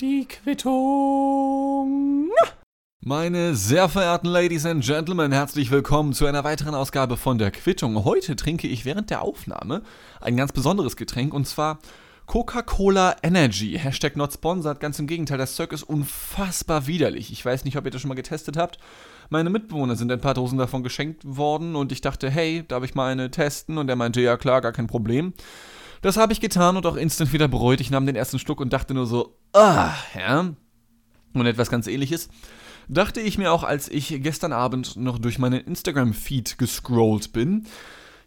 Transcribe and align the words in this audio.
Die 0.00 0.26
Quittung. 0.26 2.30
Meine 3.00 3.54
sehr 3.54 3.90
verehrten 3.90 4.28
Ladies 4.28 4.64
and 4.64 4.82
Gentlemen, 4.82 5.30
herzlich 5.30 5.70
willkommen 5.70 6.14
zu 6.14 6.24
einer 6.24 6.42
weiteren 6.42 6.74
Ausgabe 6.74 7.18
von 7.18 7.36
der 7.36 7.50
Quittung. 7.50 8.06
Heute 8.06 8.34
trinke 8.34 8.66
ich 8.66 8.86
während 8.86 9.10
der 9.10 9.20
Aufnahme 9.20 9.82
ein 10.22 10.38
ganz 10.38 10.52
besonderes 10.52 10.96
Getränk 10.96 11.34
und 11.34 11.46
zwar 11.46 11.80
Coca-Cola 12.24 13.16
Energy. 13.22 13.78
Hashtag 13.78 14.16
not 14.16 14.32
sponsored. 14.32 14.80
Ganz 14.80 14.98
im 14.98 15.06
Gegenteil, 15.06 15.36
das 15.36 15.54
Zeug 15.54 15.72
ist 15.72 15.82
unfassbar 15.82 16.86
widerlich. 16.86 17.30
Ich 17.30 17.44
weiß 17.44 17.66
nicht, 17.66 17.76
ob 17.76 17.84
ihr 17.84 17.90
das 17.90 18.00
schon 18.00 18.08
mal 18.08 18.14
getestet 18.14 18.56
habt. 18.56 18.78
Meine 19.28 19.50
Mitbewohner 19.50 19.96
sind 19.96 20.10
ein 20.10 20.22
paar 20.22 20.32
Dosen 20.32 20.56
davon 20.56 20.82
geschenkt 20.82 21.24
worden 21.26 21.76
und 21.76 21.92
ich 21.92 22.00
dachte, 22.00 22.30
hey, 22.30 22.64
darf 22.66 22.84
ich 22.84 22.94
mal 22.94 23.12
eine 23.12 23.30
testen? 23.30 23.76
Und 23.76 23.90
er 23.90 23.96
meinte, 23.96 24.22
ja 24.22 24.38
klar, 24.38 24.62
gar 24.62 24.72
kein 24.72 24.86
Problem. 24.86 25.34
Das 26.02 26.16
habe 26.16 26.32
ich 26.32 26.40
getan 26.40 26.76
und 26.76 26.86
auch 26.86 26.96
instant 26.96 27.32
wieder 27.32 27.48
bereut. 27.48 27.80
Ich 27.80 27.90
nahm 27.90 28.06
den 28.06 28.16
ersten 28.16 28.38
Schluck 28.38 28.60
und 28.60 28.72
dachte 28.72 28.94
nur 28.94 29.06
so, 29.06 29.36
ah, 29.52 29.92
ja. 30.14 30.54
Und 31.34 31.46
etwas 31.46 31.70
ganz 31.70 31.86
ähnliches 31.86 32.28
dachte 32.88 33.20
ich 33.20 33.38
mir 33.38 33.52
auch, 33.52 33.64
als 33.64 33.88
ich 33.88 34.22
gestern 34.22 34.52
Abend 34.52 34.96
noch 34.96 35.18
durch 35.18 35.38
meinen 35.38 35.60
Instagram-Feed 35.60 36.58
gescrollt 36.58 37.32
bin. 37.32 37.66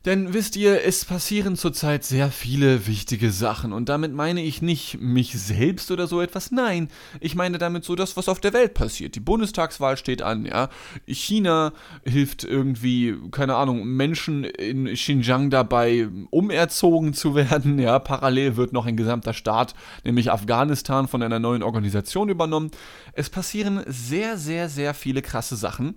Denn 0.06 0.34
wisst 0.34 0.56
ihr, 0.56 0.84
es 0.84 1.06
passieren 1.06 1.56
zurzeit 1.56 2.04
sehr 2.04 2.32
viele 2.32 2.88
wichtige 2.88 3.30
Sachen 3.30 3.72
und 3.72 3.88
damit 3.88 4.12
meine 4.14 4.42
ich 4.42 4.64
nicht 4.64 5.00
mich 5.00 5.40
selbst 5.40 5.92
oder 5.92 6.08
so 6.08 6.22
etwas, 6.22 6.50
nein, 6.50 6.88
ich 7.20 7.36
meine 7.36 7.60
damit 7.60 7.86
so 7.86 7.94
das, 7.94 8.18
was 8.18 8.28
auf 8.28 8.40
der 8.40 8.54
Welt 8.54 8.74
passiert. 8.74 9.14
Die 9.14 9.20
Bundestagswahl 9.20 9.98
steht 9.98 10.24
an, 10.24 10.46
ja. 10.46 10.70
China 11.06 11.72
hilft 12.04 12.44
irgendwie, 12.44 13.16
keine 13.30 13.56
Ahnung, 13.56 13.86
Menschen 13.86 14.44
in 14.44 14.86
Xinjiang 14.86 15.52
dabei, 15.52 16.08
umerzogen 16.32 17.14
zu 17.14 17.36
werden, 17.36 17.78
ja. 17.78 18.00
Parallel 18.00 18.58
wird 18.58 18.74
noch 18.74 18.88
ein 18.88 18.98
gesamter 18.98 19.34
Staat, 19.34 19.76
nämlich 20.04 20.32
Afghanistan, 20.32 21.08
von 21.08 21.22
einer 21.22 21.38
neuen 21.38 21.62
Organisation 21.62 22.30
übernommen. 22.30 22.72
Es 23.14 23.30
passieren 23.30 23.84
sehr, 23.86 24.40
sehr, 24.40 24.68
sehr 24.68 24.96
viele 24.96 25.22
krasse 25.22 25.56
Sachen 25.56 25.96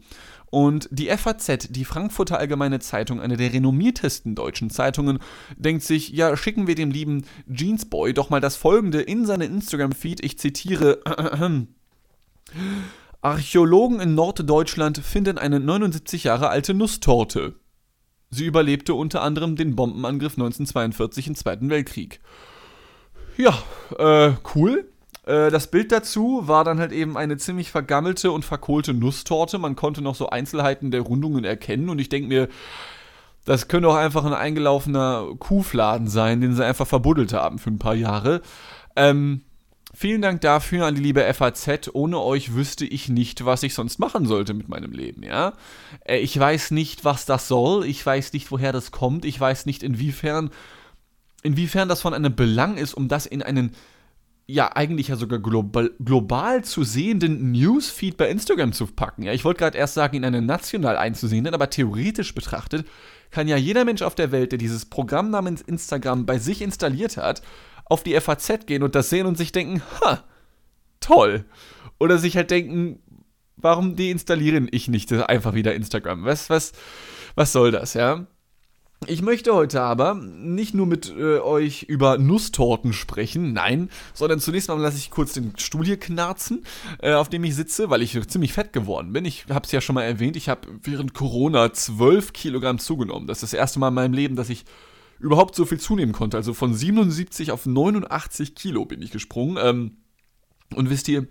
und 0.50 0.88
die 0.92 1.08
FAZ, 1.08 1.68
die 1.70 1.84
Frankfurter 1.84 2.38
Allgemeine 2.38 2.78
Zeitung, 2.78 3.20
eine 3.20 3.36
der 3.36 3.52
renommiertesten 3.52 4.34
deutschen 4.34 4.70
Zeitungen, 4.70 5.18
denkt 5.56 5.82
sich, 5.82 6.10
ja, 6.10 6.36
schicken 6.36 6.66
wir 6.66 6.74
dem 6.74 6.90
lieben 6.90 7.24
Jeansboy 7.48 8.14
doch 8.14 8.30
mal 8.30 8.40
das 8.40 8.56
folgende 8.56 9.00
in 9.00 9.26
seinen 9.26 9.54
Instagram-Feed. 9.54 10.22
Ich 10.24 10.38
zitiere. 10.38 11.00
Archäologen 13.20 14.00
in 14.00 14.14
Norddeutschland 14.14 14.98
finden 14.98 15.38
eine 15.38 15.58
79 15.58 16.24
Jahre 16.24 16.50
alte 16.50 16.74
Nusstorte. 16.74 17.54
Sie 18.30 18.44
überlebte 18.44 18.94
unter 18.94 19.22
anderem 19.22 19.56
den 19.56 19.76
Bombenangriff 19.76 20.34
1942 20.34 21.28
im 21.28 21.34
Zweiten 21.34 21.70
Weltkrieg. 21.70 22.20
Ja, 23.36 23.56
äh, 23.98 24.34
cool. 24.54 24.92
Äh, 25.26 25.50
das 25.50 25.66
Bild 25.68 25.92
dazu 25.92 26.42
war 26.44 26.64
dann 26.64 26.78
halt 26.78 26.92
eben 26.92 27.16
eine 27.16 27.36
ziemlich 27.36 27.70
vergammelte 27.70 28.30
und 28.32 28.44
verkohlte 28.44 28.94
Nusstorte. 28.94 29.58
Man 29.58 29.76
konnte 29.76 30.02
noch 30.02 30.14
so 30.14 30.28
Einzelheiten 30.28 30.90
der 30.90 31.02
Rundungen 31.02 31.44
erkennen 31.44 31.88
und 31.88 31.98
ich 31.98 32.08
denke 32.08 32.28
mir, 32.28 32.48
das 33.44 33.68
könnte 33.68 33.88
auch 33.88 33.96
einfach 33.96 34.24
ein 34.24 34.32
eingelaufener 34.32 35.26
Kuhfladen 35.38 36.08
sein, 36.08 36.40
den 36.40 36.54
sie 36.54 36.64
einfach 36.64 36.86
verbuddelt 36.86 37.32
haben 37.32 37.58
für 37.58 37.70
ein 37.70 37.78
paar 37.78 37.94
Jahre. 37.94 38.40
Ähm, 38.96 39.42
vielen 39.92 40.22
Dank 40.22 40.40
dafür 40.40 40.86
an 40.86 40.94
die 40.94 41.02
liebe 41.02 41.22
FAZ. 41.32 41.90
Ohne 41.92 42.20
euch 42.20 42.54
wüsste 42.54 42.86
ich 42.86 43.10
nicht, 43.10 43.44
was 43.44 43.62
ich 43.62 43.74
sonst 43.74 43.98
machen 43.98 44.24
sollte 44.24 44.54
mit 44.54 44.68
meinem 44.68 44.92
Leben, 44.92 45.22
ja. 45.22 45.52
Äh, 46.04 46.18
ich 46.18 46.38
weiß 46.38 46.70
nicht, 46.70 47.04
was 47.04 47.26
das 47.26 47.48
soll. 47.48 47.84
Ich 47.84 48.04
weiß 48.04 48.32
nicht, 48.32 48.50
woher 48.50 48.72
das 48.72 48.92
kommt. 48.92 49.26
Ich 49.26 49.38
weiß 49.38 49.66
nicht, 49.66 49.82
inwiefern, 49.82 50.50
inwiefern 51.42 51.88
das 51.88 52.00
von 52.00 52.14
einem 52.14 52.34
Belang 52.34 52.78
ist, 52.78 52.94
um 52.94 53.08
das 53.08 53.26
in 53.26 53.42
einen 53.42 53.74
ja 54.46 54.74
eigentlich 54.74 55.08
ja 55.08 55.16
sogar 55.16 55.38
global, 55.38 55.90
global 56.04 56.64
zu 56.64 56.84
sehenden 56.84 57.52
Newsfeed 57.52 58.16
bei 58.16 58.28
Instagram 58.28 58.72
zu 58.72 58.86
packen. 58.86 59.22
Ja, 59.22 59.32
ich 59.32 59.44
wollte 59.44 59.58
gerade 59.58 59.78
erst 59.78 59.94
sagen, 59.94 60.16
in 60.16 60.24
einen 60.24 60.46
national 60.46 60.96
einzusehenden, 60.96 61.54
aber 61.54 61.70
theoretisch 61.70 62.34
betrachtet 62.34 62.86
kann 63.30 63.48
ja 63.48 63.56
jeder 63.56 63.84
Mensch 63.84 64.02
auf 64.02 64.14
der 64.14 64.32
Welt, 64.32 64.52
der 64.52 64.58
dieses 64.58 64.84
Programm 64.84 65.30
namens 65.30 65.62
Instagram 65.62 66.26
bei 66.26 66.38
sich 66.38 66.62
installiert 66.62 67.16
hat, 67.16 67.42
auf 67.86 68.02
die 68.02 68.18
FAZ 68.20 68.66
gehen 68.66 68.82
und 68.82 68.94
das 68.94 69.10
sehen 69.10 69.26
und 69.26 69.36
sich 69.36 69.50
denken, 69.50 69.82
ha, 70.00 70.22
toll. 71.00 71.44
Oder 71.98 72.18
sich 72.18 72.36
halt 72.36 72.50
denken, 72.50 73.00
warum 73.56 73.96
deinstalliere 73.96 74.66
ich 74.70 74.88
nicht 74.88 75.12
einfach 75.12 75.54
wieder 75.54 75.74
Instagram? 75.74 76.24
Was, 76.24 76.50
was, 76.50 76.72
was 77.34 77.52
soll 77.52 77.70
das, 77.70 77.94
ja? 77.94 78.26
Ich 79.06 79.20
möchte 79.20 79.54
heute 79.54 79.82
aber 79.82 80.14
nicht 80.14 80.74
nur 80.74 80.86
mit 80.86 81.12
äh, 81.14 81.38
euch 81.38 81.82
über 81.82 82.16
Nusstorten 82.16 82.92
sprechen, 82.92 83.52
nein, 83.52 83.90
sondern 84.14 84.40
zunächst 84.40 84.68
mal 84.68 84.78
lasse 84.78 84.96
ich 84.96 85.10
kurz 85.10 85.34
den 85.34 85.52
Stuhl 85.58 85.84
hier 85.84 85.98
knarzen, 85.98 86.64
äh, 87.02 87.12
auf 87.12 87.28
dem 87.28 87.44
ich 87.44 87.54
sitze, 87.54 87.90
weil 87.90 88.02
ich 88.02 88.18
ziemlich 88.28 88.52
fett 88.52 88.72
geworden 88.72 89.12
bin. 89.12 89.24
Ich 89.26 89.46
habe 89.50 89.66
es 89.66 89.72
ja 89.72 89.80
schon 89.80 89.94
mal 89.94 90.04
erwähnt, 90.04 90.36
ich 90.36 90.48
habe 90.48 90.68
während 90.82 91.12
Corona 91.12 91.72
12 91.72 92.32
Kilogramm 92.32 92.78
zugenommen. 92.78 93.26
Das 93.26 93.38
ist 93.38 93.52
das 93.52 93.58
erste 93.58 93.78
Mal 93.78 93.88
in 93.88 93.94
meinem 93.94 94.14
Leben, 94.14 94.36
dass 94.36 94.48
ich 94.48 94.64
überhaupt 95.18 95.54
so 95.54 95.66
viel 95.66 95.80
zunehmen 95.80 96.12
konnte. 96.12 96.36
Also 96.36 96.54
von 96.54 96.74
77 96.74 97.52
auf 97.52 97.66
89 97.66 98.54
Kilo 98.54 98.86
bin 98.86 99.02
ich 99.02 99.10
gesprungen. 99.10 99.58
Ähm, 99.60 99.96
und 100.74 100.90
wisst 100.90 101.08
ihr, 101.08 101.26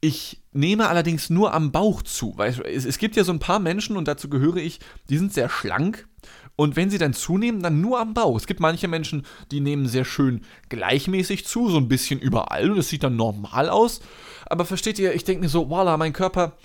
ich 0.00 0.42
nehme 0.52 0.88
allerdings 0.88 1.30
nur 1.30 1.52
am 1.52 1.72
Bauch 1.72 2.02
zu, 2.02 2.34
weil 2.36 2.50
es, 2.66 2.84
es 2.84 2.98
gibt 2.98 3.16
ja 3.16 3.24
so 3.24 3.32
ein 3.32 3.38
paar 3.38 3.58
Menschen, 3.58 3.96
und 3.96 4.06
dazu 4.06 4.28
gehöre 4.28 4.56
ich, 4.56 4.78
die 5.08 5.18
sind 5.18 5.32
sehr 5.32 5.48
schlank 5.48 6.06
und 6.56 6.74
wenn 6.74 6.90
sie 6.90 6.98
dann 6.98 7.12
zunehmen, 7.12 7.62
dann 7.62 7.82
nur 7.82 8.00
am 8.00 8.14
Bauch. 8.14 8.36
Es 8.36 8.46
gibt 8.46 8.60
manche 8.60 8.88
Menschen, 8.88 9.26
die 9.50 9.60
nehmen 9.60 9.86
sehr 9.86 10.06
schön 10.06 10.40
gleichmäßig 10.70 11.46
zu, 11.46 11.68
so 11.68 11.76
ein 11.76 11.88
bisschen 11.88 12.18
überall 12.18 12.70
und 12.70 12.78
es 12.78 12.88
sieht 12.88 13.02
dann 13.02 13.16
normal 13.16 13.68
aus. 13.68 14.00
Aber 14.46 14.64
versteht 14.64 14.98
ihr, 14.98 15.14
ich 15.14 15.24
denke 15.24 15.42
mir 15.42 15.48
so, 15.48 15.68
voila, 15.68 15.96
mein 15.96 16.14
Körper. 16.14 16.56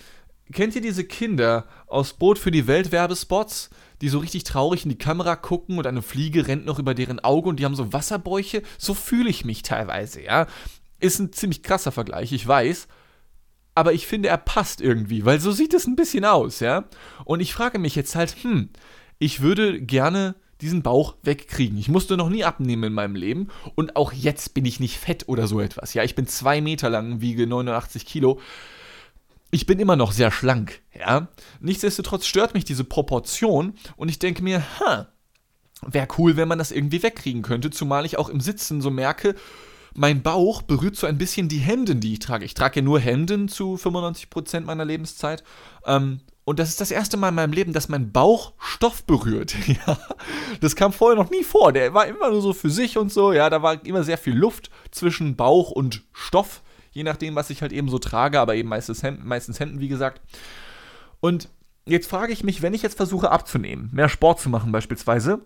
Kennt 0.54 0.76
ihr 0.76 0.82
diese 0.82 1.04
Kinder 1.04 1.66
aus 1.88 2.14
Boot 2.14 2.38
für 2.38 2.52
die 2.52 2.68
Welt 2.68 2.92
Werbespots, 2.92 3.70
die 4.02 4.10
so 4.10 4.20
richtig 4.20 4.44
traurig 4.44 4.84
in 4.84 4.90
die 4.90 4.98
Kamera 4.98 5.36
gucken 5.36 5.78
und 5.78 5.88
eine 5.88 6.02
Fliege 6.02 6.48
rennt 6.48 6.66
noch 6.66 6.80
über 6.80 6.94
deren 6.94 7.20
Auge 7.20 7.50
und 7.50 7.60
die 7.60 7.66
haben 7.66 7.76
so 7.76 7.94
Wasserbäuche? 7.94 8.64
So 8.78 8.94
fühle 8.94 9.30
ich 9.30 9.46
mich 9.46 9.62
teilweise, 9.62 10.22
ja. 10.22 10.48
Ist 11.00 11.20
ein 11.20 11.34
ziemlich 11.34 11.64
krasser 11.64 11.92
Vergleich, 11.92 12.32
ich 12.32 12.48
weiß 12.48 12.88
aber 13.74 13.94
ich 13.94 14.06
finde, 14.06 14.28
er 14.30 14.38
passt 14.38 14.82
irgendwie, 14.82 15.26
weil 15.26 15.40
so 15.40 15.52
sieht 15.52 15.74
es 15.74 15.88
ein 15.88 15.96
bisschen 15.96 16.26
aus, 16.26 16.60
ja. 16.60 16.86
Und 17.24 17.40
ich 17.40 17.54
frage 17.54 17.80
mich 17.80 17.96
jetzt 17.96 18.16
halt, 18.16 18.36
hm, 18.44 18.70
ich 19.22 19.42
würde 19.42 19.80
gerne 19.80 20.34
diesen 20.62 20.82
Bauch 20.82 21.16
wegkriegen. 21.22 21.78
Ich 21.78 21.90
musste 21.90 22.18
noch 22.18 22.30
nie 22.30 22.44
abnehmen 22.44 22.86
in 22.86 22.94
meinem 22.94 23.14
Leben 23.14 23.50
und 23.76 23.96
auch 23.96 24.14
jetzt 24.14 24.56
bin 24.56 24.66
ich 24.66 24.80
nicht 24.80 24.98
fett 24.98 25.30
oder 25.30 25.46
so 25.46 25.60
etwas. 25.62 25.94
Ja, 25.94 26.04
ich 26.04 26.16
bin 26.16 26.26
zwei 26.26 26.60
Meter 26.60 26.90
lang, 26.90 27.22
wiege 27.22 27.46
89 27.46 28.08
Kilo. 28.08 28.40
Ich 29.52 29.68
bin 29.68 29.80
immer 29.80 29.96
noch 29.96 30.12
sehr 30.12 30.32
schlank, 30.32 30.82
ja. 31.00 31.28
Nichtsdestotrotz 31.60 32.26
stört 32.26 32.56
mich 32.56 32.66
diese 32.66 32.84
Proportion 32.84 33.76
und 33.96 34.10
ich 34.10 34.18
denke 34.18 34.42
mir, 34.42 34.64
ha, 34.80 35.08
wäre 35.86 36.08
cool, 36.18 36.36
wenn 36.36 36.48
man 36.48 36.58
das 36.58 36.72
irgendwie 36.72 37.04
wegkriegen 37.04 37.44
könnte, 37.44 37.70
zumal 37.70 38.08
ich 38.08 38.18
auch 38.18 38.30
im 38.30 38.42
Sitzen 38.42 38.82
so 38.82 38.90
merke, 38.90 39.36
mein 39.94 40.24
Bauch 40.24 40.64
berührt 40.64 40.96
so 40.96 41.06
ein 41.06 41.20
bisschen 41.20 41.48
die 41.48 41.60
Hemden, 41.60 42.00
die 42.00 42.14
ich 42.14 42.20
trage. 42.20 42.46
Ich 42.46 42.56
trage 42.56 42.80
ja 42.80 42.82
nur 42.84 43.00
Hemden 43.00 43.50
zu 43.50 43.76
95% 43.76 44.62
meiner 44.62 44.86
Lebenszeit. 44.86 45.44
Ähm, 45.86 46.22
und 46.52 46.60
das 46.60 46.68
ist 46.68 46.82
das 46.82 46.92
erste 46.92 47.16
Mal 47.16 47.30
in 47.30 47.36
meinem 47.36 47.54
Leben, 47.54 47.72
dass 47.72 47.88
mein 47.88 48.12
Bauch 48.12 48.52
Stoff 48.60 49.06
berührt. 49.06 49.56
ja, 49.68 49.98
das 50.60 50.76
kam 50.76 50.92
vorher 50.92 51.16
noch 51.16 51.32
nie 51.32 51.46
vor. 51.46 51.72
Der 51.72 51.94
war 51.94 52.06
immer 52.06 52.30
nur 52.30 52.42
so 52.42 52.52
für 52.52 52.70
sich 52.70 52.98
und 52.98 53.10
so. 53.10 53.32
Ja, 53.32 53.50
da 53.50 53.62
war 53.64 53.86
immer 53.86 54.04
sehr 54.04 54.18
viel 54.18 54.36
Luft 54.36 54.70
zwischen 54.92 55.38
Bauch 55.38 55.72
und 55.72 56.04
Stoff, 56.12 56.62
je 56.92 57.04
nachdem, 57.04 57.36
was 57.36 57.52
ich 57.52 57.62
halt 57.62 57.72
eben 57.72 57.88
so 57.88 58.00
trage, 58.00 58.38
aber 58.38 58.56
eben 58.56 58.68
meistens 58.68 59.02
Hemden, 59.02 59.26
meistens 59.26 59.62
Hemden 59.62 59.80
wie 59.80 59.88
gesagt. 59.88 60.20
Und 61.22 61.48
jetzt 61.86 62.10
frage 62.10 62.34
ich 62.34 62.44
mich, 62.44 62.62
wenn 62.62 62.74
ich 62.74 62.82
jetzt 62.82 62.98
versuche 62.98 63.32
abzunehmen, 63.32 63.90
mehr 63.94 64.10
Sport 64.10 64.42
zu 64.42 64.50
machen 64.50 64.74
beispielsweise, 64.74 65.40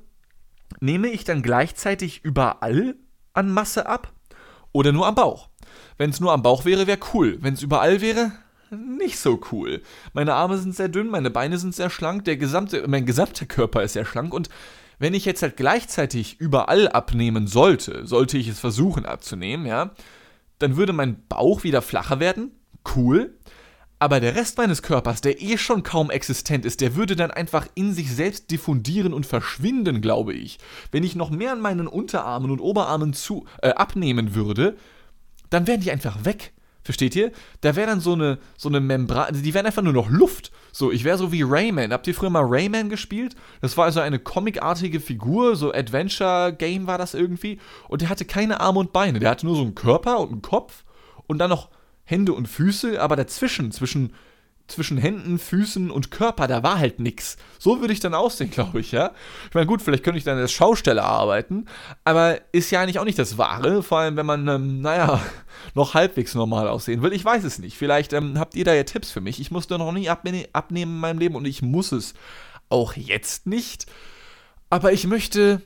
nehme 0.80 1.10
ich 1.10 1.24
dann 1.24 1.44
gleichzeitig 1.44 2.26
überall 2.26 2.96
an 3.34 3.52
Masse 3.52 3.86
ab 3.86 4.12
oder 4.72 4.92
nur 4.92 5.06
am 5.06 5.14
Bauch? 5.14 5.50
Wenn 6.00 6.10
es 6.10 6.20
nur 6.20 6.34
am 6.34 6.42
Bauch 6.42 6.66
wäre, 6.66 6.88
wäre 6.88 6.98
cool. 7.14 7.38
Wenn 7.42 7.54
es 7.54 7.62
überall 7.62 8.02
wäre, 8.02 8.32
nicht 8.76 9.20
so 9.20 9.40
cool. 9.52 9.82
Meine 10.14 10.34
Arme 10.34 10.58
sind 10.58 10.76
sehr 10.76 10.90
dünn, 10.90 11.08
meine 11.08 11.30
Beine 11.30 11.58
sind 11.58 11.76
sehr 11.76 11.90
schlank, 11.90 12.26
der 12.26 12.38
gesamte, 12.38 12.86
mein 12.88 13.06
gesamter 13.06 13.46
Körper 13.46 13.84
ist 13.84 13.94
sehr 13.94 14.06
schlank 14.06 14.34
und 14.34 14.50
wenn 15.00 15.14
ich 15.14 15.26
jetzt 15.26 15.42
halt 15.42 15.58
gleichzeitig 15.58 16.40
überall 16.40 16.88
abnehmen 16.88 17.48
sollte, 17.48 18.06
sollte 18.06 18.38
ich 18.38 18.48
es 18.48 18.60
versuchen 18.60 19.06
abzunehmen, 19.06 19.66
ja, 19.66 19.92
dann 20.60 20.78
würde 20.78 20.94
mein 20.94 21.28
Bauch 21.28 21.64
wieder 21.64 21.82
flacher 21.82 22.20
werden. 22.20 22.52
Cool. 22.96 23.38
Aber 23.98 24.20
der 24.20 24.36
Rest 24.36 24.58
meines 24.58 24.82
Körpers, 24.82 25.22
der 25.22 25.42
eh 25.42 25.58
schon 25.58 25.84
kaum 25.84 26.10
existent 26.10 26.66
ist, 26.66 26.82
der 26.82 26.96
würde 26.96 27.16
dann 27.16 27.32
einfach 27.32 27.68
in 27.76 27.94
sich 27.94 28.14
selbst 28.14 28.52
diffundieren 28.52 29.14
und 29.14 29.26
verschwinden, 29.26 30.02
glaube 30.02 30.34
ich. 30.34 30.60
Wenn 30.92 31.04
ich 31.04 31.16
noch 31.16 31.30
mehr 31.30 31.54
an 31.54 31.62
meinen 31.62 31.88
Unterarmen 31.88 32.52
und 32.52 32.60
Oberarmen 32.60 33.14
zu, 33.14 33.46
äh, 33.62 33.70
abnehmen 33.70 34.36
würde, 34.36 34.76
dann 35.50 35.66
wären 35.66 35.80
die 35.80 35.92
einfach 35.92 36.26
weg. 36.26 36.54
Versteht 36.86 37.16
ihr? 37.16 37.32
Da 37.62 37.76
wäre 37.76 37.88
dann 37.88 38.00
so 38.00 38.14
eine, 38.14 38.38
so 38.58 38.70
eine 38.70 38.80
Membran, 38.80 39.26
also 39.26 39.42
die 39.42 39.56
wären 39.56 39.66
einfach 39.66 39.82
nur 39.82 39.92
noch 39.92 40.08
Luft. 40.08 40.52
So, 40.72 40.92
ich 40.92 41.04
wäre 41.04 41.18
so 41.18 41.32
wie 41.32 41.42
Rayman. 41.42 41.92
Habt 41.92 42.06
ihr 42.06 42.14
früher 42.14 42.30
mal 42.30 42.46
Rayman 42.46 42.90
gespielt? 42.90 43.36
Das 43.60 43.76
war 43.76 43.86
also 43.86 44.02
eine 44.02 44.20
comicartige 44.20 45.00
Figur, 45.00 45.56
so 45.56 45.74
Adventure-Game 45.74 46.86
war 46.86 47.00
das 47.00 47.16
irgendwie. 47.16 47.60
Und 47.90 48.04
der 48.04 48.10
hatte 48.10 48.24
keine 48.24 48.60
Arme 48.60 48.78
und 48.78 48.94
Beine. 48.94 49.18
Der 49.18 49.32
hatte 49.32 49.48
nur 49.48 49.56
so 49.56 49.64
einen 49.64 49.74
Körper 49.74 50.20
und 50.20 50.32
einen 50.32 50.42
Kopf 50.44 50.84
und 51.26 51.40
dann 51.40 51.50
noch 51.50 51.70
Hände 52.04 52.34
und 52.34 52.48
Füße, 52.48 53.02
aber 53.02 53.16
dazwischen, 53.16 53.72
zwischen 53.72 54.14
zwischen 54.68 54.98
Händen, 54.98 55.38
Füßen 55.38 55.92
und 55.92 56.12
Körper, 56.12 56.48
da 56.48 56.64
war 56.64 56.80
halt 56.80 57.00
nix. 57.00 57.38
So 57.60 57.82
würde 57.82 57.94
ich 57.94 58.00
dann 58.00 58.14
aussehen, 58.14 58.50
glaube 58.52 58.80
ich, 58.80 58.92
ja. 58.92 59.12
Ich 59.50 59.54
meine, 59.54 59.68
gut, 59.68 59.82
vielleicht 59.82 60.04
könnte 60.04 60.18
ich 60.18 60.24
dann 60.24 60.38
als 60.38 60.52
Schausteller 60.52 61.04
arbeiten, 61.04 61.66
aber 62.04 62.40
ist 62.52 62.72
ja 62.72 62.82
eigentlich 62.82 63.00
auch 63.00 63.06
nicht 63.06 63.20
das 63.20 63.38
Wahre, 63.38 63.84
vor 63.84 64.00
allem 64.00 64.18
wenn 64.18 64.26
man, 64.26 64.48
ähm, 64.48 64.82
naja, 64.82 65.22
noch 65.74 65.94
halbwegs 65.94 66.36
normal 66.36 66.68
aussehen 66.68 67.02
will. 67.02 67.14
Ich 67.14 67.26
weiß 67.26 67.44
es 67.44 67.60
nicht. 67.60 67.78
Vielleicht 67.78 68.14
ähm, 68.14 68.40
habt 68.40 68.56
ihr 68.56 68.66
da 68.66 68.74
ja 68.74 68.84
Tipps 68.84 69.12
für 69.12 69.22
mich. 69.22 69.40
Ich 69.40 69.52
musste 69.52 69.78
noch 69.78 69.92
nie 69.92 70.10
abne 70.10 70.48
abnehmen 70.54 70.96
in 70.96 71.00
meinem 71.00 71.20
Leben 71.20 71.36
und 71.36 71.46
ich 71.46 71.62
muss 71.62 71.92
es 71.92 72.14
auch 72.70 72.94
jetzt 72.96 73.46
nicht. 73.48 73.86
Aber 74.70 74.92
ich 74.92 75.06
möchte 75.08 75.62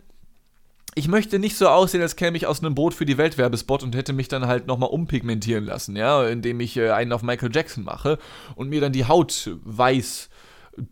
ich 0.96 1.08
möchte 1.08 1.40
nicht 1.40 1.56
so 1.56 1.68
aussehen, 1.68 2.02
als 2.02 2.16
käme 2.16 2.38
ich 2.38 2.48
aus 2.48 2.62
einem 2.62 2.76
Boot 2.76 2.94
für 2.94 3.06
die 3.06 3.18
Welt 3.18 3.38
Werbespot 3.38 3.84
und 3.84 3.96
hätte 3.96 4.14
mich 4.14 4.28
dann 4.28 4.48
halt 4.48 4.68
nochmal 4.68 4.90
umpigmentieren 4.90 5.66
lassen, 5.66 5.96
ja, 5.96 6.28
indem 6.28 6.60
ich 6.60 6.78
äh, 6.78 6.92
einen 6.92 7.14
auf 7.14 7.22
Michael 7.22 7.52
Jackson 7.54 7.84
mache 7.84 8.18
und 8.56 8.70
mir 8.70 8.82
dann 8.82 8.94
die 8.94 9.06
Haut 9.06 9.52
weiß 9.64 10.30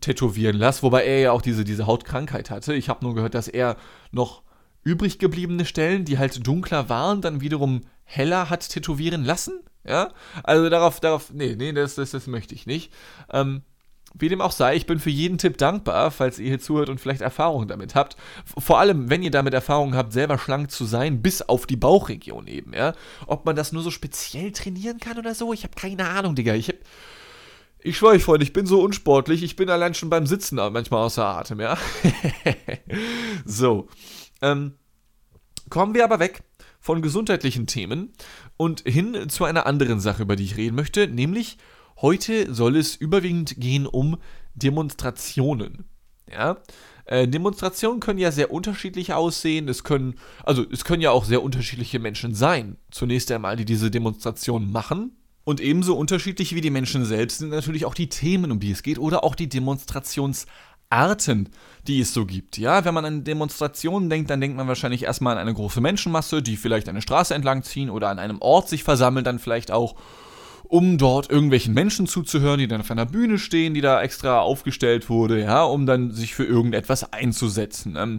tätowieren 0.00 0.56
lasse, 0.56 0.82
wobei 0.82 1.04
er 1.04 1.20
ja 1.20 1.32
auch 1.32 1.42
diese, 1.42 1.64
diese 1.64 1.86
Hautkrankheit 1.86 2.50
hatte. 2.50 2.74
Ich 2.74 2.88
habe 2.88 3.04
nur 3.04 3.14
gehört, 3.14 3.34
dass 3.34 3.48
er 3.48 3.76
noch 4.10 4.42
übrig 4.82 5.18
gebliebene 5.18 5.64
Stellen, 5.64 6.04
die 6.04 6.18
halt 6.18 6.46
dunkler 6.46 6.88
waren, 6.88 7.20
dann 7.20 7.40
wiederum 7.40 7.82
heller 8.04 8.50
hat 8.50 8.68
tätowieren 8.68 9.24
lassen, 9.24 9.60
ja. 9.84 10.10
Also 10.42 10.68
darauf, 10.68 11.00
darauf, 11.00 11.32
nee, 11.32 11.56
nee, 11.56 11.72
das, 11.72 11.94
das, 11.94 12.10
das 12.10 12.26
möchte 12.26 12.54
ich 12.54 12.66
nicht. 12.66 12.92
Ähm, 13.32 13.62
wie 14.18 14.28
dem 14.28 14.40
auch 14.40 14.52
sei, 14.52 14.76
ich 14.76 14.86
bin 14.86 14.98
für 14.98 15.10
jeden 15.10 15.38
Tipp 15.38 15.58
dankbar, 15.58 16.10
falls 16.10 16.38
ihr 16.38 16.48
hier 16.48 16.60
zuhört 16.60 16.88
und 16.88 17.00
vielleicht 17.00 17.20
Erfahrungen 17.20 17.68
damit 17.68 17.94
habt. 17.94 18.16
Vor 18.44 18.78
allem, 18.78 19.10
wenn 19.10 19.22
ihr 19.22 19.30
damit 19.30 19.54
Erfahrungen 19.54 19.94
habt, 19.94 20.12
selber 20.12 20.38
schlank 20.38 20.70
zu 20.70 20.84
sein, 20.84 21.22
bis 21.22 21.42
auf 21.42 21.66
die 21.66 21.76
Bauchregion 21.76 22.46
eben, 22.46 22.72
ja. 22.74 22.94
Ob 23.26 23.46
man 23.46 23.56
das 23.56 23.72
nur 23.72 23.82
so 23.82 23.90
speziell 23.90 24.52
trainieren 24.52 24.98
kann 24.98 25.18
oder 25.18 25.34
so, 25.34 25.52
ich 25.52 25.64
habe 25.64 25.74
keine 25.76 26.08
Ahnung, 26.08 26.34
Digga. 26.34 26.54
Ich 26.54 26.68
hab. 26.68 26.76
Ich 27.80 27.96
schwöre 27.96 28.14
euch, 28.14 28.24
Freunde, 28.24 28.44
ich 28.44 28.52
bin 28.52 28.66
so 28.66 28.82
unsportlich, 28.82 29.44
ich 29.44 29.54
bin 29.54 29.70
allein 29.70 29.94
schon 29.94 30.10
beim 30.10 30.26
Sitzen 30.26 30.56
manchmal 30.56 31.04
außer 31.04 31.24
Atem, 31.24 31.60
ja. 31.60 31.78
so. 33.44 33.86
Ähm, 34.42 34.74
kommen 35.70 35.94
wir 35.94 36.02
aber 36.02 36.18
weg 36.18 36.42
von 36.80 37.02
gesundheitlichen 37.02 37.66
Themen 37.66 38.12
und 38.56 38.80
hin 38.80 39.28
zu 39.28 39.44
einer 39.44 39.66
anderen 39.66 40.00
Sache, 40.00 40.22
über 40.22 40.36
die 40.36 40.44
ich 40.44 40.56
reden 40.56 40.74
möchte, 40.74 41.06
nämlich 41.06 41.58
Heute 42.00 42.54
soll 42.54 42.76
es 42.76 42.94
überwiegend 42.94 43.56
gehen 43.58 43.86
um 43.86 44.18
Demonstrationen. 44.54 45.84
Ja, 46.30 46.58
äh, 47.06 47.26
Demonstrationen 47.26 48.00
können 48.00 48.20
ja 48.20 48.30
sehr 48.30 48.52
unterschiedlich 48.52 49.14
aussehen. 49.14 49.68
Es 49.68 49.82
können, 49.82 50.14
also 50.44 50.64
es 50.70 50.84
können 50.84 51.02
ja 51.02 51.10
auch 51.10 51.24
sehr 51.24 51.42
unterschiedliche 51.42 51.98
Menschen 51.98 52.34
sein. 52.34 52.76
Zunächst 52.90 53.32
einmal, 53.32 53.56
die 53.56 53.64
diese 53.64 53.90
Demonstrationen 53.90 54.70
machen. 54.70 55.16
Und 55.42 55.60
ebenso 55.60 55.96
unterschiedlich 55.96 56.54
wie 56.54 56.60
die 56.60 56.70
Menschen 56.70 57.04
selbst 57.04 57.38
sind 57.38 57.48
natürlich 57.48 57.86
auch 57.86 57.94
die 57.94 58.10
Themen, 58.10 58.52
um 58.52 58.60
die 58.60 58.70
es 58.70 58.82
geht, 58.82 58.98
oder 58.98 59.24
auch 59.24 59.34
die 59.34 59.48
Demonstrationsarten, 59.48 61.48
die 61.86 62.00
es 62.00 62.12
so 62.12 62.26
gibt. 62.26 62.58
Ja, 62.58 62.84
wenn 62.84 62.92
man 62.92 63.06
an 63.06 63.24
Demonstrationen 63.24 64.10
denkt, 64.10 64.28
dann 64.28 64.42
denkt 64.42 64.58
man 64.58 64.68
wahrscheinlich 64.68 65.04
erstmal 65.04 65.36
an 65.36 65.40
eine 65.40 65.54
große 65.54 65.80
Menschenmasse, 65.80 66.42
die 66.42 66.58
vielleicht 66.58 66.90
eine 66.90 67.00
Straße 67.00 67.34
entlang 67.34 67.62
ziehen 67.62 67.88
oder 67.88 68.10
an 68.10 68.18
einem 68.18 68.42
Ort 68.42 68.68
sich 68.68 68.84
versammeln, 68.84 69.24
dann 69.24 69.38
vielleicht 69.38 69.70
auch 69.70 69.94
um 70.68 70.98
dort 70.98 71.30
irgendwelchen 71.30 71.74
Menschen 71.74 72.06
zuzuhören, 72.06 72.60
die 72.60 72.68
dann 72.68 72.82
auf 72.82 72.90
einer 72.90 73.06
Bühne 73.06 73.38
stehen, 73.38 73.74
die 73.74 73.80
da 73.80 74.02
extra 74.02 74.40
aufgestellt 74.40 75.08
wurde, 75.08 75.40
ja, 75.40 75.64
um 75.64 75.86
dann 75.86 76.12
sich 76.12 76.34
für 76.34 76.44
irgendetwas 76.44 77.12
einzusetzen. 77.12 77.96
Ähm, 77.96 78.18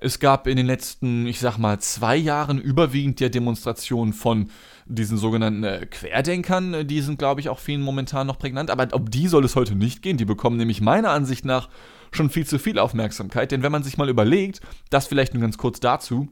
es 0.00 0.20
gab 0.20 0.46
in 0.46 0.56
den 0.56 0.66
letzten, 0.66 1.26
ich 1.26 1.40
sag 1.40 1.58
mal, 1.58 1.80
zwei 1.80 2.16
Jahren 2.16 2.60
überwiegend 2.60 3.20
ja 3.20 3.28
Demonstrationen 3.28 4.12
von 4.12 4.48
diesen 4.86 5.18
sogenannten 5.18 5.64
äh, 5.64 5.86
Querdenkern. 5.86 6.86
Die 6.86 7.00
sind, 7.00 7.18
glaube 7.18 7.40
ich, 7.40 7.48
auch 7.48 7.58
vielen 7.58 7.82
momentan 7.82 8.28
noch 8.28 8.38
prägnant. 8.38 8.70
Aber 8.70 8.94
um 8.94 9.10
die 9.10 9.26
soll 9.26 9.44
es 9.44 9.56
heute 9.56 9.74
nicht 9.74 10.02
gehen. 10.02 10.16
Die 10.16 10.24
bekommen 10.24 10.56
nämlich 10.56 10.80
meiner 10.80 11.10
Ansicht 11.10 11.44
nach 11.44 11.68
schon 12.12 12.30
viel 12.30 12.46
zu 12.46 12.60
viel 12.60 12.78
Aufmerksamkeit. 12.78 13.50
Denn 13.50 13.64
wenn 13.64 13.72
man 13.72 13.82
sich 13.82 13.98
mal 13.98 14.08
überlegt, 14.08 14.60
das 14.88 15.08
vielleicht 15.08 15.34
nur 15.34 15.42
ganz 15.42 15.58
kurz 15.58 15.80
dazu, 15.80 16.28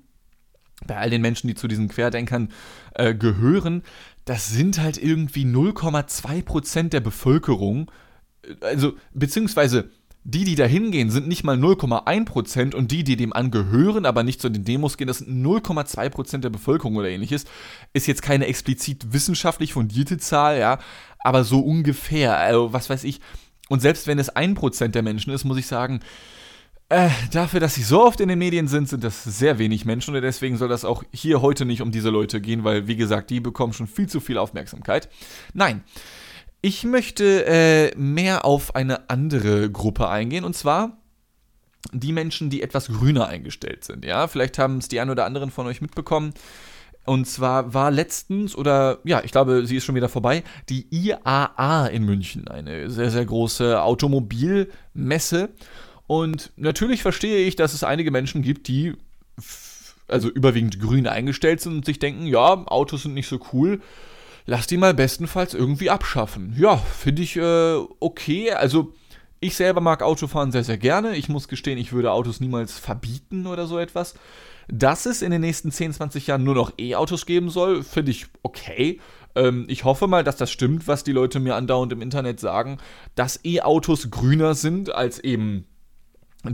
bei 0.87 0.97
all 0.97 1.11
den 1.11 1.23
Menschen, 1.23 1.49
die 1.49 1.55
zu 1.55 1.69
diesen 1.69 1.89
Querdenkern 1.89 2.51
äh, 2.95 3.15
gehören, 3.15 3.83
das 4.27 4.49
sind 4.49 4.81
halt 4.81 4.99
irgendwie 5.03 5.45
0,2% 5.45 6.91
der 6.91 7.01
Bevölkerung. 7.01 7.91
Also, 8.61 8.95
beziehungsweise 9.15 9.91
die, 10.25 10.43
die 10.43 10.57
da 10.57 10.65
hingehen, 10.65 11.11
sind 11.11 11.29
nicht 11.29 11.45
mal 11.45 11.57
0,1% 11.57 12.75
und 12.75 12.91
die, 12.91 13.05
die 13.05 13.17
dem 13.17 13.33
angehören, 13.33 14.05
aber 14.05 14.25
nicht 14.25 14.41
zu 14.41 14.49
den 14.49 14.65
Demos 14.65 14.97
gehen, 14.97 15.07
das 15.07 15.19
sind 15.19 15.47
0,2% 15.47 16.39
der 16.39 16.51
Bevölkerung 16.51 16.97
oder 16.97 17.09
ähnliches. 17.09 17.45
Ist 17.93 18.09
jetzt 18.09 18.23
keine 18.23 18.47
explizit 18.47 19.13
wissenschaftlich 19.13 19.73
fundierte 19.73 20.19
Zahl, 20.19 20.59
ja, 20.59 20.81
aber 21.21 21.45
so 21.45 21.61
ungefähr. 21.61 22.37
Also, 22.37 22.73
was 22.73 22.91
weiß 22.91 23.05
ich. 23.05 23.21
Und 23.69 23.81
selbst 23.81 24.09
wenn 24.09 24.19
es 24.19 24.35
1% 24.35 24.89
der 24.89 25.03
Menschen 25.03 25.33
ist, 25.33 25.45
muss 25.45 25.59
ich 25.59 25.69
sagen, 25.69 26.01
äh, 26.89 27.09
dafür, 27.33 27.61
dass 27.61 27.75
sie 27.75 27.83
so 27.83 28.05
oft 28.05 28.21
in 28.21 28.29
den 28.29 28.39
Medien 28.39 28.69
sind, 28.69 28.89
sind 28.89 29.03
das 29.03 29.25
sehr 29.25 29.59
wenig 29.59 29.85
Menschen 29.85 30.15
und 30.15 30.23
deswegen 30.23 30.57
soll 30.57 30.69
das 30.69 30.85
auch 30.85 31.03
hier 31.13 31.43
heute 31.43 31.65
nicht 31.65 31.83
um 31.83 31.91
diese 31.91 32.11
Leute 32.11 32.41
gehen, 32.41 32.65
weil, 32.65 32.87
wie 32.87 32.97
gesagt, 32.97 33.31
die 33.31 33.41
bekommen 33.41 33.73
schon 33.73 33.87
viel 33.87 34.09
zu 34.09 34.21
viel 34.21 34.39
Aufmerksamkeit. 34.39 35.09
Nein. 35.53 35.83
Ich 36.63 36.85
möchte 36.85 37.45
äh, 37.47 37.97
mehr 37.97 38.45
auf 38.45 38.75
eine 38.75 39.09
andere 39.11 39.71
Gruppe 39.71 40.09
eingehen 40.09 40.45
und 40.45 40.57
zwar 40.57 40.97
die 41.93 42.13
Menschen, 42.13 42.51
die 42.51 42.63
etwas 42.63 42.89
grüner 42.89 43.29
eingestellt 43.29 43.85
sind. 43.85 44.05
Ja, 44.05 44.27
vielleicht 44.27 44.59
haben 44.59 44.79
es 44.79 44.89
die 44.89 45.01
ein 45.01 45.11
oder 45.11 45.25
anderen 45.25 45.51
von 45.51 45.67
euch 45.67 45.81
mitbekommen. 45.81 46.35
Und 47.05 47.27
zwar 47.27 47.73
war 47.73 47.93
letztens, 47.93 48.57
oder 48.57 48.99
ja, 49.05 49.23
ich 49.23 49.31
glaube, 49.31 49.65
sie 49.65 49.77
ist 49.77 49.85
schon 49.85 49.95
wieder 49.95 50.09
vorbei, 50.09 50.43
die 50.69 50.89
IAA 50.91 51.87
in 51.87 52.03
München, 52.03 52.49
eine 52.49 52.91
sehr, 52.91 53.13
sehr 53.13 53.25
große 53.25 53.81
Automobilmesse. 53.81 55.51
Und 56.07 56.53
natürlich 56.57 57.03
verstehe 57.03 57.47
ich, 57.47 57.57
dass 57.57 57.75
es 57.75 57.85
einige 57.85 58.11
Menschen 58.11 58.43
gibt, 58.43 58.69
die 58.69 58.95
also 60.09 60.29
überwiegend 60.29 60.81
grün 60.81 61.07
eingestellt 61.07 61.61
sind 61.61 61.75
und 61.75 61.85
sich 61.85 61.99
denken, 61.99 62.27
ja, 62.27 62.65
Autos 62.67 63.03
sind 63.03 63.15
nicht 63.15 63.29
so 63.29 63.41
cool. 63.53 63.81
Lass 64.47 64.69
die 64.69 64.77
mal 64.77 64.95
bestenfalls 64.95 65.55
irgendwie 65.55 65.91
abschaffen. 65.91 66.55
Ja, 66.57 66.77
finde 66.77 67.23
ich 67.23 67.37
äh, 67.37 67.75
okay. 67.99 68.53
Also 68.53 68.95
ich 69.41 69.57
selber 69.57 69.81
mag 69.81 70.03
Autofahren 70.03 70.53
sehr, 70.53 70.63
sehr 70.63 70.79
gerne. 70.79 71.17
Ich 71.17 71.29
muss 71.29 71.49
gestehen, 71.49 71.79
ich 71.79 71.93
würde 71.93 72.13
Autos 72.13 72.41
niemals 72.41 72.79
verbieten 72.79 73.47
oder 73.49 73.67
so 73.67 73.79
etwas. 73.79 74.15
Dass 74.69 75.07
es 75.07 75.23
in 75.23 75.33
den 75.33 75.41
nächsten 75.41 75.73
10, 75.73 75.95
20 75.95 76.29
Jahren 76.29 76.45
nur 76.45 76.55
noch 76.55 76.73
E-Autos 76.79 77.27
geben 77.27 77.51
soll, 77.51 77.83
finde 77.83 78.13
ich 78.13 78.27
okay. 78.43 79.01
Ähm, 79.35 79.67
ich 79.69 79.85
hoffe 79.85 80.07
mal, 80.07 80.25
dass 80.25 80.37
das 80.37 80.51
stimmt, 80.51 80.87
was 80.87 81.05
die 81.05 81.13
Leute 81.13 81.41
mir 81.41 81.57
andauernd 81.57 81.93
im 81.93 82.03
Internet 82.03 82.39
sagen, 82.39 82.79
dass 83.17 83.45
E-Autos 83.45 84.11
grüner 84.11 84.55
sind 84.55 84.95
als 84.95 85.19
eben 85.19 85.67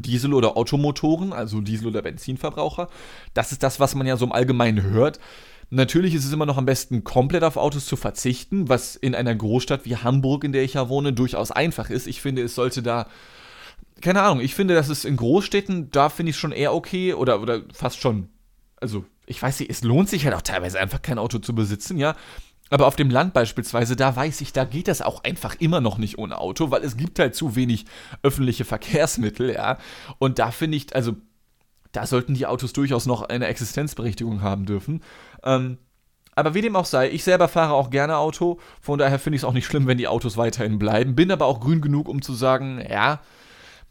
Diesel- 0.01 0.33
oder 0.33 0.57
Automotoren, 0.57 1.33
also 1.33 1.61
Diesel- 1.61 1.89
oder 1.89 2.03
Benzinverbraucher. 2.03 2.89
Das 3.35 3.53
ist 3.53 3.63
das, 3.63 3.81
was 3.81 3.95
man 3.95 4.07
ja 4.07 4.17
so 4.17 4.25
im 4.25 4.33
Allgemeinen 4.33 4.83
hört. 4.83 5.19
Natürlich 5.75 6.15
ist 6.15 6.27
es 6.27 6.33
immer 6.33 6.45
noch 6.45 6.59
am 6.59 6.67
besten, 6.67 7.03
komplett 7.03 7.45
auf 7.45 7.57
Autos 7.57 7.87
zu 7.87 7.97
verzichten, 7.97 8.69
was 8.69 8.95
in 8.95 9.15
einer 9.15 9.35
Großstadt 9.35 9.87
wie 9.87 9.97
Hamburg, 9.97 10.45
in 10.45 10.53
der 10.53 10.65
ich 10.65 10.75
ja 10.75 10.91
wohne, 10.91 11.15
durchaus 11.15 11.51
einfach 11.51 11.89
ist. 11.89 12.07
Ich 12.07 12.21
finde, 12.21 12.43
es 12.43 12.55
sollte 12.55 12.83
da. 12.83 13.07
Keine 14.03 14.21
Ahnung, 14.21 14.41
ich 14.41 14.55
finde, 14.55 14.75
dass 14.75 14.91
es 14.91 15.07
in 15.07 15.17
Großstädten, 15.17 15.91
da 15.91 16.09
finde 16.11 16.31
ich 16.31 16.37
es 16.37 16.41
schon 16.41 16.53
eher 16.53 16.75
okay 16.75 17.15
oder, 17.15 17.41
oder 17.41 17.63
fast 17.73 18.01
schon. 18.01 18.29
Also, 18.77 19.07
ich 19.25 19.41
weiß 19.41 19.61
nicht, 19.61 19.71
es 19.71 19.83
lohnt 19.83 20.11
sich 20.11 20.27
halt 20.27 20.35
auch 20.35 20.43
teilweise 20.43 20.79
einfach 20.79 21.01
kein 21.01 21.19
Auto 21.19 21.39
zu 21.39 21.55
besitzen, 21.55 21.97
ja. 21.97 22.17
Aber 22.73 22.87
auf 22.87 22.97
dem 22.97 23.11
Land 23.11 23.35
beispielsweise, 23.35 23.97
da 23.97 24.17
weiß 24.17 24.41
ich, 24.41 24.55
da 24.55 24.64
geht 24.64 24.88
das 24.88 25.02
auch 25.02 25.25
einfach 25.25 25.57
immer 25.59 25.83
noch 25.83 25.99
nicht 25.99 26.17
ohne 26.17 26.38
Auto, 26.38 26.71
weil 26.71 26.83
es 26.83 26.97
gibt 26.97 27.19
halt 27.19 27.35
zu 27.35 27.55
wenig 27.55 27.85
öffentliche 28.23 28.64
Verkehrsmittel, 28.64 29.52
ja. 29.52 29.76
Und 30.19 30.38
da 30.38 30.50
finde 30.50 30.79
ich, 30.79 30.97
also, 30.97 31.17
da 31.93 32.07
sollten 32.07 32.33
die 32.33 32.47
Autos 32.47 32.73
durchaus 32.73 33.05
noch 33.05 33.21
eine 33.21 33.47
Existenzberechtigung 33.49 34.41
haben 34.41 34.64
dürfen. 34.64 35.02
Ähm, 35.45 35.76
aber 36.35 36.55
wie 36.55 36.62
dem 36.62 36.75
auch 36.75 36.87
sei, 36.87 37.11
ich 37.11 37.25
selber 37.25 37.47
fahre 37.47 37.75
auch 37.75 37.91
gerne 37.91 38.17
Auto, 38.17 38.59
von 38.81 38.99
daher 38.99 39.19
finde 39.19 39.37
ich 39.37 39.43
es 39.43 39.45
auch 39.45 39.52
nicht 39.52 39.67
schlimm, 39.67 39.87
wenn 39.87 39.99
die 39.99 40.09
Autos 40.09 40.38
weiterhin 40.38 40.79
bleiben. 40.79 41.14
Bin 41.14 41.31
aber 41.31 41.45
auch 41.45 41.61
grün 41.61 41.83
genug, 41.83 42.09
um 42.09 42.23
zu 42.23 42.33
sagen, 42.33 42.83
ja, 42.88 43.21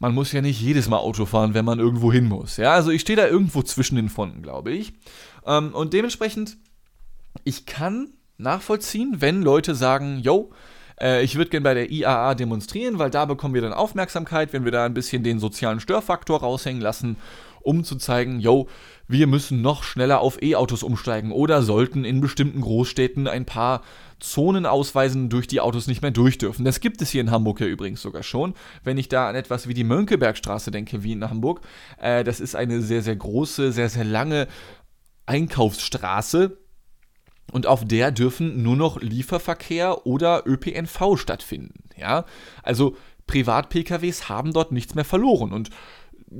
man 0.00 0.12
muss 0.12 0.32
ja 0.32 0.40
nicht 0.40 0.60
jedes 0.60 0.88
Mal 0.88 0.98
Auto 0.98 1.24
fahren, 1.24 1.54
wenn 1.54 1.64
man 1.64 1.78
irgendwo 1.78 2.12
hin 2.12 2.24
muss. 2.24 2.56
Ja, 2.56 2.72
also 2.72 2.90
ich 2.90 3.02
stehe 3.02 3.16
da 3.16 3.28
irgendwo 3.28 3.62
zwischen 3.62 3.94
den 3.94 4.08
Fronten, 4.08 4.42
glaube 4.42 4.72
ich. 4.72 4.92
Ähm, 5.46 5.72
und 5.72 5.92
dementsprechend, 5.92 6.56
ich 7.44 7.64
kann 7.64 8.08
nachvollziehen, 8.38 9.16
wenn 9.18 9.42
Leute 9.42 9.74
sagen, 9.74 10.18
yo, 10.18 10.50
äh, 11.00 11.22
ich 11.22 11.36
würde 11.36 11.50
gerne 11.50 11.64
bei 11.64 11.74
der 11.74 11.90
IAA 11.90 12.34
demonstrieren, 12.34 12.98
weil 12.98 13.10
da 13.10 13.24
bekommen 13.24 13.54
wir 13.54 13.62
dann 13.62 13.72
Aufmerksamkeit, 13.72 14.52
wenn 14.52 14.64
wir 14.64 14.72
da 14.72 14.84
ein 14.84 14.94
bisschen 14.94 15.22
den 15.22 15.38
sozialen 15.38 15.80
Störfaktor 15.80 16.40
raushängen 16.40 16.82
lassen, 16.82 17.16
um 17.60 17.84
zu 17.84 17.96
zeigen, 17.96 18.40
yo, 18.40 18.68
wir 19.08 19.26
müssen 19.26 19.62
noch 19.62 19.82
schneller 19.82 20.20
auf 20.20 20.42
E-Autos 20.42 20.82
umsteigen 20.82 21.32
oder 21.32 21.62
sollten 21.62 22.04
in 22.04 22.20
bestimmten 22.20 22.60
Großstädten 22.60 23.28
ein 23.28 23.44
paar 23.44 23.82
Zonen 24.18 24.66
ausweisen, 24.66 25.28
durch 25.28 25.48
die 25.48 25.60
Autos 25.60 25.86
nicht 25.86 26.00
mehr 26.00 26.12
durch 26.12 26.38
dürfen. 26.38 26.64
Das 26.64 26.80
gibt 26.80 27.02
es 27.02 27.10
hier 27.10 27.20
in 27.20 27.30
Hamburg 27.30 27.60
ja 27.60 27.66
übrigens 27.66 28.00
sogar 28.00 28.22
schon. 28.22 28.54
Wenn 28.84 28.96
ich 28.96 29.08
da 29.08 29.28
an 29.28 29.34
etwas 29.34 29.66
wie 29.68 29.74
die 29.74 29.84
Mönckebergstraße 29.84 30.70
denke, 30.70 31.02
wie 31.02 31.12
in 31.12 31.28
Hamburg, 31.28 31.60
äh, 32.00 32.24
das 32.24 32.40
ist 32.40 32.54
eine 32.54 32.80
sehr, 32.80 33.02
sehr 33.02 33.16
große, 33.16 33.72
sehr, 33.72 33.88
sehr 33.88 34.04
lange 34.04 34.46
Einkaufsstraße, 35.26 36.58
und 37.52 37.66
auf 37.66 37.84
der 37.84 38.10
dürfen 38.10 38.62
nur 38.62 38.76
noch 38.76 39.00
Lieferverkehr 39.00 40.06
oder 40.06 40.42
ÖPNV 40.46 41.16
stattfinden. 41.16 41.84
Ja, 41.96 42.24
also 42.62 42.96
Privat-PKWs 43.28 44.28
haben 44.28 44.52
dort 44.52 44.72
nichts 44.72 44.94
mehr 44.94 45.04
verloren 45.04 45.52
und 45.52 45.70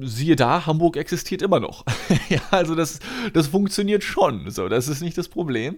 siehe 0.00 0.37
da, 0.37 0.64
Hamburg 0.66 0.97
existiert 0.97 1.42
immer 1.42 1.61
noch. 1.61 1.85
ja, 2.28 2.40
also 2.50 2.75
das, 2.75 2.99
das 3.35 3.49
funktioniert 3.49 4.02
schon. 4.02 4.50
So, 4.50 4.69
das 4.69 4.88
ist 4.88 5.02
nicht 5.02 5.19
das 5.19 5.28
Problem. 5.28 5.76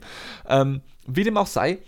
Ähm, 0.49 0.81
wie 1.07 1.25
dem 1.25 1.37
auch 1.37 1.49
sei, 1.49 1.79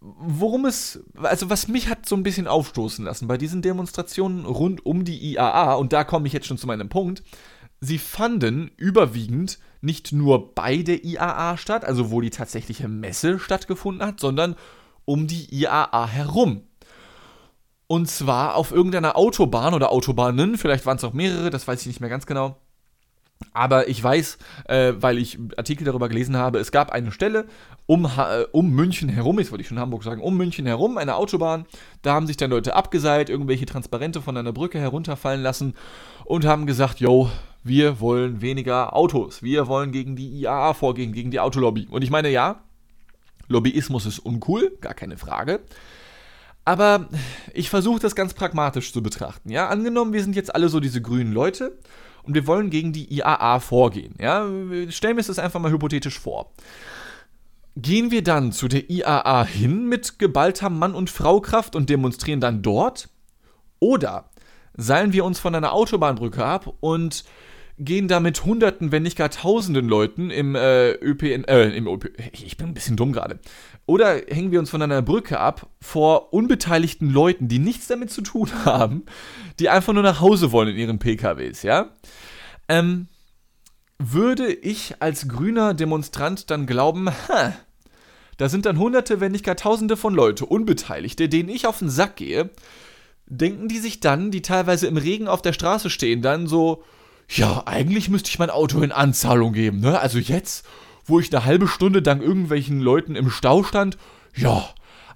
worum 0.00 0.64
es, 0.64 1.00
also 1.22 1.50
was 1.50 1.68
mich 1.68 1.88
hat 1.88 2.06
so 2.06 2.16
ein 2.16 2.22
bisschen 2.22 2.46
aufstoßen 2.46 3.04
lassen 3.04 3.28
bei 3.28 3.36
diesen 3.36 3.60
Demonstrationen 3.60 4.46
rund 4.46 4.86
um 4.86 5.04
die 5.04 5.32
IAA, 5.32 5.74
und 5.74 5.92
da 5.92 6.04
komme 6.04 6.26
ich 6.26 6.32
jetzt 6.32 6.46
schon 6.46 6.56
zu 6.58 6.66
meinem 6.66 6.88
Punkt, 6.88 7.22
sie 7.80 7.98
fanden 7.98 8.70
überwiegend 8.76 9.58
nicht 9.80 10.12
nur 10.12 10.54
bei 10.54 10.78
der 10.78 11.04
IAA 11.04 11.56
statt, 11.56 11.84
also 11.84 12.10
wo 12.10 12.20
die 12.20 12.30
tatsächliche 12.30 12.88
Messe 12.88 13.38
stattgefunden 13.38 14.06
hat, 14.06 14.20
sondern 14.20 14.56
um 15.04 15.26
die 15.26 15.46
IAA 15.54 16.06
herum. 16.06 16.62
Und 17.86 18.08
zwar 18.08 18.54
auf 18.54 18.70
irgendeiner 18.70 19.16
Autobahn 19.16 19.74
oder 19.74 19.90
Autobahnen, 19.90 20.58
vielleicht 20.58 20.86
waren 20.86 20.98
es 20.98 21.04
auch 21.04 21.12
mehrere, 21.12 21.50
das 21.50 21.66
weiß 21.66 21.80
ich 21.80 21.86
nicht 21.86 22.00
mehr 22.00 22.10
ganz 22.10 22.26
genau. 22.26 22.56
Aber 23.52 23.88
ich 23.88 24.02
weiß, 24.02 24.38
äh, 24.68 24.92
weil 24.96 25.18
ich 25.18 25.38
Artikel 25.56 25.84
darüber 25.84 26.08
gelesen 26.08 26.36
habe, 26.36 26.58
es 26.58 26.70
gab 26.70 26.92
eine 26.92 27.10
Stelle 27.10 27.46
um, 27.86 28.04
äh, 28.04 28.44
um 28.52 28.70
München 28.70 29.08
herum, 29.08 29.38
jetzt 29.38 29.50
wollte 29.50 29.62
ich 29.62 29.68
schon 29.68 29.78
Hamburg 29.78 30.04
sagen, 30.04 30.20
um 30.20 30.36
München 30.36 30.66
herum, 30.66 30.98
eine 30.98 31.16
Autobahn. 31.16 31.66
Da 32.02 32.14
haben 32.14 32.26
sich 32.26 32.36
dann 32.36 32.50
Leute 32.50 32.76
abgeseilt, 32.76 33.28
irgendwelche 33.28 33.66
Transparente 33.66 34.22
von 34.22 34.36
einer 34.36 34.52
Brücke 34.52 34.78
herunterfallen 34.78 35.42
lassen 35.42 35.74
und 36.24 36.44
haben 36.44 36.66
gesagt, 36.66 37.00
yo, 37.00 37.30
wir 37.64 38.00
wollen 38.00 38.40
weniger 38.40 38.94
Autos. 38.94 39.42
Wir 39.42 39.66
wollen 39.66 39.90
gegen 39.90 40.16
die 40.16 40.28
IAA 40.40 40.74
vorgehen, 40.74 41.12
gegen 41.12 41.30
die 41.30 41.40
Autolobby. 41.40 41.88
Und 41.90 42.02
ich 42.02 42.10
meine, 42.10 42.30
ja, 42.30 42.60
Lobbyismus 43.48 44.06
ist 44.06 44.20
uncool, 44.20 44.72
gar 44.80 44.94
keine 44.94 45.18
Frage. 45.18 45.60
Aber 46.64 47.08
ich 47.52 47.68
versuche 47.68 48.00
das 48.00 48.14
ganz 48.14 48.34
pragmatisch 48.34 48.92
zu 48.92 49.02
betrachten. 49.02 49.50
Ja, 49.50 49.68
angenommen, 49.68 50.12
wir 50.12 50.22
sind 50.22 50.36
jetzt 50.36 50.54
alle 50.54 50.68
so 50.68 50.78
diese 50.78 51.02
grünen 51.02 51.32
Leute 51.32 51.76
und 52.22 52.34
wir 52.34 52.46
wollen 52.46 52.70
gegen 52.70 52.92
die 52.92 53.12
IAA 53.12 53.60
vorgehen. 53.60 54.14
Ja, 54.20 54.46
stellen 54.88 55.16
wir 55.16 55.20
uns 55.20 55.26
das 55.26 55.38
einfach 55.38 55.60
mal 55.60 55.70
hypothetisch 55.70 56.18
vor. 56.18 56.50
Gehen 57.76 58.10
wir 58.10 58.22
dann 58.22 58.52
zu 58.52 58.68
der 58.68 58.90
IAA 58.90 59.44
hin 59.44 59.88
mit 59.88 60.18
geballter 60.18 60.70
Mann- 60.70 60.94
und 60.94 61.08
Fraukraft 61.08 61.76
und 61.76 61.88
demonstrieren 61.88 62.40
dann 62.40 62.62
dort? 62.62 63.08
Oder 63.78 64.30
seilen 64.76 65.12
wir 65.12 65.24
uns 65.24 65.38
von 65.38 65.54
einer 65.54 65.72
Autobahnbrücke 65.72 66.44
ab 66.44 66.72
und 66.80 67.24
gehen 67.80 68.08
da 68.08 68.20
mit 68.20 68.44
Hunderten, 68.44 68.92
wenn 68.92 69.02
nicht 69.02 69.16
gar 69.16 69.30
Tausenden 69.30 69.88
Leuten 69.88 70.30
im 70.30 70.54
äh, 70.54 70.92
ÖPN, 70.92 71.44
äh, 71.44 71.70
im 71.70 71.88
ÖP, 71.88 72.12
ich 72.32 72.56
bin 72.58 72.68
ein 72.68 72.74
bisschen 72.74 72.96
dumm 72.96 73.12
gerade. 73.12 73.40
Oder 73.86 74.20
hängen 74.28 74.52
wir 74.52 74.60
uns 74.60 74.70
von 74.70 74.82
einer 74.82 75.00
Brücke 75.02 75.40
ab 75.40 75.68
vor 75.80 76.32
unbeteiligten 76.34 77.10
Leuten, 77.10 77.48
die 77.48 77.58
nichts 77.58 77.86
damit 77.88 78.10
zu 78.10 78.20
tun 78.20 78.50
haben, 78.64 79.04
die 79.58 79.70
einfach 79.70 79.94
nur 79.94 80.02
nach 80.02 80.20
Hause 80.20 80.52
wollen 80.52 80.68
in 80.68 80.76
ihren 80.76 80.98
PKWs, 80.98 81.62
ja? 81.62 81.90
Ähm, 82.68 83.08
würde 83.98 84.52
ich 84.52 84.94
als 85.00 85.26
grüner 85.26 85.74
Demonstrant 85.74 86.50
dann 86.50 86.66
glauben, 86.66 87.10
ha, 87.28 87.54
da 88.36 88.48
sind 88.48 88.66
dann 88.66 88.78
Hunderte, 88.78 89.20
wenn 89.20 89.32
nicht 89.32 89.44
gar 89.44 89.56
Tausende 89.56 89.96
von 89.96 90.14
Leute, 90.14 90.46
Unbeteiligte, 90.46 91.28
denen 91.28 91.48
ich 91.48 91.66
auf 91.66 91.78
den 91.78 91.90
Sack 91.90 92.16
gehe, 92.16 92.50
denken 93.26 93.68
die 93.68 93.78
sich 93.78 94.00
dann, 94.00 94.30
die 94.30 94.42
teilweise 94.42 94.86
im 94.86 94.96
Regen 94.96 95.28
auf 95.28 95.42
der 95.42 95.52
Straße 95.52 95.88
stehen, 95.88 96.22
dann 96.22 96.46
so, 96.46 96.82
ja, 97.32 97.62
eigentlich 97.66 98.08
müsste 98.08 98.28
ich 98.28 98.38
mein 98.38 98.50
Auto 98.50 98.80
in 98.82 98.90
Anzahlung 98.90 99.52
geben, 99.52 99.78
ne? 99.80 100.00
Also 100.00 100.18
jetzt, 100.18 100.66
wo 101.04 101.20
ich 101.20 101.32
eine 101.32 101.44
halbe 101.44 101.68
Stunde 101.68 102.02
dank 102.02 102.22
irgendwelchen 102.22 102.80
Leuten 102.80 103.14
im 103.14 103.30
Stau 103.30 103.62
stand, 103.62 103.98
ja, 104.34 104.68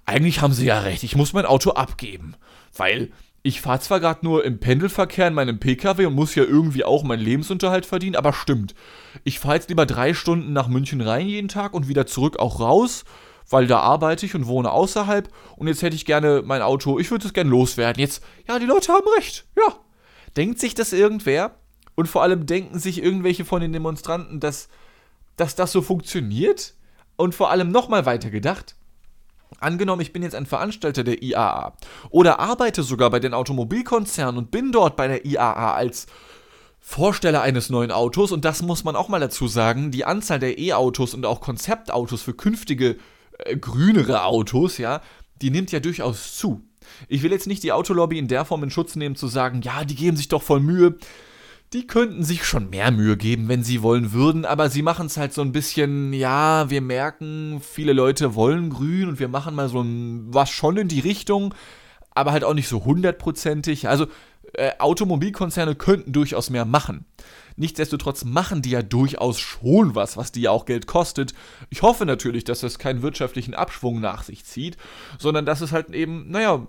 eigentlich 0.07 0.41
haben 0.41 0.53
sie 0.53 0.67
ja 0.67 0.79
recht, 0.79 1.03
ich 1.03 1.17
muss 1.17 1.33
mein 1.33 1.47
Auto 1.47 1.71
abgeben. 1.71 2.37
Weil 2.77 3.11
ich 3.43 3.61
fahre 3.61 3.81
zwar 3.81 3.99
gerade 3.99 4.25
nur 4.25 4.45
im 4.45 4.61
Pendelverkehr 4.61 5.27
in 5.27 5.35
meinem 5.35 5.59
Pkw 5.59 6.07
und 6.07 6.15
muss 6.15 6.37
ja 6.37 6.45
irgendwie 6.45 6.85
auch 6.85 7.03
meinen 7.03 7.23
Lebensunterhalt 7.23 7.85
verdienen, 7.85 8.17
aber 8.17 8.33
stimmt. 8.33 8.75
Ich 9.25 9.41
fahre 9.41 9.57
jetzt 9.57 9.69
lieber 9.69 9.85
drei 9.85 10.15
Stunden 10.15 10.53
nach 10.53 10.69
München 10.69 11.01
rein 11.01 11.27
jeden 11.27 11.49
Tag 11.49 11.75
und 11.75 11.89
wieder 11.89 12.07
zurück 12.07 12.39
auch 12.39 12.61
raus, 12.61 13.05
weil 13.51 13.67
da 13.67 13.81
arbeite 13.81 14.25
ich 14.25 14.37
und 14.37 14.47
wohne 14.47 14.71
außerhalb 14.71 15.29
und 15.57 15.67
jetzt 15.67 15.83
hätte 15.83 15.97
ich 15.97 16.07
gerne 16.07 16.43
mein 16.45 16.63
Auto, 16.63 17.01
ich 17.01 17.11
würde 17.11 17.27
es 17.27 17.35
gerne 17.35 17.51
loswerden. 17.51 18.01
Jetzt, 18.01 18.23
ja, 18.47 18.61
die 18.61 18.67
Leute 18.67 18.93
haben 18.93 19.07
recht, 19.17 19.47
ja. 19.57 19.75
Denkt 20.37 20.61
sich 20.61 20.75
das 20.75 20.93
irgendwer? 20.93 21.57
Und 21.95 22.09
vor 22.09 22.23
allem 22.23 22.47
denken 22.47 22.79
sich 22.79 23.03
irgendwelche 23.03 23.45
von 23.45 23.61
den 23.61 23.73
Demonstranten, 23.73 24.41
dass, 24.41 24.69
dass 25.37 25.55
das 25.55 25.73
so 25.73 25.83
funktioniert? 25.83 26.75
Und 27.17 27.35
vor 27.35 27.51
allem 27.51 27.71
nochmal 27.71 28.07
weiter 28.07 28.31
gedacht. 28.31 28.75
Angenommen, 29.61 30.03
ich 30.03 30.13
bin 30.13 30.25
jetzt 30.25 30.35
ein 30.35 30.47
Veranstalter 30.47 31.05
der 31.05 31.23
IAA 31.23 31.77
oder 32.11 32.41
arbeite 32.41 32.83
sogar 32.83 33.11
bei 33.11 33.21
den 33.21 33.35
Automobilkonzernen 33.35 34.37
und 34.37 34.51
bin 34.51 34.73
dort 34.73 34.97
bei 34.97 35.07
der 35.07 35.25
IAA 35.25 35.75
als 35.75 36.07
Vorsteller 36.87 37.41
eines 37.41 37.71
neuen 37.71 37.91
Autos 37.91 38.31
und 38.31 38.45
das 38.45 38.61
muss 38.61 38.85
man 38.85 38.95
auch 38.95 39.09
mal 39.09 39.19
dazu 39.19 39.49
sagen, 39.49 39.91
die 39.91 40.05
Anzahl 40.05 40.39
der 40.39 40.59
E-Autos 40.59 41.15
und 41.15 41.25
auch 41.25 41.41
Konzeptautos 41.41 42.21
für 42.21 42.35
künftige 42.35 42.99
äh, 43.39 43.57
grünere 43.57 44.25
Autos, 44.25 44.77
ja, 44.77 45.01
die 45.41 45.51
nimmt 45.51 45.73
ja 45.73 45.81
durchaus 45.81 46.37
zu. 46.37 46.63
Ich 47.09 47.23
will 47.23 47.33
jetzt 47.33 47.47
nicht 47.47 47.63
die 47.63 47.73
Autolobby 47.73 48.19
in 48.19 48.29
der 48.29 48.45
Form 48.45 48.63
in 48.65 48.71
Schutz 48.71 48.97
nehmen 48.97 49.17
zu 49.17 49.29
sagen, 49.29 49.63
ja, 49.63 49.85
die 49.85 49.95
geben 49.95 50.19
sich 50.19 50.29
doch 50.29 50.43
voll 50.43 50.61
Mühe 50.61 50.99
die 51.75 51.89
könnten 51.89 52.23
sich 52.23 52.45
schon 52.45 52.71
mehr 52.71 52.93
Mühe 52.93 53.17
geben, 53.17 53.49
wenn 53.49 53.65
sie 53.65 53.83
wollen 53.83 54.13
würden, 54.13 54.45
aber 54.45 54.71
sie 54.71 54.83
machen 54.83 55.07
es 55.07 55.17
halt 55.17 55.33
so 55.35 55.43
ein 55.43 55.51
bisschen, 55.51 56.13
ja, 56.13 56.71
wir 56.71 56.81
merken, 56.81 57.61
viele 57.61 57.93
Leute 57.93 58.37
wollen 58.37 58.71
grün 58.71 59.09
und 59.09 59.19
wir 59.19 59.27
machen 59.27 59.57
mal 59.57 59.69
so 59.69 59.83
ein, 59.83 60.33
was 60.33 60.51
schon 60.51 60.77
in 60.77 60.87
die 60.87 61.01
Richtung, 61.01 61.53
aber 62.15 62.31
halt 62.31 62.45
auch 62.45 62.55
nicht 62.55 62.69
so 62.69 62.85
hundertprozentig. 62.85 63.89
Also 63.89 64.07
äh, 64.53 64.71
Automobilkonzerne 64.79 65.75
könnten 65.75 66.13
durchaus 66.13 66.49
mehr 66.49 66.65
machen. 66.65 67.07
Nichtsdestotrotz 67.57 68.25
machen 68.25 68.63
die 68.63 68.71
ja 68.71 68.83
durchaus 68.83 69.41
schon 69.41 69.97
was, 69.97 70.17
was 70.17 70.31
die 70.31 70.43
ja 70.43 70.53
auch 70.53 70.67
Geld 70.67 70.87
kostet. 70.87 71.35
Ich 71.71 71.83
hoffe 71.83 72.07
natürlich, 72.07 72.45
dass 72.45 72.61
das 72.61 72.79
keinen 72.79 73.03
wirtschaftlichen 73.03 73.55
Abschwung 73.55 74.01
nach 74.01 74.23
sich 74.23 74.45
zieht, 74.45 74.77
sondern 75.19 75.45
dass 75.45 75.61
es 75.61 75.73
halt 75.73 75.91
eben, 75.91 76.31
naja, 76.31 76.67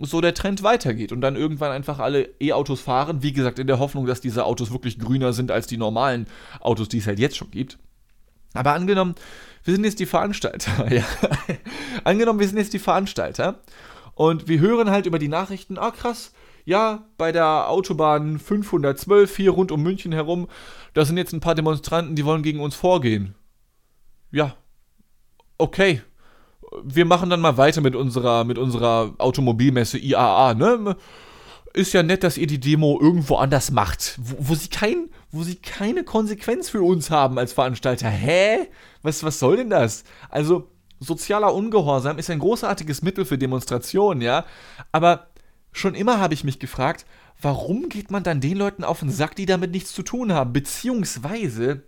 so 0.00 0.20
der 0.20 0.34
Trend 0.34 0.62
weitergeht 0.62 1.12
und 1.12 1.20
dann 1.20 1.36
irgendwann 1.36 1.72
einfach 1.72 1.98
alle 1.98 2.28
E-Autos 2.40 2.80
fahren. 2.80 3.22
Wie 3.22 3.32
gesagt, 3.32 3.58
in 3.58 3.66
der 3.66 3.78
Hoffnung, 3.78 4.06
dass 4.06 4.20
diese 4.20 4.44
Autos 4.44 4.72
wirklich 4.72 4.98
grüner 4.98 5.32
sind 5.32 5.50
als 5.50 5.66
die 5.66 5.76
normalen 5.76 6.26
Autos, 6.60 6.88
die 6.88 6.98
es 6.98 7.06
halt 7.06 7.18
jetzt 7.18 7.36
schon 7.36 7.50
gibt. 7.50 7.78
Aber 8.54 8.72
angenommen, 8.72 9.14
wir 9.64 9.74
sind 9.74 9.84
jetzt 9.84 10.00
die 10.00 10.06
Veranstalter. 10.06 10.92
ja. 10.92 11.04
angenommen, 12.04 12.40
wir 12.40 12.48
sind 12.48 12.58
jetzt 12.58 12.72
die 12.72 12.78
Veranstalter 12.78 13.60
und 14.14 14.48
wir 14.48 14.60
hören 14.60 14.90
halt 14.90 15.06
über 15.06 15.18
die 15.18 15.28
Nachrichten, 15.28 15.78
ah 15.78 15.90
krass, 15.90 16.32
ja, 16.64 17.06
bei 17.16 17.32
der 17.32 17.70
Autobahn 17.70 18.38
512 18.38 19.36
hier 19.36 19.50
rund 19.52 19.72
um 19.72 19.82
München 19.82 20.12
herum, 20.12 20.48
da 20.92 21.04
sind 21.04 21.16
jetzt 21.16 21.32
ein 21.32 21.40
paar 21.40 21.54
Demonstranten, 21.54 22.14
die 22.14 22.24
wollen 22.24 22.42
gegen 22.42 22.60
uns 22.60 22.74
vorgehen. 22.74 23.34
Ja, 24.30 24.54
okay, 25.56 26.02
wir 26.82 27.04
machen 27.04 27.30
dann 27.30 27.40
mal 27.40 27.56
weiter 27.56 27.80
mit 27.80 27.94
unserer, 27.94 28.44
mit 28.44 28.58
unserer 28.58 29.14
Automobilmesse 29.18 29.98
IAA, 29.98 30.54
ne? 30.54 30.96
Ist 31.74 31.92
ja 31.92 32.02
nett, 32.02 32.24
dass 32.24 32.38
ihr 32.38 32.46
die 32.46 32.60
Demo 32.60 32.98
irgendwo 33.00 33.36
anders 33.36 33.70
macht, 33.70 34.18
wo, 34.20 34.36
wo, 34.38 34.54
sie 34.54 34.68
kein, 34.68 35.10
wo 35.30 35.42
sie 35.42 35.56
keine 35.56 36.02
Konsequenz 36.02 36.70
für 36.70 36.82
uns 36.82 37.10
haben 37.10 37.38
als 37.38 37.52
Veranstalter. 37.52 38.08
Hä? 38.08 38.68
Was, 39.02 39.22
was 39.22 39.38
soll 39.38 39.58
denn 39.58 39.70
das? 39.70 40.04
Also, 40.30 40.70
sozialer 40.98 41.54
Ungehorsam 41.54 42.18
ist 42.18 42.30
ein 42.30 42.38
großartiges 42.38 43.02
Mittel 43.02 43.24
für 43.24 43.38
Demonstrationen, 43.38 44.22
ja? 44.22 44.44
Aber 44.92 45.28
schon 45.72 45.94
immer 45.94 46.18
habe 46.18 46.34
ich 46.34 46.42
mich 46.42 46.58
gefragt, 46.58 47.06
warum 47.40 47.88
geht 47.88 48.10
man 48.10 48.22
dann 48.22 48.40
den 48.40 48.56
Leuten 48.56 48.82
auf 48.82 49.00
den 49.00 49.10
Sack, 49.10 49.36
die 49.36 49.46
damit 49.46 49.70
nichts 49.70 49.92
zu 49.92 50.02
tun 50.02 50.32
haben? 50.32 50.52
Beziehungsweise, 50.52 51.82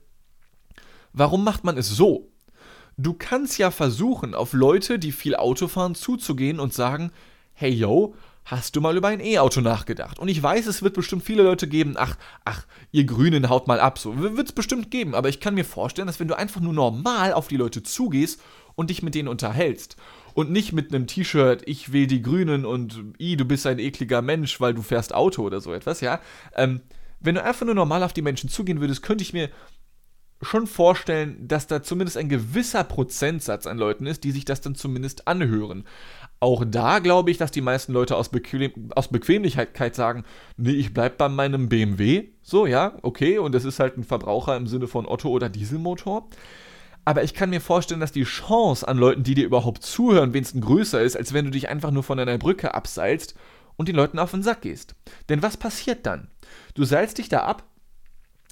warum 1.12 1.42
macht 1.42 1.64
man 1.64 1.76
es 1.76 1.88
so? 1.88 2.30
Du 3.02 3.14
kannst 3.14 3.56
ja 3.56 3.70
versuchen, 3.70 4.34
auf 4.34 4.52
Leute, 4.52 4.98
die 4.98 5.10
viel 5.10 5.34
Auto 5.34 5.68
fahren, 5.68 5.94
zuzugehen 5.94 6.60
und 6.60 6.74
sagen, 6.74 7.12
hey 7.54 7.70
yo, 7.70 8.14
hast 8.44 8.76
du 8.76 8.82
mal 8.82 8.94
über 8.94 9.08
ein 9.08 9.20
E-Auto 9.20 9.62
nachgedacht? 9.62 10.18
Und 10.18 10.28
ich 10.28 10.42
weiß, 10.42 10.66
es 10.66 10.82
wird 10.82 10.92
bestimmt 10.92 11.22
viele 11.22 11.42
Leute 11.42 11.66
geben, 11.66 11.94
ach, 11.96 12.16
ach, 12.44 12.66
ihr 12.92 13.04
Grünen 13.04 13.48
haut 13.48 13.68
mal 13.68 13.80
ab, 13.80 13.98
so 13.98 14.18
wird 14.18 14.48
es 14.48 14.52
bestimmt 14.52 14.90
geben, 14.90 15.14
aber 15.14 15.30
ich 15.30 15.40
kann 15.40 15.54
mir 15.54 15.64
vorstellen, 15.64 16.08
dass 16.08 16.20
wenn 16.20 16.28
du 16.28 16.36
einfach 16.36 16.60
nur 16.60 16.74
normal 16.74 17.32
auf 17.32 17.48
die 17.48 17.56
Leute 17.56 17.82
zugehst 17.82 18.42
und 18.74 18.90
dich 18.90 19.02
mit 19.02 19.14
denen 19.14 19.28
unterhältst 19.28 19.96
und 20.34 20.50
nicht 20.50 20.74
mit 20.74 20.94
einem 20.94 21.06
T-Shirt, 21.06 21.62
ich 21.64 21.94
will 21.94 22.06
die 22.06 22.20
Grünen 22.20 22.66
und 22.66 23.02
i, 23.18 23.34
du 23.34 23.46
bist 23.46 23.66
ein 23.66 23.78
ekliger 23.78 24.20
Mensch, 24.20 24.60
weil 24.60 24.74
du 24.74 24.82
fährst 24.82 25.14
Auto 25.14 25.42
oder 25.42 25.62
so 25.62 25.72
etwas, 25.72 26.02
ja, 26.02 26.20
ähm, 26.54 26.82
wenn 27.18 27.34
du 27.34 27.42
einfach 27.42 27.64
nur 27.64 27.74
normal 27.74 28.02
auf 28.02 28.12
die 28.12 28.22
Menschen 28.22 28.50
zugehen 28.50 28.82
würdest, 28.82 29.02
könnte 29.02 29.22
ich 29.22 29.32
mir 29.32 29.48
schon 30.42 30.66
vorstellen, 30.66 31.46
dass 31.46 31.66
da 31.66 31.82
zumindest 31.82 32.16
ein 32.16 32.28
gewisser 32.28 32.84
Prozentsatz 32.84 33.66
an 33.66 33.78
Leuten 33.78 34.06
ist, 34.06 34.24
die 34.24 34.30
sich 34.30 34.44
das 34.44 34.60
dann 34.60 34.74
zumindest 34.74 35.28
anhören. 35.28 35.84
Auch 36.40 36.64
da 36.66 37.00
glaube 37.00 37.30
ich, 37.30 37.36
dass 37.36 37.50
die 37.50 37.60
meisten 37.60 37.92
Leute 37.92 38.16
aus, 38.16 38.30
Bequem 38.30 38.90
aus 38.94 39.08
Bequemlichkeit 39.08 39.94
sagen, 39.94 40.24
nee, 40.56 40.70
ich 40.70 40.94
bleib 40.94 41.18
bei 41.18 41.28
meinem 41.28 41.68
BMW. 41.68 42.28
So, 42.42 42.66
ja, 42.66 42.96
okay, 43.02 43.38
und 43.38 43.54
das 43.54 43.66
ist 43.66 43.80
halt 43.80 43.98
ein 43.98 44.04
Verbraucher 44.04 44.56
im 44.56 44.66
Sinne 44.66 44.88
von 44.88 45.06
Otto 45.06 45.28
oder 45.28 45.50
Dieselmotor. 45.50 46.28
Aber 47.04 47.22
ich 47.22 47.34
kann 47.34 47.50
mir 47.50 47.60
vorstellen, 47.60 48.00
dass 48.00 48.12
die 48.12 48.24
Chance 48.24 48.86
an 48.86 48.96
Leuten, 48.96 49.22
die 49.22 49.34
dir 49.34 49.44
überhaupt 49.44 49.82
zuhören, 49.82 50.32
wenigstens 50.32 50.64
größer 50.64 51.02
ist, 51.02 51.16
als 51.16 51.34
wenn 51.34 51.44
du 51.44 51.50
dich 51.50 51.68
einfach 51.68 51.90
nur 51.90 52.02
von 52.02 52.18
einer 52.18 52.38
Brücke 52.38 52.74
abseilst 52.74 53.34
und 53.76 53.88
den 53.88 53.96
Leuten 53.96 54.18
auf 54.18 54.30
den 54.30 54.42
Sack 54.42 54.62
gehst. 54.62 54.94
Denn 55.28 55.42
was 55.42 55.56
passiert 55.56 56.06
dann? 56.06 56.28
Du 56.74 56.84
seilst 56.84 57.18
dich 57.18 57.28
da 57.28 57.40
ab, 57.40 57.64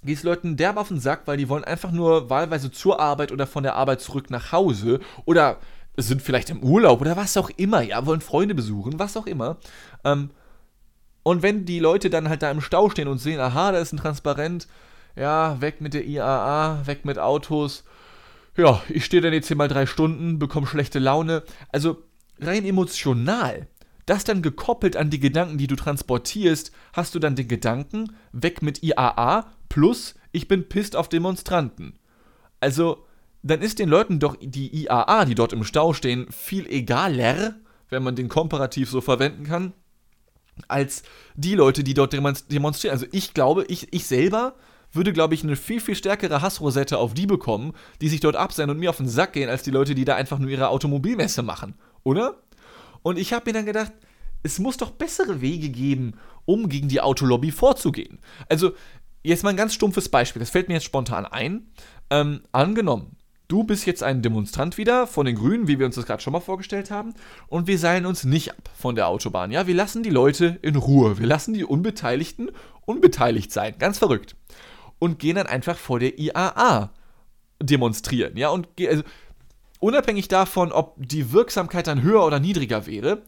gehst 0.04 0.24
Leuten 0.24 0.56
derb 0.56 0.76
auf 0.76 0.88
den 0.88 1.00
Sack, 1.00 1.22
weil 1.26 1.36
die 1.36 1.48
wollen 1.48 1.64
einfach 1.64 1.90
nur 1.90 2.30
wahlweise 2.30 2.70
zur 2.70 3.00
Arbeit 3.00 3.32
oder 3.32 3.46
von 3.46 3.62
der 3.62 3.74
Arbeit 3.74 4.00
zurück 4.00 4.30
nach 4.30 4.52
Hause 4.52 5.00
oder 5.24 5.58
sind 5.96 6.22
vielleicht 6.22 6.50
im 6.50 6.62
Urlaub 6.62 7.00
oder 7.00 7.16
was 7.16 7.36
auch 7.36 7.50
immer, 7.56 7.82
ja, 7.82 8.06
wollen 8.06 8.20
Freunde 8.20 8.54
besuchen, 8.54 8.98
was 8.98 9.16
auch 9.16 9.26
immer. 9.26 9.56
Ähm, 10.04 10.30
und 11.24 11.42
wenn 11.42 11.64
die 11.64 11.80
Leute 11.80 12.08
dann 12.08 12.28
halt 12.28 12.42
da 12.42 12.50
im 12.50 12.60
Stau 12.60 12.88
stehen 12.88 13.08
und 13.08 13.18
sehen, 13.18 13.40
aha, 13.40 13.72
da 13.72 13.78
ist 13.78 13.92
ein 13.92 13.98
Transparent, 13.98 14.68
ja, 15.16 15.60
weg 15.60 15.80
mit 15.80 15.94
der 15.94 16.06
IAA, 16.06 16.86
weg 16.86 17.04
mit 17.04 17.18
Autos, 17.18 17.84
ja, 18.56 18.82
ich 18.88 19.04
stehe 19.04 19.22
dann 19.22 19.32
jetzt 19.32 19.48
hier 19.48 19.56
mal 19.56 19.68
drei 19.68 19.86
Stunden, 19.86 20.38
bekomme 20.38 20.66
schlechte 20.66 20.98
Laune. 20.98 21.42
Also 21.70 22.02
rein 22.40 22.64
emotional, 22.64 23.66
das 24.06 24.24
dann 24.24 24.42
gekoppelt 24.42 24.96
an 24.96 25.10
die 25.10 25.20
Gedanken, 25.20 25.58
die 25.58 25.66
du 25.66 25.76
transportierst, 25.76 26.72
hast 26.92 27.14
du 27.14 27.18
dann 27.18 27.36
den 27.36 27.48
Gedanken, 27.48 28.16
weg 28.32 28.62
mit 28.62 28.82
IAA, 28.82 29.46
plus 29.68 30.14
ich 30.32 30.48
bin 30.48 30.68
pisst 30.68 30.96
auf 30.96 31.08
Demonstranten. 31.08 31.98
Also 32.60 33.04
dann 33.42 33.62
ist 33.62 33.78
den 33.78 33.88
Leuten 33.88 34.18
doch 34.18 34.36
die 34.40 34.84
IAA, 34.84 35.24
die 35.24 35.34
dort 35.34 35.52
im 35.52 35.64
Stau 35.64 35.92
stehen, 35.92 36.26
viel 36.30 36.66
egaler, 36.66 37.54
wenn 37.88 38.02
man 38.02 38.16
den 38.16 38.28
komparativ 38.28 38.90
so 38.90 39.00
verwenden 39.00 39.44
kann, 39.44 39.72
als 40.66 41.02
die 41.34 41.54
Leute, 41.54 41.84
die 41.84 41.94
dort 41.94 42.12
demonstrieren. 42.12 42.92
Also 42.92 43.06
ich 43.12 43.32
glaube, 43.34 43.64
ich, 43.68 43.92
ich 43.92 44.06
selber 44.06 44.54
würde, 44.92 45.12
glaube 45.12 45.34
ich, 45.34 45.44
eine 45.44 45.56
viel, 45.56 45.80
viel 45.80 45.94
stärkere 45.94 46.42
Hassrosette 46.42 46.98
auf 46.98 47.14
die 47.14 47.26
bekommen, 47.26 47.74
die 48.00 48.08
sich 48.08 48.20
dort 48.20 48.36
abseilen 48.36 48.70
und 48.70 48.78
mir 48.78 48.90
auf 48.90 48.96
den 48.96 49.08
Sack 49.08 49.34
gehen, 49.34 49.50
als 49.50 49.62
die 49.62 49.70
Leute, 49.70 49.94
die 49.94 50.04
da 50.04 50.16
einfach 50.16 50.38
nur 50.38 50.50
ihre 50.50 50.68
Automobilmesse 50.68 51.42
machen. 51.42 51.74
Oder? 52.04 52.42
Und 53.02 53.18
ich 53.18 53.32
habe 53.32 53.44
mir 53.46 53.52
dann 53.52 53.66
gedacht, 53.66 53.92
es 54.42 54.58
muss 54.58 54.76
doch 54.76 54.90
bessere 54.90 55.40
Wege 55.40 55.68
geben, 55.68 56.14
um 56.44 56.68
gegen 56.68 56.88
die 56.88 57.00
Autolobby 57.00 57.50
vorzugehen. 57.50 58.18
Also, 58.48 58.72
jetzt 59.22 59.42
mal 59.42 59.50
ein 59.50 59.56
ganz 59.56 59.74
stumpfes 59.74 60.08
Beispiel, 60.08 60.40
das 60.40 60.50
fällt 60.50 60.68
mir 60.68 60.74
jetzt 60.74 60.84
spontan 60.84 61.26
ein. 61.26 61.68
Ähm, 62.10 62.42
angenommen, 62.52 63.18
Du 63.48 63.64
bist 63.64 63.86
jetzt 63.86 64.02
ein 64.02 64.20
Demonstrant 64.20 64.76
wieder 64.76 65.06
von 65.06 65.24
den 65.24 65.34
Grünen, 65.34 65.68
wie 65.68 65.78
wir 65.78 65.86
uns 65.86 65.94
das 65.94 66.04
gerade 66.04 66.22
schon 66.22 66.34
mal 66.34 66.40
vorgestellt 66.40 66.90
haben. 66.90 67.14
Und 67.46 67.66
wir 67.66 67.78
seilen 67.78 68.04
uns 68.04 68.24
nicht 68.24 68.50
ab 68.50 68.68
von 68.78 68.94
der 68.94 69.08
Autobahn. 69.08 69.50
Ja, 69.50 69.66
wir 69.66 69.74
lassen 69.74 70.02
die 70.02 70.10
Leute 70.10 70.58
in 70.60 70.76
Ruhe. 70.76 71.18
Wir 71.18 71.26
lassen 71.26 71.54
die 71.54 71.64
Unbeteiligten 71.64 72.50
unbeteiligt 72.84 73.50
sein. 73.50 73.74
Ganz 73.78 73.96
verrückt. 73.96 74.36
Und 74.98 75.18
gehen 75.18 75.36
dann 75.36 75.46
einfach 75.46 75.78
vor 75.78 75.98
der 75.98 76.18
IAA 76.18 76.90
demonstrieren. 77.62 78.36
Ja, 78.36 78.50
und 78.50 78.68
also, 78.86 79.02
unabhängig 79.80 80.28
davon, 80.28 80.70
ob 80.70 80.96
die 80.98 81.32
Wirksamkeit 81.32 81.86
dann 81.86 82.02
höher 82.02 82.26
oder 82.26 82.40
niedriger 82.40 82.86
wäre, 82.86 83.22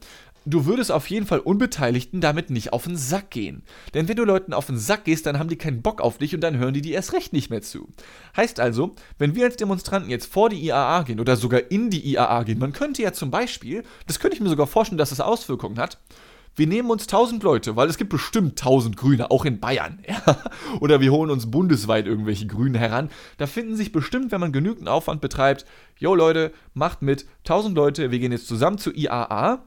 du 0.45 0.65
würdest 0.65 0.91
auf 0.91 1.09
jeden 1.09 1.25
Fall 1.25 1.39
Unbeteiligten 1.39 2.21
damit 2.21 2.49
nicht 2.49 2.73
auf 2.73 2.85
den 2.85 2.97
Sack 2.97 3.31
gehen. 3.31 3.63
Denn 3.93 4.07
wenn 4.07 4.15
du 4.15 4.23
Leuten 4.23 4.53
auf 4.53 4.65
den 4.65 4.77
Sack 4.77 5.05
gehst, 5.05 5.25
dann 5.25 5.39
haben 5.39 5.49
die 5.49 5.57
keinen 5.57 5.81
Bock 5.81 6.01
auf 6.01 6.17
dich 6.17 6.33
und 6.33 6.41
dann 6.41 6.57
hören 6.57 6.73
die 6.73 6.81
dir 6.81 6.95
erst 6.95 7.13
recht 7.13 7.33
nicht 7.33 7.49
mehr 7.49 7.61
zu. 7.61 7.89
Heißt 8.35 8.59
also, 8.59 8.95
wenn 9.17 9.35
wir 9.35 9.45
als 9.45 9.57
Demonstranten 9.57 10.09
jetzt 10.09 10.31
vor 10.31 10.49
die 10.49 10.63
IAA 10.65 11.03
gehen 11.03 11.19
oder 11.19 11.35
sogar 11.35 11.71
in 11.71 11.89
die 11.89 12.05
IAA 12.11 12.43
gehen, 12.43 12.59
man 12.59 12.73
könnte 12.73 13.01
ja 13.01 13.13
zum 13.13 13.31
Beispiel, 13.31 13.83
das 14.07 14.19
könnte 14.19 14.35
ich 14.35 14.41
mir 14.41 14.49
sogar 14.49 14.67
vorstellen, 14.67 14.97
dass 14.97 15.09
das 15.09 15.21
Auswirkungen 15.21 15.77
hat, 15.77 15.99
wir 16.55 16.67
nehmen 16.67 16.89
uns 16.89 17.03
1000 17.03 17.43
Leute, 17.43 17.77
weil 17.77 17.87
es 17.87 17.97
gibt 17.97 18.09
bestimmt 18.09 18.59
1000 18.59 18.97
Grüne, 18.97 19.31
auch 19.31 19.45
in 19.45 19.59
Bayern. 19.59 19.99
Ja? 20.07 20.37
Oder 20.81 20.99
wir 20.99 21.11
holen 21.11 21.31
uns 21.31 21.49
bundesweit 21.49 22.05
irgendwelche 22.05 22.45
Grüne 22.45 22.77
heran. 22.77 23.09
Da 23.37 23.47
finden 23.47 23.77
sich 23.77 23.93
bestimmt, 23.93 24.31
wenn 24.31 24.41
man 24.41 24.51
genügend 24.51 24.89
Aufwand 24.89 25.21
betreibt, 25.21 25.65
yo 25.97 26.13
Leute, 26.13 26.51
macht 26.73 27.01
mit, 27.01 27.25
1000 27.45 27.75
Leute, 27.75 28.11
wir 28.11 28.19
gehen 28.19 28.33
jetzt 28.33 28.47
zusammen 28.47 28.77
zur 28.77 28.95
IAA 28.95 29.63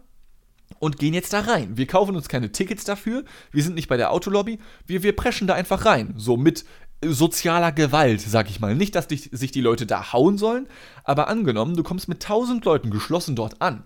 und 0.79 0.99
gehen 0.99 1.15
jetzt 1.15 1.33
da 1.33 1.41
rein. 1.41 1.77
Wir 1.77 1.87
kaufen 1.87 2.17
uns 2.17 2.29
keine 2.29 2.53
Tickets 2.53 2.85
dafür, 2.85 3.25
wir 3.53 3.63
sind 3.63 3.75
nicht 3.75 3.89
bei 3.89 3.97
der 3.97 4.13
Autolobby, 4.13 4.59
wir, 4.87 5.03
wir 5.03 5.17
preschen 5.17 5.47
da 5.47 5.55
einfach 5.55 5.85
rein. 5.85 6.15
So 6.17 6.37
mit 6.37 6.65
sozialer 7.03 7.73
Gewalt, 7.73 8.21
sag 8.21 8.49
ich 8.49 8.61
mal. 8.61 8.75
Nicht, 8.75 8.95
dass 8.95 9.09
dich, 9.09 9.31
sich 9.33 9.51
die 9.51 9.61
Leute 9.61 9.87
da 9.87 10.13
hauen 10.13 10.39
sollen, 10.39 10.67
aber 11.05 11.29
angenommen, 11.29 11.77
du 11.77 11.83
kommst 11.83 12.09
mit 12.09 12.23
tausend 12.23 12.65
Leuten 12.65 12.91
geschlossen 12.91 13.37
dort 13.37 13.61
an. 13.61 13.85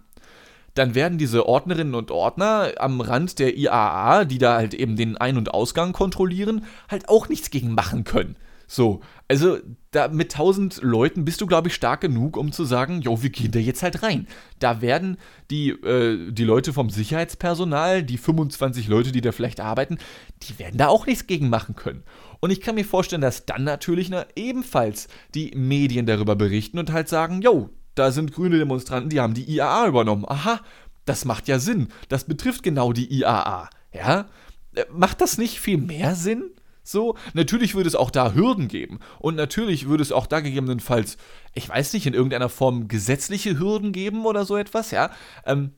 Dann 0.75 0.95
werden 0.95 1.19
diese 1.19 1.47
Ordnerinnen 1.47 1.95
und 1.95 2.11
Ordner 2.11 2.73
am 2.79 3.01
Rand 3.01 3.39
der 3.39 3.57
IAA, 3.57 4.25
die 4.25 4.39
da 4.39 4.57
halt 4.57 4.75
eben 4.75 4.97
den 4.97 5.17
Ein- 5.17 5.37
und 5.37 5.53
Ausgang 5.53 5.93
kontrollieren, 5.93 6.65
halt 6.89 7.09
auch 7.09 7.29
nichts 7.29 7.51
gegen 7.51 7.75
machen 7.75 8.05
können. 8.05 8.37
So, 8.71 9.01
also 9.29 9.59
da 9.93 10.09
mit 10.09 10.35
1000 10.35 10.83
Leuten 10.83 11.25
bist 11.25 11.41
du, 11.41 11.47
glaube 11.47 11.69
ich, 11.69 11.75
stark 11.75 12.03
genug, 12.03 12.37
um 12.37 12.53
zu 12.53 12.65
sagen, 12.65 13.01
jo, 13.01 13.23
wir 13.23 13.31
gehen 13.31 13.51
da 13.51 13.59
jetzt 13.59 13.83
halt 13.83 14.03
rein. 14.03 14.29
Da 14.59 14.83
werden 14.83 15.17
die, 15.51 15.71
äh, 15.71 16.31
die 16.31 16.45
Leute 16.45 16.75
vom 16.75 16.91
Sicherheitspersonal, 16.91 18.03
die 18.03 18.19
25 18.19 18.87
Leute, 18.87 19.11
die 19.11 19.23
da 19.23 19.33
vielleicht 19.33 19.61
arbeiten, 19.61 19.97
die 20.43 20.59
werden 20.59 20.77
da 20.77 20.89
auch 20.89 21.07
nichts 21.07 21.27
gegen 21.27 21.49
machen 21.49 21.77
können. 21.77 22.03
Und 22.41 22.51
ich 22.51 22.61
kann 22.61 22.75
mir 22.75 22.85
vorstellen, 22.85 23.23
dass 23.23 23.47
dann 23.47 23.65
natürlich 23.65 24.11
na, 24.11 24.27
ebenfalls 24.37 25.09
die 25.35 25.53
Medien 25.57 26.05
darüber 26.05 26.37
berichten 26.37 26.79
und 26.79 26.93
halt 26.93 27.09
sagen, 27.09 27.41
jo, 27.41 27.71
da 27.95 28.13
sind 28.13 28.35
grüne 28.35 28.59
Demonstranten, 28.59 29.09
die 29.09 29.19
haben 29.19 29.35
die 29.35 29.51
IAA 29.51 29.89
übernommen. 29.89 30.27
Aha, 30.29 30.61
das 31.07 31.25
macht 31.25 31.49
ja 31.49 31.59
Sinn. 31.59 31.89
Das 32.11 32.25
betrifft 32.25 32.63
genau 32.63 32.93
die 32.93 33.11
IAA. 33.11 33.71
Ja? 33.95 34.27
Äh, 34.75 34.85
macht 34.93 35.23
das 35.23 35.39
nicht 35.39 35.59
viel 35.59 35.79
mehr 35.79 36.15
Sinn? 36.15 36.51
So, 36.89 37.17
natürlich 37.35 37.75
würde 37.75 37.89
es 37.89 37.95
auch 37.95 38.11
da 38.11 38.33
Hürden 38.33 38.67
geben. 38.67 39.01
Und 39.19 39.37
natürlich 39.37 39.89
würde 39.89 40.03
es 40.03 40.11
auch 40.11 40.27
da 40.27 40.41
gegebenenfalls, 40.41 41.19
ich 41.53 41.69
weiß 41.69 41.93
nicht, 41.93 42.07
in 42.07 42.15
irgendeiner 42.15 42.49
Form 42.49 42.89
gesetzliche 42.89 43.59
Hürden 43.59 43.93
geben 43.93 44.25
oder 44.25 44.47
so 44.47 44.57
etwas, 44.57 44.91
ja. 44.91 45.11
Ähm, 45.45 45.73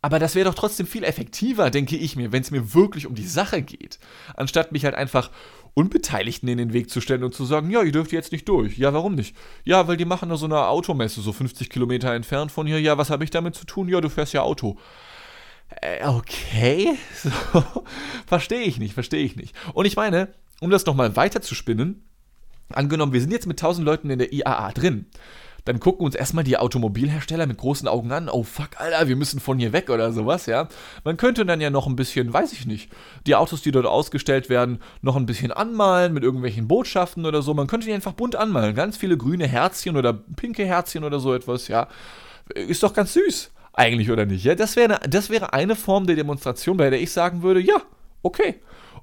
aber 0.00 0.20
das 0.20 0.36
wäre 0.36 0.48
doch 0.48 0.54
trotzdem 0.54 0.86
viel 0.86 1.02
effektiver, 1.02 1.70
denke 1.70 1.96
ich 1.96 2.14
mir, 2.14 2.30
wenn 2.30 2.42
es 2.42 2.52
mir 2.52 2.74
wirklich 2.74 3.08
um 3.08 3.16
die 3.16 3.26
Sache 3.26 3.60
geht. 3.60 3.98
Anstatt 4.36 4.70
mich 4.70 4.84
halt 4.84 4.94
einfach 4.94 5.32
Unbeteiligten 5.74 6.48
in 6.48 6.58
den 6.58 6.72
Weg 6.72 6.90
zu 6.90 7.00
stellen 7.00 7.24
und 7.24 7.34
zu 7.34 7.44
sagen, 7.44 7.68
ja, 7.68 7.82
ihr 7.82 7.90
dürft 7.90 8.12
jetzt 8.12 8.30
nicht 8.30 8.48
durch. 8.48 8.78
Ja, 8.78 8.92
warum 8.92 9.16
nicht? 9.16 9.34
Ja, 9.64 9.88
weil 9.88 9.96
die 9.96 10.04
machen 10.04 10.28
da 10.28 10.36
so 10.36 10.46
eine 10.46 10.68
Automesse, 10.68 11.20
so 11.22 11.32
50 11.32 11.70
Kilometer 11.70 12.14
entfernt 12.14 12.52
von 12.52 12.68
hier. 12.68 12.80
Ja, 12.80 12.98
was 12.98 13.10
habe 13.10 13.24
ich 13.24 13.30
damit 13.30 13.56
zu 13.56 13.66
tun? 13.66 13.88
Ja, 13.88 14.00
du 14.00 14.08
fährst 14.08 14.32
ja 14.32 14.42
Auto. 14.42 14.78
Äh, 15.68 16.06
okay, 16.06 16.96
so, 17.14 17.84
verstehe 18.26 18.62
ich 18.62 18.78
nicht, 18.78 18.94
verstehe 18.94 19.24
ich 19.24 19.36
nicht. 19.36 19.54
Und 19.74 19.84
ich 19.84 19.96
meine, 19.96 20.28
um 20.60 20.70
das 20.70 20.86
nochmal 20.86 21.16
weiter 21.16 21.42
zu 21.42 21.54
spinnen, 21.54 22.04
angenommen, 22.72 23.12
wir 23.12 23.20
sind 23.20 23.32
jetzt 23.32 23.46
mit 23.46 23.60
1000 23.60 23.84
Leuten 23.84 24.10
in 24.10 24.18
der 24.18 24.32
IAA 24.32 24.72
drin, 24.72 25.06
dann 25.64 25.80
gucken 25.80 26.06
uns 26.06 26.14
erstmal 26.14 26.44
die 26.44 26.56
Automobilhersteller 26.56 27.46
mit 27.46 27.58
großen 27.58 27.88
Augen 27.88 28.10
an. 28.10 28.30
Oh 28.30 28.42
fuck, 28.42 28.80
Alter, 28.80 29.06
wir 29.06 29.16
müssen 29.16 29.38
von 29.38 29.58
hier 29.58 29.74
weg 29.74 29.90
oder 29.90 30.12
sowas, 30.12 30.46
ja. 30.46 30.68
Man 31.04 31.18
könnte 31.18 31.44
dann 31.44 31.60
ja 31.60 31.68
noch 31.68 31.86
ein 31.86 31.96
bisschen, 31.96 32.32
weiß 32.32 32.54
ich 32.54 32.64
nicht, 32.64 32.90
die 33.26 33.34
Autos, 33.34 33.60
die 33.60 33.70
dort 33.70 33.84
ausgestellt 33.84 34.48
werden, 34.48 34.80
noch 35.02 35.16
ein 35.16 35.26
bisschen 35.26 35.52
anmalen 35.52 36.14
mit 36.14 36.22
irgendwelchen 36.22 36.68
Botschaften 36.68 37.26
oder 37.26 37.42
so. 37.42 37.52
Man 37.52 37.66
könnte 37.66 37.86
die 37.86 37.92
einfach 37.92 38.14
bunt 38.14 38.34
anmalen. 38.34 38.74
Ganz 38.74 38.96
viele 38.96 39.18
grüne 39.18 39.46
Herzchen 39.46 39.98
oder 39.98 40.14
pinke 40.14 40.64
Herzchen 40.64 41.04
oder 41.04 41.20
so 41.20 41.34
etwas, 41.34 41.68
ja. 41.68 41.88
Ist 42.54 42.82
doch 42.82 42.94
ganz 42.94 43.12
süß 43.12 43.50
eigentlich 43.78 44.10
oder 44.10 44.26
nicht. 44.26 44.44
Ja, 44.44 44.54
das 44.54 44.76
wäre 44.76 45.00
das 45.08 45.30
wäre 45.30 45.52
eine 45.52 45.76
Form 45.76 46.06
der 46.06 46.16
Demonstration, 46.16 46.76
bei 46.76 46.90
der 46.90 47.00
ich 47.00 47.12
sagen 47.12 47.42
würde, 47.42 47.60
ja, 47.60 47.82
okay. 48.22 48.56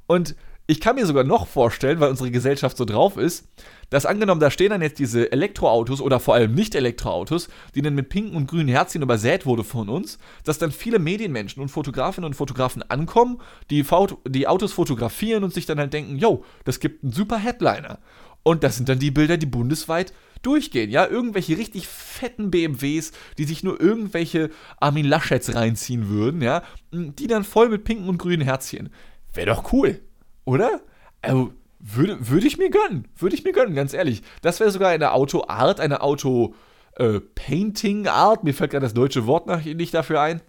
Und 0.08 0.36
ich 0.68 0.82
kann 0.82 0.96
mir 0.96 1.06
sogar 1.06 1.24
noch 1.24 1.48
vorstellen, 1.48 2.00
weil 2.00 2.10
unsere 2.10 2.32
Gesellschaft 2.32 2.76
so 2.76 2.86
drauf 2.86 3.18
ist, 3.18 3.48
dass 3.92 4.08
angenommen, 4.08 4.42
da 4.42 4.50
stehen 4.50 4.72
dann 4.72 4.82
jetzt 4.82 4.98
diese 4.98 5.32
Elektroautos 5.32 6.02
oder 6.02 6.20
vor 6.20 6.34
allem 6.34 6.56
Nicht-Elektroautos, 6.56 7.50
die 7.76 7.84
dann 7.84 7.94
mit 7.94 8.10
pinken 8.10 8.36
und 8.36 8.48
grünen 8.48 8.68
Herzchen 8.68 9.04
übersät 9.04 9.46
wurde 9.46 9.64
von 9.64 9.90
uns, 9.90 10.18
dass 10.44 10.58
dann 10.58 10.72
viele 10.72 10.98
Medienmenschen 10.98 11.62
und 11.62 11.70
Fotografinnen 11.70 12.26
und 12.26 12.34
Fotografen 12.34 12.82
ankommen, 12.90 13.40
die, 13.70 13.86
die 14.28 14.48
Autos 14.48 14.74
fotografieren 14.74 15.44
und 15.44 15.54
sich 15.54 15.68
dann 15.68 15.78
halt 15.78 15.94
denken, 15.94 16.18
yo, 16.18 16.44
das 16.64 16.80
gibt 16.80 17.04
einen 17.04 17.14
super 17.14 17.38
Headliner. 17.38 18.00
Und 18.42 18.64
das 18.64 18.76
sind 18.78 18.90
dann 18.90 19.00
die 19.00 19.12
Bilder, 19.12 19.38
die 19.38 19.48
bundesweit 19.48 20.14
durchgehen, 20.42 20.90
ja, 20.90 21.08
irgendwelche 21.08 21.58
richtig 21.58 21.88
fetten 21.88 22.52
BMWs, 22.52 23.14
die 23.38 23.46
sich 23.46 23.64
nur 23.64 23.80
irgendwelche 23.80 24.50
Armin 24.80 25.06
Laschets 25.06 25.56
reinziehen 25.56 26.10
würden, 26.10 26.42
ja, 26.42 26.64
die 26.92 27.28
dann 27.28 27.44
voll 27.44 27.70
mit 27.70 27.84
pinken 27.84 28.10
und 28.10 28.18
grünen 28.18 28.42
Herzchen. 28.42 28.90
Wäre 29.34 29.48
doch 29.48 29.72
cool, 29.74 30.02
oder? 30.46 30.82
Also, 31.22 31.54
würde, 31.80 32.30
würde 32.30 32.48
ich 32.48 32.58
mir 32.58 32.70
gönnen, 32.70 33.08
würde 33.18 33.36
ich 33.36 33.44
mir 33.44 33.52
gönnen, 33.52 33.76
ganz 33.76 33.94
ehrlich. 33.94 34.24
Das 34.42 34.60
wäre 34.60 34.72
sogar 34.72 34.90
eine 34.90 35.12
Autoart, 35.12 35.80
eine 35.80 36.02
Auto-Painting-Art, 36.02 38.44
mir 38.44 38.54
fällt 38.54 38.72
gerade 38.72 38.86
das 38.86 38.96
deutsche 38.96 39.28
Wort 39.28 39.48
nach, 39.48 39.64
nicht 39.64 39.94
dafür 39.94 40.22
ein, 40.22 40.42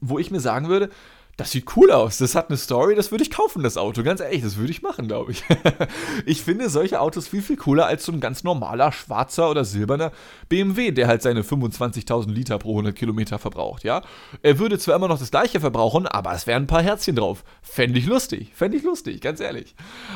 wo 0.00 0.18
ich 0.18 0.30
mir 0.30 0.40
sagen 0.40 0.68
würde, 0.68 0.90
das 1.36 1.50
sieht 1.50 1.76
cool 1.76 1.90
aus, 1.90 2.18
das 2.18 2.34
hat 2.34 2.48
eine 2.48 2.56
Story, 2.56 2.94
das 2.94 3.10
würde 3.10 3.24
ich 3.24 3.30
kaufen, 3.30 3.62
das 3.62 3.76
Auto. 3.76 4.02
Ganz 4.02 4.20
ehrlich, 4.20 4.42
das 4.42 4.56
würde 4.56 4.70
ich 4.70 4.82
machen, 4.82 5.08
glaube 5.08 5.32
ich. 5.32 5.42
ich 6.26 6.42
finde 6.42 6.70
solche 6.70 7.00
Autos 7.00 7.26
viel, 7.26 7.42
viel 7.42 7.56
cooler 7.56 7.86
als 7.86 8.04
so 8.04 8.12
ein 8.12 8.20
ganz 8.20 8.44
normaler 8.44 8.92
schwarzer 8.92 9.50
oder 9.50 9.64
silberner 9.64 10.12
BMW, 10.48 10.92
der 10.92 11.08
halt 11.08 11.22
seine 11.22 11.42
25.000 11.42 12.30
Liter 12.30 12.58
pro 12.58 12.70
100 12.70 12.94
Kilometer 12.94 13.38
verbraucht, 13.38 13.82
ja. 13.82 14.02
Er 14.42 14.58
würde 14.58 14.78
zwar 14.78 14.94
immer 14.96 15.08
noch 15.08 15.18
das 15.18 15.32
gleiche 15.32 15.58
verbrauchen, 15.58 16.06
aber 16.06 16.32
es 16.34 16.46
wären 16.46 16.64
ein 16.64 16.68
paar 16.68 16.82
Herzchen 16.82 17.16
drauf. 17.16 17.42
Fände 17.62 17.98
ich 17.98 18.06
lustig, 18.06 18.52
fände 18.54 18.76
ich 18.76 18.84
lustig, 18.84 19.20
ganz 19.20 19.40
ehrlich. 19.40 19.74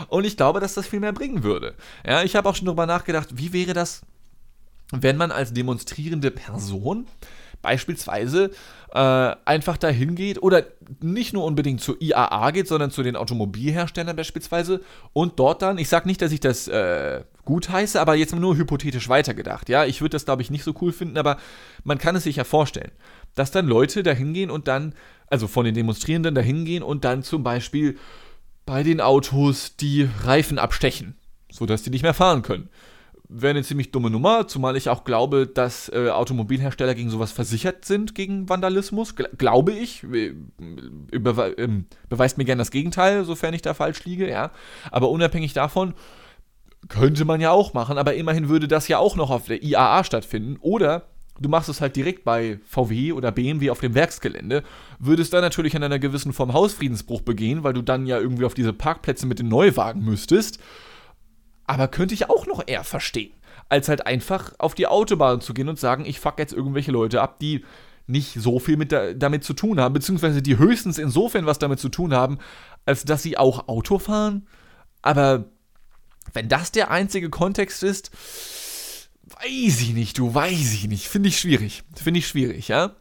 Und 0.09 0.25
ich 0.25 0.37
glaube, 0.37 0.61
dass 0.61 0.75
das 0.75 0.87
viel 0.87 1.01
mehr 1.01 1.13
bringen 1.13 1.43
würde. 1.43 1.75
Ja, 2.07 2.23
ich 2.23 2.37
habe 2.37 2.49
auch 2.49 2.55
schon 2.55 2.67
darüber 2.67 2.87
nachgedacht, 2.87 3.31
wie 3.33 3.53
wäre 3.53 3.75
das, 3.75 4.03
wenn 4.93 5.17
man 5.17 5.33
als 5.33 5.53
demonstrierende 5.53 6.31
Person 6.31 7.07
beispielsweise 7.63 8.51
äh, 8.93 9.35
einfach 9.45 9.77
dahin 9.77 10.15
geht 10.15 10.43
oder 10.43 10.65
nicht 11.01 11.33
nur 11.33 11.45
unbedingt 11.45 11.81
zur 11.81 12.01
IAA 12.01 12.51
geht, 12.53 12.69
sondern 12.69 12.91
zu 12.91 13.03
den 13.03 13.17
Automobilherstellern 13.17 14.17
beispielsweise 14.17 14.81
und 15.13 15.39
dort 15.39 15.63
dann, 15.63 15.79
ich 15.79 15.89
sage 15.89 16.09
nicht, 16.09 16.23
dass 16.23 16.33
ich 16.33 16.41
das 16.41 16.69
äh, 16.69 17.23
gut 17.45 17.69
heiße, 17.69 18.01
aber 18.01 18.15
jetzt 18.15 18.35
nur 18.35 18.57
hypothetisch 18.57 19.09
weitergedacht, 19.09 19.69
ja, 19.69 19.85
ich 19.85 20.01
würde 20.01 20.15
das 20.15 20.25
glaube 20.25 20.43
ich 20.43 20.51
nicht 20.51 20.65
so 20.65 20.75
cool 20.81 20.93
finden, 20.93 21.19
aber 21.19 21.39
man 21.85 21.99
kann 21.99 22.17
es 22.17 22.25
sich 22.25 22.37
ja 22.37 22.45
vorstellen, 22.45 22.93
dass 23.35 23.51
dann 23.51 23.67
Leute 23.67 24.03
dahin 24.03 24.33
gehen 24.33 24.51
und 24.51 24.69
dann, 24.69 24.95
also 25.27 25.47
von 25.49 25.65
den 25.65 25.75
Demonstrierenden 25.75 26.35
dahin 26.35 26.65
gehen 26.65 26.83
und 26.83 27.05
dann 27.05 27.23
zum 27.23 27.43
Beispiel 27.43 27.99
bei 28.65 28.83
den 28.83 29.01
Autos 29.01 29.77
die 29.77 30.09
Reifen 30.25 30.59
abstechen, 30.59 31.17
sodass 31.51 31.83
die 31.83 31.91
nicht 31.91 32.03
mehr 32.03 32.15
fahren 32.15 32.43
können 32.43 32.69
wäre 33.29 33.51
eine 33.51 33.63
ziemlich 33.63 33.91
dumme 33.91 34.11
Nummer, 34.11 34.49
zumal 34.49 34.77
ich 34.77 34.89
auch 34.89 35.05
glaube, 35.05 35.47
dass 35.47 35.91
äh, 35.91 36.09
Automobilhersteller 36.09 36.95
gegen 36.95 37.11
sowas 37.11 37.31
versichert 37.31 37.85
sind, 37.85 38.15
gegen 38.15 38.49
Vandalismus. 38.49 39.17
Gl 39.17 39.29
glaube 39.37 39.73
ich. 39.73 40.03
Über, 41.11 41.59
ähm, 41.59 41.87
beweist 42.09 42.39
mir 42.39 42.45
gerne 42.45 42.61
das 42.61 42.71
Gegenteil, 42.71 43.25
sofern 43.25 43.55
ich 43.55 43.63
da 43.63 43.75
falsch 43.75 44.05
liege, 44.05 44.29
ja. 44.29 44.51
Aber 44.91 45.11
unabhängig 45.11 45.53
davon 45.53 45.95
könnte 46.89 47.25
man 47.25 47.41
ja 47.41 47.51
auch 47.51 47.75
machen, 47.75 47.99
aber 47.99 48.15
immerhin 48.15 48.49
würde 48.49 48.69
das 48.69 48.89
ja 48.89 48.99
auch 48.99 49.17
noch 49.17 49.31
auf 49.31 49.47
der 49.47 49.63
IAA 49.63 50.05
stattfinden. 50.05 50.57
Oder 50.61 51.09
du 51.39 51.49
machst 51.49 51.69
es 51.69 51.81
halt 51.81 51.97
direkt 51.97 52.25
bei 52.25 52.61
VW 52.65 53.13
oder 53.13 53.31
BMW 53.31 53.71
auf 53.71 53.81
dem 53.81 53.95
Werksgelände, 53.95 54.63
würdest 54.99 55.33
dann 55.35 55.43
natürlich 55.43 55.77
an 55.77 55.83
einer 55.83 55.99
gewissen 55.99 56.33
Form 56.33 56.53
Hausfriedensbruch 56.55 57.21
begehen, 57.21 57.63
weil 57.63 57.75
du 57.75 57.83
dann 57.83 58.07
ja 58.07 58.19
irgendwie 58.19 58.45
auf 58.45 58.55
diese 58.55 58.73
Parkplätze 58.73 59.27
mit 59.27 59.39
den 59.39 59.49
Neuwagen 59.49 60.03
müsstest 60.03 60.61
aber 61.69 61.87
könnte 61.87 62.15
ich 62.15 62.29
auch 62.29 62.47
noch 62.47 62.63
eher 62.67 62.83
verstehen, 62.83 63.33
als 63.69 63.89
halt 63.89 64.07
einfach 64.07 64.53
auf 64.59 64.75
die 64.75 64.87
Autobahn 64.87 65.41
zu 65.41 65.55
gehen 65.55 65.69
und 65.69 65.79
sagen, 65.79 66.05
ich 66.07 66.19
fuck 66.19 66.39
jetzt 66.39 66.55
irgendwelche 66.55 66.91
Leute 66.91 67.21
ab, 67.21 67.39
die 67.39 67.65
nicht 68.07 68.35
so 68.41 68.59
viel 68.59 68.79
mit 68.79 68.91
da, 68.91 69.13
damit 69.13 69.45
zu 69.45 69.53
tun 69.53 69.79
haben, 69.79 69.93
beziehungsweise 69.93 70.41
die 70.41 70.57
höchstens 70.57 70.97
insofern 70.97 71.45
was 71.45 71.59
damit 71.59 71.79
zu 71.79 71.91
tun 71.91 72.15
haben, 72.15 72.39
als 72.87 73.05
dass 73.05 73.23
sie 73.23 73.37
auch 73.37 73.69
Auto 73.69 73.99
fahren. 73.99 74.47
Aber 75.03 75.45
wenn 76.33 76.49
das 76.49 76.73
der 76.73 76.91
einzige 76.91 77.29
Kontext 77.29 77.83
ist, 77.83 78.11
weiß 79.25 79.83
ich 79.83 79.93
nicht, 79.93 80.17
du 80.17 80.35
weiß 80.35 80.73
ich 80.73 80.89
nicht. 80.89 81.07
Finde 81.07 81.29
ich 81.29 81.39
schwierig. 81.39 81.83
Finde 81.95 82.19
ich 82.19 82.27
schwierig, 82.27 82.69
ja. 82.69 82.97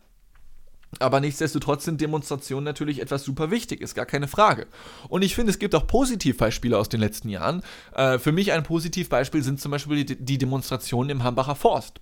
Aber 1.00 1.20
nichtsdestotrotz 1.20 1.84
sind 1.84 2.00
Demonstrationen 2.00 2.64
natürlich 2.64 3.02
etwas 3.02 3.24
super 3.24 3.52
wichtig, 3.52 3.82
ist 3.82 3.94
gar 3.94 4.06
keine 4.06 4.28
Frage. 4.28 4.68
Und 5.10 5.22
ich 5.22 5.36
finde, 5.36 5.52
es 5.52 5.60
gibt 5.60 5.76
auch 5.76 5.86
Positivbeispiele 5.86 6.78
aus 6.78 6.90
den 6.90 7.02
letzten 7.02 7.30
Jahren. 7.30 7.62
Äh, 7.94 8.20
für 8.20 8.32
mich 8.32 8.54
ein 8.54 8.64
Positivbeispiel 8.64 9.44
sind 9.44 9.60
zum 9.60 9.72
Beispiel 9.72 10.06
die, 10.06 10.16
die, 10.16 10.38
Demonstrationen 10.38 11.10
im 11.10 11.24
Hambacher 11.24 11.56
Forst. 11.56 12.00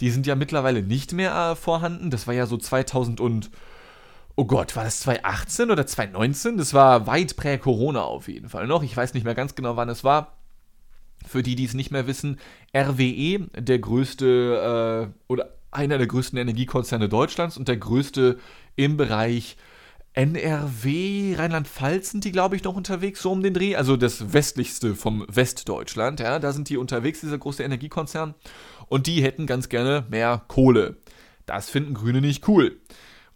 Die 0.00 0.10
sind 0.10 0.26
ja 0.26 0.34
mittlerweile 0.34 0.82
nicht 0.82 1.12
mehr 1.12 1.52
äh, 1.52 1.56
vorhanden. 1.56 2.10
Das 2.10 2.26
war 2.26 2.34
ja 2.34 2.46
so 2.46 2.56
2000 2.56 3.20
und 3.20 3.50
Oh 4.38 4.44
Gott, 4.44 4.76
war 4.76 4.84
das 4.84 5.00
2018 5.00 5.70
oder 5.70 5.86
2019? 5.86 6.58
Das 6.58 6.74
war 6.74 7.06
weit 7.06 7.36
prä-Corona 7.36 8.02
auf 8.02 8.28
jeden 8.28 8.50
Fall 8.50 8.66
noch. 8.66 8.82
Ich 8.82 8.94
weiß 8.94 9.14
nicht 9.14 9.24
mehr 9.24 9.34
ganz 9.34 9.54
genau, 9.54 9.76
wann 9.76 9.88
es 9.88 10.04
war. 10.04 10.36
Für 11.26 11.42
die, 11.42 11.56
die 11.56 11.64
es 11.64 11.72
nicht 11.72 11.90
mehr 11.90 12.06
wissen, 12.06 12.38
RWE, 12.76 13.48
der 13.56 13.78
größte 13.78 15.08
äh, 15.08 15.32
oder 15.32 15.55
einer 15.76 15.98
der 15.98 16.06
größten 16.06 16.38
Energiekonzerne 16.38 17.08
Deutschlands 17.08 17.56
und 17.56 17.68
der 17.68 17.76
größte 17.76 18.38
im 18.74 18.96
Bereich 18.96 19.56
NRW, 20.16 21.34
Rheinland-Pfalz 21.36 22.10
sind 22.10 22.24
die, 22.24 22.32
glaube 22.32 22.56
ich, 22.56 22.64
noch 22.64 22.74
unterwegs, 22.74 23.20
so 23.20 23.30
um 23.30 23.42
den 23.42 23.52
Dreh. 23.52 23.76
Also 23.76 23.98
das 23.98 24.32
westlichste 24.32 24.94
vom 24.94 25.26
Westdeutschland, 25.28 26.20
ja. 26.20 26.38
Da 26.38 26.52
sind 26.52 26.70
die 26.70 26.78
unterwegs, 26.78 27.20
dieser 27.20 27.36
große 27.36 27.62
Energiekonzern. 27.62 28.34
Und 28.88 29.06
die 29.06 29.22
hätten 29.22 29.46
ganz 29.46 29.68
gerne 29.68 30.06
mehr 30.08 30.42
Kohle. 30.48 30.96
Das 31.44 31.68
finden 31.68 31.92
Grüne 31.92 32.22
nicht 32.22 32.48
cool. 32.48 32.80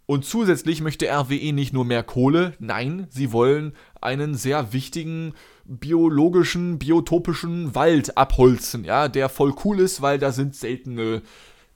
Und 0.07 0.25
zusätzlich 0.25 0.81
möchte 0.81 1.07
RWE 1.07 1.53
nicht 1.53 1.71
nur 1.71 1.85
mehr 1.85 2.03
Kohle, 2.03 2.53
nein, 2.59 3.07
sie 3.11 3.31
wollen 3.31 3.73
einen 4.01 4.33
sehr 4.35 4.73
wichtigen 4.73 5.33
biologischen, 5.63 6.79
biotopischen 6.79 7.75
Wald 7.75 8.17
abholzen, 8.17 8.83
ja, 8.83 9.07
der 9.07 9.29
voll 9.29 9.53
cool 9.63 9.79
ist, 9.79 10.01
weil 10.01 10.17
da 10.17 10.33
sind 10.33 10.55
seltene 10.55 11.21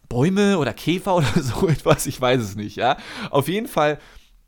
Bäume 0.10 0.58
oder 0.58 0.74
Käfer 0.74 1.16
oder 1.18 1.42
so 1.42 1.68
etwas, 1.68 2.06
ich 2.06 2.20
weiß 2.20 2.42
es 2.42 2.56
nicht, 2.56 2.76
ja. 2.76 2.98
Auf 3.32 3.48
jeden 3.48 3.68
Fall 3.68 4.00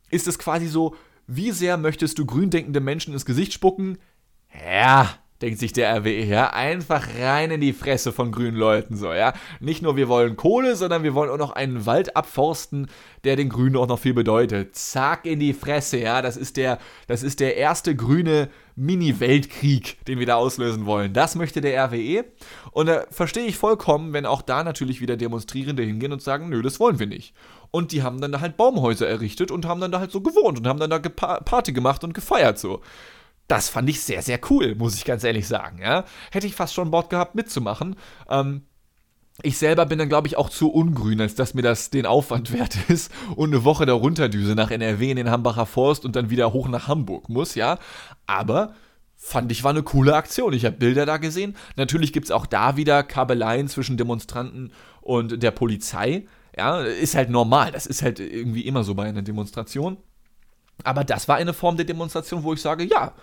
ist 0.09 0.27
es 0.27 0.39
quasi 0.39 0.67
so, 0.67 0.95
wie 1.27 1.51
sehr 1.51 1.77
möchtest 1.77 2.17
du 2.19 2.25
gründenkende 2.25 2.79
Menschen 2.79 3.13
ins 3.13 3.25
Gesicht 3.25 3.53
spucken? 3.53 3.97
Ja, 4.71 5.19
denkt 5.41 5.60
sich 5.60 5.73
der 5.73 5.95
RWE, 5.97 6.23
ja, 6.26 6.50
einfach 6.52 7.08
rein 7.19 7.52
in 7.52 7.62
die 7.62 7.73
Fresse 7.73 8.12
von 8.12 8.32
grünen 8.32 8.58
Leuten, 8.58 8.95
so, 8.95 9.13
ja. 9.13 9.34
Nicht 9.60 9.82
nur 9.82 9.95
wir 9.95 10.08
wollen 10.08 10.36
Kohle, 10.36 10.76
sondern 10.76 11.04
wir 11.04 11.13
wollen 11.13 11.30
auch 11.30 11.38
noch 11.38 11.52
einen 11.52 11.86
Wald 11.86 12.15
abforsten, 12.15 12.88
der 13.23 13.36
den 13.36 13.50
Grünen 13.50 13.76
auch 13.76 13.88
noch 13.88 14.00
viel 14.00 14.13
bedeutet. 14.13 14.76
Zack 14.76 15.26
in 15.26 15.39
die 15.39 15.54
Fresse, 15.54 16.00
ja, 16.00 16.21
das 16.21 16.38
ist 16.38 16.58
der, 16.58 16.80
das 17.08 17.23
ist 17.23 17.39
der 17.39 17.58
erste 17.58 17.95
grüne 17.95 18.50
Mini-Weltkrieg, 18.76 20.06
den 20.06 20.19
wir 20.19 20.26
da 20.28 20.36
auslösen 20.36 20.86
wollen. 20.86 21.12
Das 21.12 21.36
möchte 21.36 21.62
der 21.62 21.84
RWE. 21.86 22.26
Und 22.71 22.86
da 22.86 23.06
verstehe 23.10 23.45
ich 23.45 23.58
vollkommen, 23.58 24.13
wenn 24.13 24.26
auch 24.26 24.43
da 24.43 24.63
natürlich 24.63 25.02
wieder 25.02 25.17
Demonstrierende 25.17 25.84
hingehen 25.84 26.13
und 26.13 26.21
sagen, 26.21 26.50
nö, 26.50 26.62
das 26.62 26.80
wollen 26.80 27.00
wir 27.00 27.08
nicht. 27.08 27.34
Und 27.71 27.91
die 27.91 28.04
haben 28.04 28.21
dann 28.21 28.32
da 28.32 28.39
halt 28.39 28.56
Baumhäuser 28.56 29.08
errichtet 29.08 29.52
und 29.52 29.65
haben 29.65 29.82
dann 29.82 29.91
da 29.91 30.00
halt 30.00 30.12
so 30.12 30.21
gewohnt 30.21 30.60
und 30.60 30.67
haben 30.67 30.80
dann 30.80 30.89
da 30.89 31.00
Party 31.00 31.73
gemacht 31.73 32.04
und 32.04 32.13
gefeiert 32.13 32.60
so. 32.60 32.82
Das 33.47 33.69
fand 33.69 33.89
ich 33.89 34.01
sehr, 34.01 34.21
sehr 34.21 34.39
cool, 34.49 34.75
muss 34.75 34.95
ich 34.95 35.05
ganz 35.05 35.23
ehrlich 35.23 35.47
sagen. 35.47 35.79
Ja? 35.81 36.05
Hätte 36.31 36.47
ich 36.47 36.55
fast 36.55 36.73
schon 36.73 36.91
Bock 36.91 37.10
gehabt 37.10 37.36
mitzumachen. 37.36 37.95
Ähm, 38.29 38.63
ich 39.43 39.57
selber 39.57 39.86
bin 39.86 39.99
dann, 39.99 40.10
glaube 40.10 40.27
ich, 40.27 40.36
auch 40.36 40.49
zu 40.49 40.71
ungrün, 40.71 41.21
als 41.21 41.36
dass 41.36 41.53
mir 41.53 41.62
das 41.62 41.89
den 41.89 42.05
Aufwand 42.05 42.51
wert 42.51 42.77
ist 42.89 43.12
und 43.36 43.53
eine 43.53 43.63
Woche 43.63 43.86
da 43.86 43.93
runterdüse 43.93 44.55
nach 44.55 44.71
NRW 44.71 45.12
in 45.12 45.17
den 45.17 45.29
Hambacher 45.29 45.65
Forst 45.65 46.05
und 46.05 46.15
dann 46.15 46.29
wieder 46.29 46.53
hoch 46.53 46.67
nach 46.67 46.88
Hamburg 46.88 47.29
muss, 47.29 47.55
ja. 47.55 47.77
Aber 48.25 48.73
fand 49.15 49.51
ich 49.51 49.63
war 49.63 49.71
eine 49.71 49.83
coole 49.83 50.15
Aktion. 50.15 50.53
Ich 50.53 50.65
habe 50.65 50.77
Bilder 50.77 51.05
da 51.05 51.17
gesehen. 51.17 51.55
Natürlich 51.75 52.13
gibt 52.13 52.25
es 52.25 52.31
auch 52.31 52.45
da 52.45 52.77
wieder 52.77 53.03
Kabeleien 53.03 53.67
zwischen 53.67 53.97
Demonstranten 53.97 54.71
und 55.01 55.41
der 55.41 55.51
Polizei. 55.51 56.27
Ja, 56.57 56.81
ist 56.81 57.15
halt 57.15 57.29
normal. 57.29 57.71
Das 57.71 57.86
ist 57.86 58.01
halt 58.01 58.19
irgendwie 58.19 58.62
immer 58.62 58.83
so 58.83 58.95
bei 58.95 59.07
einer 59.07 59.21
Demonstration. 59.21 59.97
Aber 60.83 61.03
das 61.03 61.27
war 61.27 61.37
eine 61.37 61.53
Form 61.53 61.75
der 61.75 61.85
Demonstration, 61.85 62.43
wo 62.43 62.53
ich 62.53 62.61
sage, 62.61 62.83
ja, 62.83 63.13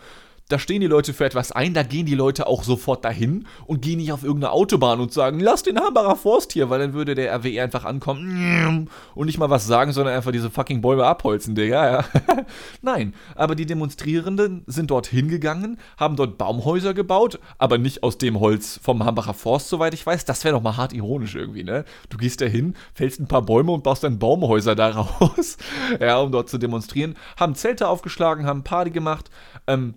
da 0.48 0.58
stehen 0.58 0.80
die 0.80 0.86
Leute 0.86 1.14
für 1.14 1.24
etwas 1.24 1.52
ein, 1.52 1.72
da 1.72 1.82
gehen 1.82 2.04
die 2.06 2.14
Leute 2.14 2.46
auch 2.46 2.64
sofort 2.64 3.04
dahin 3.04 3.46
und 3.66 3.80
gehen 3.80 3.98
nicht 3.98 4.12
auf 4.12 4.24
irgendeine 4.24 4.52
Autobahn 4.52 5.00
und 5.00 5.12
sagen, 5.12 5.40
lass 5.40 5.62
den 5.62 5.80
Hambacher 5.80 6.16
Forst 6.16 6.52
hier, 6.52 6.68
weil 6.68 6.80
dann 6.80 6.92
würde 6.92 7.14
der 7.14 7.34
RWE 7.34 7.62
einfach 7.62 7.84
ankommen 7.84 8.90
und 9.14 9.26
nicht 9.26 9.38
mal 9.38 9.50
was 9.50 9.66
sagen, 9.66 9.92
sondern 9.92 10.14
einfach 10.14 10.32
diese 10.32 10.50
fucking 10.50 10.82
Bäume 10.82 11.06
abholzen, 11.06 11.54
Digga, 11.54 11.90
ja. 11.90 12.04
Nein, 12.82 13.14
aber 13.34 13.54
die 13.54 13.66
Demonstrierenden 13.66 14.64
sind 14.66 14.90
dort 14.90 15.06
hingegangen, 15.06 15.78
haben 15.96 16.16
dort 16.16 16.36
Baumhäuser 16.36 16.92
gebaut, 16.92 17.38
aber 17.58 17.78
nicht 17.78 18.02
aus 18.02 18.18
dem 18.18 18.38
Holz 18.38 18.78
vom 18.82 19.04
Hambacher 19.04 19.34
Forst, 19.34 19.68
soweit 19.68 19.94
ich 19.94 20.04
weiß. 20.04 20.26
Das 20.26 20.44
wäre 20.44 20.54
doch 20.54 20.62
mal 20.62 20.76
hart 20.76 20.92
ironisch 20.92 21.34
irgendwie, 21.34 21.64
ne? 21.64 21.84
Du 22.10 22.18
gehst 22.18 22.40
da 22.40 22.46
hin, 22.46 22.74
fällst 22.92 23.18
ein 23.18 23.28
paar 23.28 23.42
Bäume 23.42 23.72
und 23.72 23.82
baust 23.82 24.04
dann 24.04 24.18
Baumhäuser 24.18 24.74
daraus, 24.74 25.56
ja, 26.00 26.18
um 26.18 26.32
dort 26.32 26.50
zu 26.50 26.58
demonstrieren. 26.58 27.16
Haben 27.38 27.54
Zelte 27.54 27.88
aufgeschlagen, 27.88 28.46
haben 28.46 28.62
Party 28.62 28.90
gemacht, 28.90 29.30
ähm, 29.66 29.94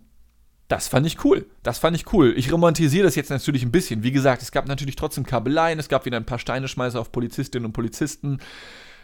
das 0.68 0.88
fand 0.90 1.08
ich 1.08 1.24
cool. 1.24 1.46
Das 1.64 1.80
fand 1.80 1.96
ich 1.96 2.12
cool. 2.12 2.34
Ich 2.36 2.52
romantisiere 2.52 3.06
das 3.06 3.16
jetzt 3.16 3.30
natürlich 3.30 3.64
ein 3.64 3.72
bisschen. 3.72 4.04
Wie 4.04 4.12
gesagt, 4.12 4.42
es 4.42 4.52
gab 4.52 4.68
natürlich 4.68 4.98
trotzdem 4.98 5.26
Kabeleien, 5.26 5.80
es 5.80 5.88
gab 5.88 6.06
wieder 6.06 6.18
ein 6.18 6.26
paar 6.26 6.40
Steineschmeißer 6.40 7.00
auf 7.00 7.12
Polizistinnen 7.12 7.66
und 7.66 7.74
Polizisten. 7.74 8.40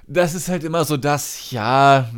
Das 0.05 0.35
ist 0.35 0.49
halt 0.49 0.65
immer 0.65 0.83
so 0.83 0.97
das, 0.97 1.51
ja, 1.51 2.09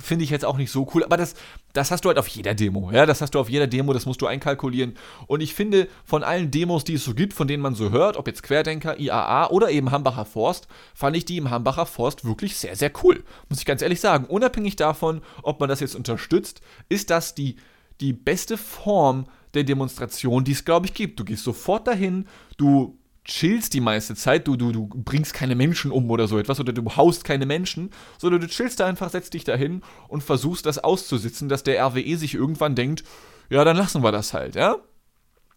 finde 0.00 0.22
ich 0.22 0.30
jetzt 0.30 0.44
auch 0.44 0.56
nicht 0.56 0.70
so 0.70 0.88
cool. 0.94 1.02
Aber 1.02 1.16
das, 1.16 1.34
das 1.72 1.90
hast 1.90 2.04
du 2.04 2.08
halt 2.08 2.18
auf 2.18 2.28
jeder 2.28 2.54
Demo. 2.54 2.92
Ja, 2.92 3.04
das 3.06 3.20
hast 3.20 3.34
du 3.34 3.40
auf 3.40 3.50
jeder 3.50 3.66
Demo, 3.66 3.92
das 3.92 4.06
musst 4.06 4.22
du 4.22 4.28
einkalkulieren. 4.28 4.96
Und 5.26 5.40
ich 5.40 5.54
finde, 5.54 5.88
von 6.04 6.22
allen 6.22 6.52
Demos, 6.52 6.84
die 6.84 6.94
es 6.94 7.02
so 7.02 7.12
gibt, 7.12 7.32
von 7.32 7.48
denen 7.48 7.64
man 7.64 7.74
so 7.74 7.90
hört, 7.90 8.16
ob 8.16 8.28
jetzt 8.28 8.44
Querdenker, 8.44 9.00
IAA 9.00 9.50
oder 9.50 9.70
eben 9.70 9.90
Hambacher 9.90 10.24
Forst, 10.24 10.68
fand 10.94 11.16
ich 11.16 11.24
die 11.24 11.38
im 11.38 11.50
Hambacher 11.50 11.86
Forst 11.86 12.24
wirklich 12.24 12.56
sehr, 12.56 12.76
sehr 12.76 12.92
cool. 13.02 13.24
Muss 13.48 13.58
ich 13.58 13.66
ganz 13.66 13.82
ehrlich 13.82 14.00
sagen. 14.00 14.26
Unabhängig 14.26 14.76
davon, 14.76 15.20
ob 15.42 15.58
man 15.58 15.68
das 15.68 15.80
jetzt 15.80 15.96
unterstützt, 15.96 16.60
ist 16.88 17.10
das 17.10 17.34
die 17.34 17.56
die 18.00 18.12
beste 18.12 18.56
Form 18.56 19.26
der 19.54 19.64
Demonstration, 19.64 20.44
die 20.44 20.52
es, 20.52 20.64
glaube 20.64 20.86
ich, 20.86 20.94
gibt. 20.94 21.18
Du 21.20 21.24
gehst 21.24 21.44
sofort 21.44 21.86
dahin, 21.86 22.26
du 22.56 22.98
chillst 23.24 23.72
die 23.72 23.80
meiste 23.80 24.14
Zeit, 24.14 24.46
du, 24.46 24.56
du, 24.56 24.72
du 24.72 24.86
bringst 24.86 25.32
keine 25.32 25.54
Menschen 25.54 25.90
um 25.90 26.10
oder 26.10 26.28
so 26.28 26.38
etwas 26.38 26.60
oder 26.60 26.72
du 26.72 26.84
haust 26.96 27.24
keine 27.24 27.46
Menschen, 27.46 27.90
sondern 28.18 28.40
du 28.40 28.48
chillst 28.48 28.80
da 28.80 28.86
einfach, 28.86 29.10
setzt 29.10 29.34
dich 29.34 29.44
dahin 29.44 29.82
und 30.08 30.22
versuchst 30.22 30.66
das 30.66 30.78
auszusitzen, 30.78 31.48
dass 31.48 31.62
der 31.62 31.82
RWE 31.82 32.16
sich 32.16 32.34
irgendwann 32.34 32.74
denkt, 32.74 33.04
ja, 33.48 33.64
dann 33.64 33.76
lassen 33.76 34.02
wir 34.02 34.12
das 34.12 34.34
halt, 34.34 34.56
ja? 34.56 34.76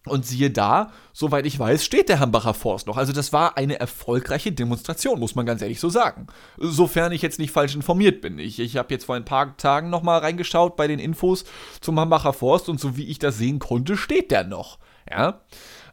Und 0.09 0.25
siehe 0.25 0.51
da, 0.51 0.91
soweit 1.13 1.45
ich 1.45 1.57
weiß, 1.57 1.83
steht 1.83 2.09
der 2.09 2.19
Hambacher 2.19 2.53
Forst 2.53 2.87
noch. 2.87 2.97
Also 2.97 3.13
das 3.13 3.33
war 3.33 3.57
eine 3.57 3.79
erfolgreiche 3.79 4.51
Demonstration, 4.51 5.19
muss 5.19 5.35
man 5.35 5.45
ganz 5.45 5.61
ehrlich 5.61 5.79
so 5.79 5.89
sagen. 5.89 6.27
Sofern 6.57 7.11
ich 7.11 7.21
jetzt 7.21 7.39
nicht 7.39 7.51
falsch 7.51 7.75
informiert 7.75 8.21
bin. 8.21 8.39
Ich, 8.39 8.59
ich 8.59 8.77
habe 8.77 8.93
jetzt 8.93 9.05
vor 9.05 9.15
ein 9.15 9.25
paar 9.25 9.57
Tagen 9.57 9.89
nochmal 9.89 10.19
reingeschaut 10.19 10.75
bei 10.75 10.87
den 10.87 10.99
Infos 10.99 11.45
zum 11.81 11.99
Hambacher 11.99 12.33
Forst 12.33 12.69
und 12.69 12.79
so 12.79 12.97
wie 12.97 13.07
ich 13.07 13.19
das 13.19 13.37
sehen 13.37 13.59
konnte, 13.59 13.97
steht 13.97 14.31
der 14.31 14.43
noch. 14.43 14.79
Ja. 15.09 15.41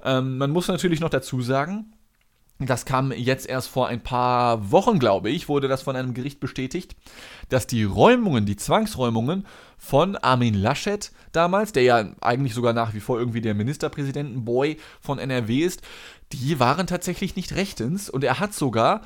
Ähm, 0.04 0.38
man 0.38 0.50
muss 0.50 0.68
natürlich 0.68 1.00
noch 1.00 1.10
dazu 1.10 1.40
sagen, 1.40 1.92
das 2.58 2.84
kam 2.84 3.10
jetzt 3.10 3.48
erst 3.48 3.68
vor 3.68 3.88
ein 3.88 4.00
paar 4.00 4.70
Wochen, 4.70 4.98
glaube 4.98 5.28
ich, 5.28 5.48
wurde 5.48 5.66
das 5.66 5.82
von 5.82 5.96
einem 5.96 6.14
Gericht 6.14 6.38
bestätigt, 6.38 6.94
dass 7.48 7.66
die 7.66 7.82
Räumungen, 7.82 8.46
die 8.46 8.56
Zwangsräumungen 8.56 9.44
von 9.76 10.16
Armin 10.16 10.54
Laschet 10.54 11.10
damals, 11.32 11.72
der 11.72 11.82
ja 11.82 12.04
eigentlich 12.20 12.54
sogar 12.54 12.72
nach 12.72 12.94
wie 12.94 13.00
vor 13.00 13.18
irgendwie 13.18 13.40
der 13.40 13.54
Ministerpräsidentenboy 13.54 14.76
von 15.00 15.18
NRW 15.18 15.64
ist, 15.64 15.82
die 16.32 16.60
waren 16.60 16.86
tatsächlich 16.86 17.34
nicht 17.34 17.54
rechtens. 17.56 18.08
Und 18.08 18.22
er 18.22 18.38
hat 18.38 18.54
sogar 18.54 19.02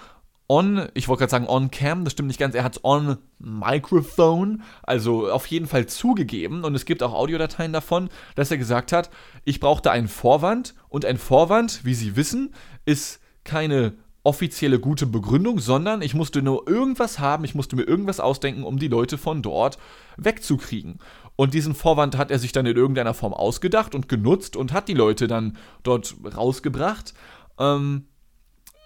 on, 0.47 0.89
ich 0.95 1.09
wollte 1.09 1.21
gerade 1.21 1.31
sagen 1.31 1.49
on 1.49 1.71
cam, 1.71 2.05
das 2.05 2.13
stimmt 2.13 2.29
nicht 2.29 2.41
ganz, 2.41 2.55
er 2.55 2.65
hat 2.65 2.77
es 2.77 2.85
on 2.85 3.19
microphone, 3.39 4.63
also 4.83 5.31
auf 5.31 5.47
jeden 5.47 5.67
Fall 5.67 5.87
zugegeben. 5.87 6.65
Und 6.65 6.75
es 6.75 6.85
gibt 6.85 7.03
auch 7.03 7.15
Audiodateien 7.15 7.73
davon, 7.73 8.11
dass 8.35 8.51
er 8.51 8.59
gesagt 8.59 8.93
hat, 8.93 9.11
ich 9.45 9.59
brauchte 9.59 9.91
einen 9.91 10.09
Vorwand. 10.09 10.75
Und 10.91 11.07
ein 11.07 11.19
Vorwand, 11.19 11.85
wie 11.85 11.95
Sie 11.95 12.15
wissen, 12.15 12.55
ist 12.85 13.21
keine 13.49 13.95
offizielle 14.23 14.79
gute 14.79 15.07
Begründung, 15.07 15.59
sondern 15.59 16.03
ich 16.03 16.13
musste 16.13 16.43
nur 16.43 16.69
irgendwas 16.69 17.19
haben, 17.19 17.45
ich 17.45 17.55
musste 17.55 17.77
mir 17.77 17.85
irgendwas 17.85 18.21
ausdenken, 18.21 18.63
um 18.63 18.79
die 18.79 18.89
Leute 18.89 19.17
von 19.17 19.43
dort 19.43 19.79
wegzukriegen. 20.19 20.99
Und 21.35 21.55
diesen 21.55 21.75
Vorwand 21.75 22.19
hat 22.19 22.31
er 22.31 22.39
sich 22.39 22.53
dann 22.53 22.67
in 22.67 22.77
irgendeiner 22.77 23.15
Form 23.15 23.33
ausgedacht 23.33 23.95
und 23.95 24.09
genutzt 24.09 24.55
und 24.55 24.73
hat 24.73 24.89
die 24.89 24.95
Leute 24.95 25.29
dann 25.29 25.57
dort 25.83 26.17
rausgebracht. 26.37 27.15
Ähm, 27.59 28.05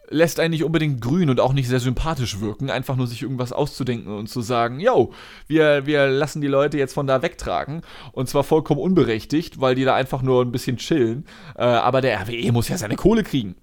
lässt 0.09 0.39
einen 0.39 0.53
nicht 0.53 0.65
unbedingt 0.65 1.01
grün 1.01 1.31
und 1.31 1.41
auch 1.41 1.55
nicht 1.55 1.69
sehr 1.69 1.81
sympathisch 1.81 2.41
wirken, 2.41 2.71
einfach 2.71 2.97
nur 2.97 3.07
sich 3.07 3.23
irgendwas 3.23 3.53
auszudenken 3.53 4.15
und 4.15 4.29
zu 4.29 4.43
sagen, 4.43 4.79
yo, 4.79 5.13
wir, 5.49 5.87
wir 5.87 6.09
lassen 6.09 6.41
die 6.41 6.49
Leute 6.49 6.79
jetzt 6.79 6.93
von 6.93 7.07
da 7.07 7.23
wegtragen 7.23 7.83
und 8.13 8.29
zwar 8.29 8.45
vollkommen 8.45 8.81
unberechtigt, 8.81 9.61
weil 9.61 9.75
die 9.75 9.85
da 9.85 9.95
einfach 9.95 10.23
nur 10.23 10.45
ein 10.45 10.53
bisschen 10.53 10.77
chillen, 10.77 11.25
äh, 11.57 11.63
aber 11.63 12.01
der 12.01 12.21
RWE 12.21 12.53
muss 12.53 12.69
ja 12.69 12.77
seine 12.77 12.97
Kohle 12.97 13.23
kriegen. 13.23 13.57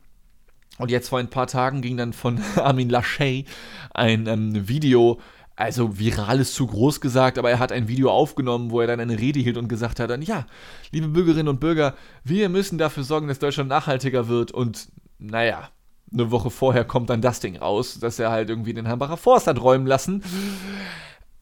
Und 0.79 0.89
jetzt 0.89 1.09
vor 1.09 1.19
ein 1.19 1.29
paar 1.29 1.47
Tagen 1.47 1.81
ging 1.81 1.97
dann 1.97 2.13
von 2.13 2.41
Armin 2.55 2.89
Laschet 2.89 3.45
ein 3.93 4.25
ähm, 4.25 4.67
Video 4.67 5.19
also 5.59 5.99
viral 5.99 6.39
ist 6.39 6.53
zu 6.55 6.67
groß 6.67 7.01
gesagt, 7.01 7.37
aber 7.37 7.49
er 7.51 7.59
hat 7.59 7.73
ein 7.73 7.89
Video 7.89 8.09
aufgenommen, 8.11 8.71
wo 8.71 8.79
er 8.79 8.87
dann 8.87 9.01
eine 9.01 9.19
Rede 9.19 9.41
hielt 9.41 9.57
und 9.57 9.67
gesagt 9.67 9.99
hat 9.99 10.09
dann, 10.09 10.21
ja, 10.21 10.45
liebe 10.91 11.09
Bürgerinnen 11.09 11.49
und 11.49 11.59
Bürger, 11.59 11.95
wir 12.23 12.47
müssen 12.47 12.77
dafür 12.77 13.03
sorgen, 13.03 13.27
dass 13.27 13.39
Deutschland 13.39 13.67
nachhaltiger 13.67 14.29
wird 14.29 14.53
und 14.53 14.87
naja, 15.17 15.69
eine 16.13 16.31
Woche 16.31 16.49
vorher 16.49 16.85
kommt 16.85 17.09
dann 17.09 17.21
das 17.21 17.41
Ding 17.41 17.57
raus, 17.57 17.99
dass 17.99 18.19
er 18.19 18.31
halt 18.31 18.49
irgendwie 18.49 18.73
den 18.73 18.87
Hambacher 18.87 19.17
Forst 19.17 19.47
hat 19.47 19.61
räumen 19.61 19.85
lassen. 19.85 20.23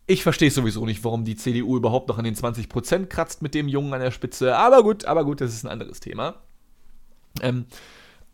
Ich 0.08 0.24
verstehe 0.24 0.50
sowieso 0.50 0.84
nicht, 0.88 1.04
warum 1.04 1.24
die 1.24 1.36
CDU 1.36 1.78
überhaupt 1.78 2.08
noch 2.08 2.18
an 2.18 2.24
den 2.24 2.36
20% 2.36 3.06
kratzt 3.06 3.44
mit 3.44 3.54
dem 3.54 3.68
Jungen 3.68 3.94
an 3.94 4.02
der 4.02 4.10
Spitze. 4.12 4.58
Aber 4.58 4.82
gut, 4.82 5.06
aber 5.06 5.26
gut, 5.26 5.42
das 5.42 5.54
ist 5.54 5.64
ein 5.64 5.72
anderes 5.72 6.00
Thema. 6.00 6.36
Ähm, 7.42 7.66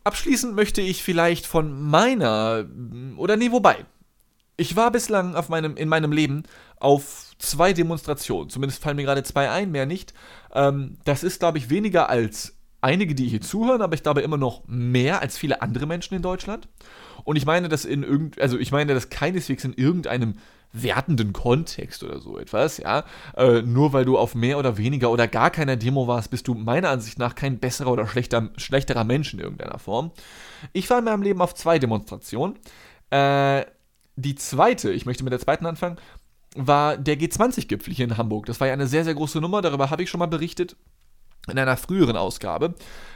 abschließend 0.04 0.54
möchte 0.54 0.80
ich 0.80 1.02
vielleicht 1.02 1.46
von 1.46 1.82
meiner, 1.82 2.66
oder 3.16 3.36
nee, 3.36 3.50
wobei. 3.50 3.84
Ich 4.56 4.76
war 4.76 4.92
bislang 4.92 5.34
auf 5.34 5.48
meinem, 5.48 5.76
in 5.76 5.88
meinem 5.88 6.12
Leben 6.12 6.44
auf 6.78 7.34
zwei 7.38 7.72
Demonstrationen. 7.72 8.50
Zumindest 8.50 8.82
fallen 8.82 8.96
mir 8.96 9.02
gerade 9.02 9.24
zwei 9.24 9.50
ein, 9.50 9.72
mehr 9.72 9.86
nicht. 9.86 10.14
Ähm, 10.52 10.98
das 11.04 11.24
ist, 11.24 11.40
glaube 11.40 11.58
ich, 11.58 11.70
weniger 11.70 12.08
als 12.08 12.54
einige, 12.80 13.14
die 13.14 13.26
hier 13.26 13.40
zuhören, 13.40 13.82
aber 13.82 13.94
ich 13.94 14.02
glaube 14.02 14.20
immer 14.20 14.36
noch 14.36 14.62
mehr 14.68 15.22
als 15.22 15.38
viele 15.38 15.62
andere 15.62 15.86
Menschen 15.86 16.14
in 16.14 16.22
Deutschland. 16.22 16.68
Und 17.24 17.36
ich 17.36 17.46
meine 17.46 17.68
das 17.68 17.84
in 17.84 18.02
irgend, 18.02 18.38
also 18.38 18.58
ich 18.58 18.70
meine 18.70 18.94
das 18.94 19.08
keineswegs 19.08 19.64
in 19.64 19.72
irgendeinem 19.72 20.34
wertenden 20.74 21.32
Kontext 21.32 22.02
oder 22.02 22.20
so 22.20 22.38
etwas, 22.38 22.78
ja. 22.78 23.04
Äh, 23.36 23.62
nur 23.62 23.92
weil 23.92 24.04
du 24.04 24.18
auf 24.18 24.34
mehr 24.34 24.58
oder 24.58 24.76
weniger 24.76 25.10
oder 25.10 25.28
gar 25.28 25.50
keiner 25.50 25.76
Demo 25.76 26.08
warst, 26.08 26.30
bist 26.30 26.48
du 26.48 26.54
meiner 26.54 26.90
Ansicht 26.90 27.18
nach 27.18 27.34
kein 27.34 27.58
besserer 27.58 27.92
oder 27.92 28.06
schlechter, 28.06 28.50
schlechterer 28.56 29.04
Mensch 29.04 29.32
in 29.32 29.40
irgendeiner 29.40 29.78
Form. 29.78 30.10
Ich 30.72 30.90
war 30.90 30.98
in 30.98 31.04
meinem 31.04 31.22
Leben 31.22 31.40
auf 31.40 31.54
zwei 31.54 31.78
Demonstrationen. 31.78 32.58
Äh, 33.10 33.64
die 34.16 34.34
zweite, 34.34 34.90
ich 34.90 35.06
möchte 35.06 35.24
mit 35.24 35.32
der 35.32 35.40
zweiten 35.40 35.64
anfangen, 35.64 35.96
war 36.56 36.96
der 36.96 37.18
G20-Gipfel 37.18 37.94
hier 37.94 38.04
in 38.04 38.16
Hamburg. 38.16 38.46
Das 38.46 38.60
war 38.60 38.66
ja 38.66 38.72
eine 38.72 38.86
sehr, 38.86 39.04
sehr 39.04 39.14
große 39.14 39.40
Nummer, 39.40 39.62
darüber 39.62 39.90
habe 39.90 40.02
ich 40.02 40.10
schon 40.10 40.18
mal 40.20 40.26
berichtet 40.26 40.76
in 41.48 41.58
einer 41.58 41.76
früheren 41.76 42.16
Ausgabe. 42.16 42.74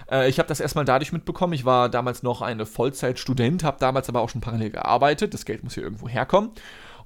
Äh, 0.08 0.28
ich 0.28 0.38
habe 0.38 0.48
das 0.48 0.60
erstmal 0.60 0.84
dadurch 0.84 1.12
mitbekommen, 1.12 1.54
ich 1.54 1.64
war 1.64 1.88
damals 1.88 2.22
noch 2.22 2.40
eine 2.40 2.66
Vollzeitstudent, 2.66 3.64
habe 3.64 3.78
damals 3.80 4.08
aber 4.08 4.20
auch 4.20 4.28
schon 4.28 4.40
parallel 4.40 4.70
gearbeitet, 4.70 5.34
das 5.34 5.44
Geld 5.44 5.64
muss 5.64 5.74
hier 5.74 5.82
irgendwo 5.82 6.08
herkommen 6.08 6.52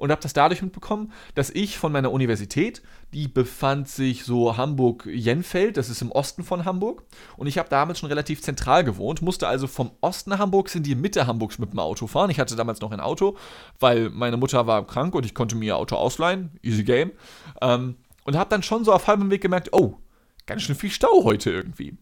und 0.03 0.11
habe 0.11 0.21
das 0.21 0.33
dadurch 0.33 0.63
mitbekommen, 0.63 1.13
dass 1.37 1.49
ich 1.49 1.79
von 1.79 1.93
meiner 1.93 2.11
Universität, 2.11 2.83
die 3.15 3.29
befand 3.29 3.89
sich 3.89 4.25
so 4.25 4.57
Hamburg-Jenfeld, 4.57 5.77
das 5.77 5.91
ist 5.91 6.03
im 6.03 6.11
Osten 6.11 6.43
von 6.43 6.65
Hamburg, 6.65 7.05
und 7.37 7.47
ich 7.47 7.57
habe 7.57 7.69
damals 7.69 8.01
schon 8.01 8.09
relativ 8.09 8.43
zentral 8.43 8.83
gewohnt, 8.83 9.23
musste 9.23 9.47
also 9.47 9.69
vom 9.69 9.93
Osten 10.01 10.37
Hamburgs 10.37 10.75
in 10.75 10.83
die 10.83 10.97
Mitte 10.97 11.29
Hamburgs 11.29 11.61
mit 11.61 11.71
dem 11.71 11.79
Auto 11.79 12.09
fahren. 12.09 12.31
Ich 12.31 12.41
hatte 12.41 12.57
damals 12.57 12.81
noch 12.81 12.91
ein 12.91 12.99
Auto, 12.99 13.37
weil 13.79 14.11
meine 14.11 14.37
Mutter 14.37 14.67
war 14.67 14.85
krank 14.89 15.15
und 15.15 15.25
ich 15.25 15.37
konnte 15.37 15.55
mir 15.55 15.67
ihr 15.67 15.77
Auto 15.77 15.95
ausleihen, 15.95 16.51
easy 16.63 16.83
game, 16.83 17.13
ähm, 17.61 17.95
und 18.25 18.37
habe 18.37 18.51
dann 18.51 18.65
schon 18.65 18.85
so 18.85 18.93
auf 18.93 19.07
halbem 19.07 19.31
Weg 19.31 19.41
gemerkt, 19.41 19.69
oh, 19.71 19.99
ganz 20.47 20.63
schön 20.63 20.75
viel 20.75 20.91
Stau 20.91 21.23
heute 21.23 21.53
irgendwie. 21.53 21.97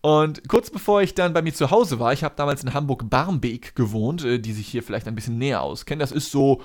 Und 0.00 0.48
kurz 0.48 0.70
bevor 0.70 1.02
ich 1.02 1.14
dann 1.14 1.32
bei 1.32 1.40
mir 1.40 1.54
zu 1.54 1.70
Hause 1.70 2.00
war, 2.00 2.12
ich 2.12 2.24
habe 2.24 2.34
damals 2.36 2.64
in 2.64 2.74
Hamburg-Barmbek 2.74 3.76
gewohnt, 3.76 4.24
äh, 4.24 4.40
die 4.40 4.52
sich 4.52 4.66
hier 4.66 4.82
vielleicht 4.82 5.06
ein 5.06 5.14
bisschen 5.14 5.38
näher 5.38 5.62
auskennen. 5.62 6.00
Das 6.00 6.10
ist 6.10 6.32
so 6.32 6.60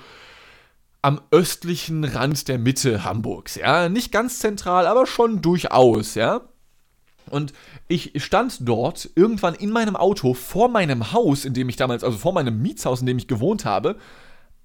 am 1.02 1.20
östlichen 1.30 2.04
Rand 2.04 2.48
der 2.48 2.58
Mitte 2.58 3.04
Hamburgs, 3.04 3.54
ja. 3.54 3.88
Nicht 3.88 4.12
ganz 4.12 4.38
zentral, 4.38 4.86
aber 4.86 5.06
schon 5.06 5.40
durchaus, 5.42 6.14
ja. 6.14 6.42
Und 7.28 7.52
ich 7.88 8.22
stand 8.22 8.68
dort 8.68 9.08
irgendwann 9.14 9.54
in 9.54 9.70
meinem 9.70 9.96
Auto 9.96 10.34
vor 10.34 10.68
meinem 10.68 11.12
Haus, 11.12 11.44
in 11.44 11.54
dem 11.54 11.68
ich 11.68 11.76
damals, 11.76 12.02
also 12.02 12.18
vor 12.18 12.32
meinem 12.32 12.60
Mietshaus, 12.60 13.00
in 13.00 13.06
dem 13.06 13.18
ich 13.18 13.28
gewohnt 13.28 13.64
habe, 13.64 13.96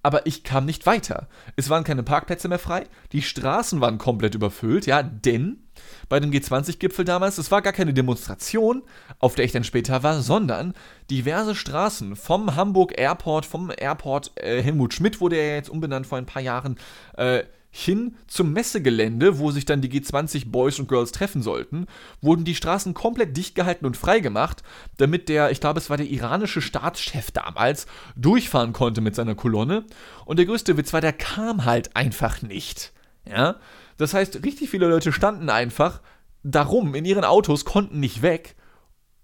aber 0.01 0.25
ich 0.25 0.43
kam 0.43 0.65
nicht 0.65 0.85
weiter. 0.85 1.27
Es 1.55 1.69
waren 1.69 1.83
keine 1.83 2.03
Parkplätze 2.03 2.47
mehr 2.47 2.59
frei, 2.59 2.85
die 3.11 3.21
Straßen 3.21 3.81
waren 3.81 3.97
komplett 3.97 4.35
überfüllt, 4.35 4.85
ja, 4.85 5.03
denn 5.03 5.64
bei 6.09 6.19
dem 6.19 6.31
G20-Gipfel 6.31 7.05
damals, 7.05 7.37
es 7.37 7.51
war 7.51 7.61
gar 7.61 7.73
keine 7.73 7.93
Demonstration, 7.93 8.83
auf 9.19 9.35
der 9.35 9.45
ich 9.45 9.51
dann 9.51 9.63
später 9.63 10.03
war, 10.03 10.21
sondern 10.21 10.73
diverse 11.09 11.55
Straßen 11.55 12.15
vom 12.15 12.55
Hamburg 12.55 12.97
Airport, 12.97 13.45
vom 13.45 13.71
Airport 13.75 14.31
äh, 14.35 14.61
Helmut 14.61 14.93
Schmidt 14.93 15.21
wurde 15.21 15.37
er 15.37 15.47
ja 15.47 15.55
jetzt 15.55 15.69
umbenannt 15.69 16.07
vor 16.07 16.17
ein 16.17 16.25
paar 16.25 16.41
Jahren, 16.41 16.77
äh, 17.17 17.43
hin 17.77 18.15
zum 18.27 18.53
Messegelände, 18.53 19.37
wo 19.37 19.51
sich 19.51 19.65
dann 19.65 19.81
die 19.81 19.89
G20 19.89 20.49
Boys 20.49 20.79
und 20.79 20.87
Girls 20.87 21.11
treffen 21.11 21.41
sollten, 21.41 21.87
wurden 22.21 22.45
die 22.45 22.55
Straßen 22.55 22.93
komplett 22.93 23.35
dicht 23.35 23.53
gehalten 23.53 23.85
und 23.85 23.97
freigemacht, 23.97 24.63
damit 24.95 25.27
der, 25.27 25.51
ich 25.51 25.59
glaube, 25.59 25.79
es 25.79 25.89
war 25.89 25.97
der 25.97 26.09
iranische 26.09 26.61
Staatschef 26.61 27.31
damals, 27.31 27.85
durchfahren 28.15 28.71
konnte 28.71 29.01
mit 29.01 29.13
seiner 29.13 29.35
Kolonne. 29.35 29.83
Und 30.23 30.37
der 30.37 30.45
größte 30.45 30.77
Witz 30.77 30.93
war, 30.93 31.01
der 31.01 31.11
kam 31.11 31.65
halt 31.65 31.97
einfach 31.97 32.41
nicht. 32.41 32.93
Ja? 33.27 33.55
Das 33.97 34.13
heißt, 34.13 34.43
richtig 34.43 34.69
viele 34.69 34.87
Leute 34.87 35.11
standen 35.11 35.49
einfach 35.49 36.01
darum 36.43 36.95
in 36.95 37.05
ihren 37.05 37.23
Autos, 37.23 37.65
konnten 37.65 37.99
nicht 37.99 38.21
weg. 38.21 38.55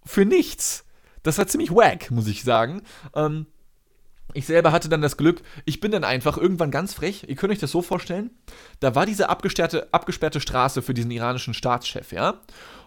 Für 0.06 0.26
nichts. 0.26 0.86
Das 1.24 1.38
war 1.38 1.48
ziemlich 1.48 1.72
wack, 1.72 2.10
muss 2.10 2.28
ich 2.28 2.44
sagen. 2.44 2.82
Ähm, 3.16 3.46
ich 4.34 4.46
selber 4.46 4.72
hatte 4.72 4.90
dann 4.90 5.02
das 5.02 5.18
Glück, 5.18 5.42
ich 5.66 5.80
bin 5.80 5.92
dann 5.92 6.04
einfach 6.04 6.38
irgendwann 6.38 6.72
ganz 6.72 6.94
frech, 6.94 7.26
ihr 7.28 7.36
könnt 7.36 7.52
euch 7.52 7.60
das 7.60 7.72
so 7.72 7.82
vorstellen, 7.82 8.32
da 8.80 8.96
war 8.96 9.06
diese 9.06 9.30
abgesperrte, 9.30 9.90
abgesperrte 9.92 10.40
Straße 10.40 10.82
für 10.82 10.94
diesen 10.94 11.12
iranischen 11.12 11.54
Staatschef, 11.54 12.12
ja? 12.12 12.42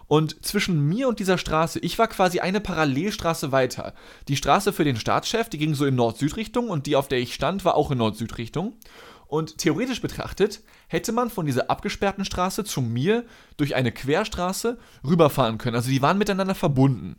Und 0.07 0.45
zwischen 0.45 0.81
mir 0.81 1.07
und 1.07 1.19
dieser 1.19 1.39
Straße, 1.39 1.79
ich 1.79 1.97
war 1.97 2.07
quasi 2.07 2.39
eine 2.39 2.61
Parallelstraße 2.61 3.51
weiter. 3.51 3.95
Die 4.27 4.35
Straße 4.35 4.71
für 4.71 4.83
den 4.83 4.97
Staatschef, 4.97 5.49
die 5.49 5.57
ging 5.57 5.73
so 5.73 5.85
in 5.85 5.95
Nord-Süd-Richtung 5.95 6.69
und 6.69 6.85
die, 6.85 6.95
auf 6.95 7.07
der 7.07 7.17
ich 7.17 7.33
stand, 7.33 7.65
war 7.65 7.75
auch 7.75 7.89
in 7.89 7.97
Nord-Süd-Richtung. 7.97 8.77
Und 9.27 9.57
theoretisch 9.57 10.01
betrachtet 10.01 10.61
hätte 10.87 11.11
man 11.11 11.29
von 11.29 11.45
dieser 11.45 11.69
abgesperrten 11.69 12.25
Straße 12.25 12.63
zu 12.63 12.81
mir 12.81 13.25
durch 13.57 13.75
eine 13.75 13.91
Querstraße 13.91 14.77
rüberfahren 15.03 15.57
können. 15.57 15.75
Also 15.75 15.89
die 15.89 16.01
waren 16.01 16.17
miteinander 16.17 16.55
verbunden. 16.55 17.15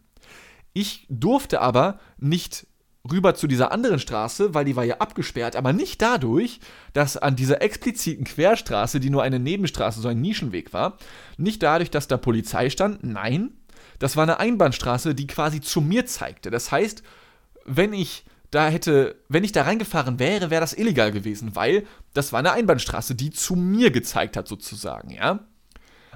Ich 0.72 1.06
durfte 1.08 1.60
aber 1.60 1.98
nicht 2.18 2.66
rüber 3.10 3.34
zu 3.34 3.46
dieser 3.46 3.72
anderen 3.72 3.98
Straße, 3.98 4.54
weil 4.54 4.64
die 4.64 4.76
war 4.76 4.84
ja 4.84 4.98
abgesperrt, 4.98 5.56
aber 5.56 5.72
nicht 5.72 6.02
dadurch, 6.02 6.60
dass 6.92 7.16
an 7.16 7.36
dieser 7.36 7.62
expliziten 7.62 8.24
Querstraße, 8.24 9.00
die 9.00 9.10
nur 9.10 9.22
eine 9.22 9.38
Nebenstraße, 9.38 10.00
so 10.00 10.08
ein 10.08 10.20
Nischenweg 10.20 10.72
war, 10.72 10.98
nicht 11.36 11.62
dadurch, 11.62 11.90
dass 11.90 12.08
da 12.08 12.16
Polizei 12.16 12.70
stand, 12.70 13.04
nein, 13.04 13.54
das 13.98 14.16
war 14.16 14.24
eine 14.24 14.38
Einbahnstraße, 14.38 15.14
die 15.14 15.26
quasi 15.26 15.60
zu 15.60 15.80
mir 15.80 16.06
zeigte. 16.06 16.50
Das 16.50 16.70
heißt, 16.70 17.02
wenn 17.64 17.92
ich 17.92 18.24
da 18.56 18.68
hätte, 18.68 19.16
wenn 19.28 19.44
ich 19.44 19.52
da 19.52 19.64
reingefahren 19.64 20.18
wäre, 20.18 20.48
wäre 20.48 20.62
das 20.62 20.72
illegal 20.72 21.12
gewesen, 21.12 21.54
weil 21.54 21.86
das 22.14 22.32
war 22.32 22.38
eine 22.38 22.52
Einbahnstraße, 22.52 23.14
die 23.14 23.30
zu 23.30 23.54
mir 23.54 23.90
gezeigt 23.90 24.34
hat, 24.34 24.48
sozusagen, 24.48 25.10
ja. 25.10 25.40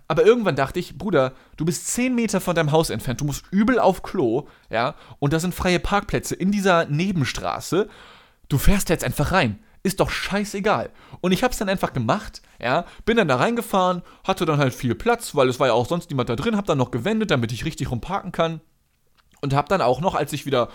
Aber 0.09 0.25
irgendwann 0.25 0.57
dachte 0.57 0.81
ich, 0.81 0.97
Bruder, 0.97 1.35
du 1.59 1.67
bist 1.67 1.87
10 1.89 2.15
Meter 2.15 2.41
von 2.41 2.57
deinem 2.57 2.73
Haus 2.73 2.89
entfernt, 2.89 3.21
du 3.21 3.27
musst 3.27 3.45
übel 3.51 3.79
auf 3.79 4.03
Klo, 4.03 4.49
ja, 4.71 4.95
und 5.19 5.35
da 5.35 5.39
sind 5.39 5.55
freie 5.55 5.81
Parkplätze 5.81 6.35
in 6.35 6.51
dieser 6.51 6.87
Nebenstraße. 6.87 7.91
Du 8.49 8.57
fährst 8.57 8.89
jetzt 8.89 9.05
einfach 9.05 9.33
rein. 9.33 9.59
Ist 9.83 10.01
doch 10.01 10.09
scheißegal. 10.09 10.91
Und 11.21 11.33
ich 11.33 11.45
hab's 11.45 11.59
dann 11.59 11.69
einfach 11.69 11.93
gemacht, 11.93 12.41
ja, 12.59 12.87
bin 13.05 13.19
dann 13.19 13.29
da 13.29 13.37
reingefahren, 13.37 14.01
hatte 14.25 14.47
dann 14.47 14.59
halt 14.59 14.73
viel 14.73 14.95
Platz, 14.95 15.35
weil 15.35 15.49
es 15.51 15.61
war 15.61 15.67
ja 15.67 15.73
auch 15.75 15.87
sonst 15.87 16.09
niemand 16.09 16.31
da 16.31 16.37
drin, 16.37 16.57
hab 16.57 16.65
dann 16.65 16.79
noch 16.79 16.91
gewendet, 16.91 17.31
damit 17.31 17.53
ich 17.53 17.67
richtig 17.67 17.91
rumparken 17.91 18.33
kann. 18.33 18.63
Und 19.43 19.55
hab 19.55 19.69
dann 19.69 19.81
auch 19.81 20.01
noch, 20.01 20.15
als 20.15 20.33
ich 20.33 20.45
wieder 20.45 20.69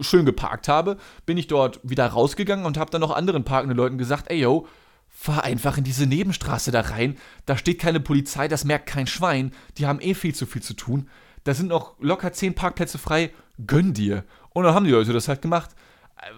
schön 0.00 0.24
geparkt 0.24 0.68
habe, 0.68 0.96
bin 1.26 1.36
ich 1.36 1.46
dort 1.46 1.80
wieder 1.82 2.06
rausgegangen 2.06 2.64
und 2.64 2.78
hab 2.78 2.90
dann 2.90 3.00
noch 3.00 3.10
anderen 3.10 3.44
parkenden 3.44 3.76
Leuten 3.76 3.98
gesagt, 3.98 4.30
ey 4.30 4.40
yo, 4.40 4.66
fahr 5.08 5.44
einfach 5.44 5.76
in 5.78 5.84
diese 5.84 6.06
Nebenstraße 6.06 6.70
da 6.70 6.80
rein. 6.80 7.16
Da 7.46 7.56
steht 7.56 7.78
keine 7.78 8.00
Polizei, 8.00 8.48
das 8.48 8.64
merkt 8.64 8.86
kein 8.86 9.06
Schwein. 9.06 9.52
Die 9.78 9.86
haben 9.86 10.00
eh 10.00 10.14
viel 10.14 10.34
zu 10.34 10.46
viel 10.46 10.62
zu 10.62 10.74
tun. 10.74 11.08
Da 11.44 11.54
sind 11.54 11.68
noch 11.68 11.94
locker 12.00 12.32
zehn 12.32 12.54
Parkplätze 12.54 12.98
frei. 12.98 13.30
Gönn 13.66 13.92
dir. 13.92 14.24
Und 14.50 14.64
dann 14.64 14.74
haben 14.74 14.84
die 14.84 14.90
Leute 14.90 15.12
das 15.12 15.28
halt 15.28 15.42
gemacht. 15.42 15.70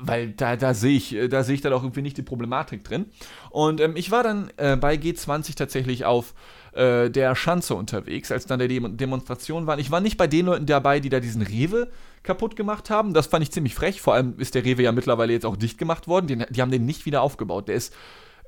Weil 0.00 0.32
da, 0.32 0.56
da 0.56 0.72
sehe 0.72 0.96
ich, 0.96 1.16
da 1.28 1.44
sehe 1.44 1.56
ich 1.56 1.60
dann 1.60 1.72
auch 1.74 1.82
irgendwie 1.82 2.00
nicht 2.00 2.16
die 2.16 2.22
Problematik 2.22 2.84
drin. 2.84 3.06
Und 3.50 3.80
ähm, 3.80 3.96
ich 3.96 4.10
war 4.10 4.22
dann 4.22 4.50
äh, 4.56 4.76
bei 4.76 4.94
G20 4.94 5.56
tatsächlich 5.56 6.06
auf 6.06 6.32
äh, 6.74 7.10
der 7.10 7.34
Schanze 7.34 7.74
unterwegs, 7.74 8.30
als 8.32 8.46
dann 8.46 8.58
der 8.58 8.68
Dem 8.68 8.96
Demonstration 8.96 9.66
war. 9.66 9.78
Ich 9.78 9.90
war 9.90 10.00
nicht 10.00 10.16
bei 10.16 10.26
den 10.26 10.46
Leuten 10.46 10.66
dabei, 10.66 11.00
die 11.00 11.08
da 11.08 11.20
diesen 11.20 11.42
Rewe 11.42 11.90
kaputt 12.22 12.56
gemacht 12.56 12.90
haben. 12.90 13.14
Das 13.14 13.26
fand 13.26 13.42
ich 13.42 13.52
ziemlich 13.52 13.74
frech. 13.74 14.00
Vor 14.00 14.14
allem 14.14 14.34
ist 14.38 14.54
der 14.54 14.64
Rewe 14.64 14.82
ja 14.82 14.92
mittlerweile 14.92 15.32
jetzt 15.32 15.46
auch 15.46 15.56
dicht 15.56 15.78
gemacht 15.78 16.08
worden. 16.08 16.26
Die, 16.26 16.36
die 16.50 16.62
haben 16.62 16.70
den 16.70 16.86
nicht 16.86 17.06
wieder 17.06 17.22
aufgebaut. 17.22 17.68
Der 17.68 17.76
ist 17.76 17.94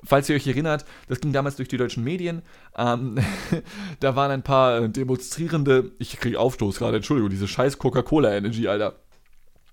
falls 0.05 0.29
ihr 0.29 0.37
euch 0.37 0.47
erinnert, 0.47 0.85
das 1.09 1.21
ging 1.21 1.33
damals 1.33 1.57
durch 1.57 1.69
die 1.69 1.77
deutschen 1.77 2.05
Medien. 2.05 2.43
Ähm, 2.77 3.19
da 4.01 4.17
waren 4.17 4.31
ein 4.31 4.43
paar 4.43 4.83
äh, 4.83 4.89
Demonstrierende. 4.89 5.93
Ich 5.99 6.19
kriege 6.19 6.39
Aufstoß 6.39 6.79
gerade, 6.79 6.97
Entschuldigung, 6.97 7.31
diese 7.31 7.49
scheiß 7.49 7.79
Coca-Cola 7.79 8.35
Energy, 8.35 8.69
Alter. 8.69 8.97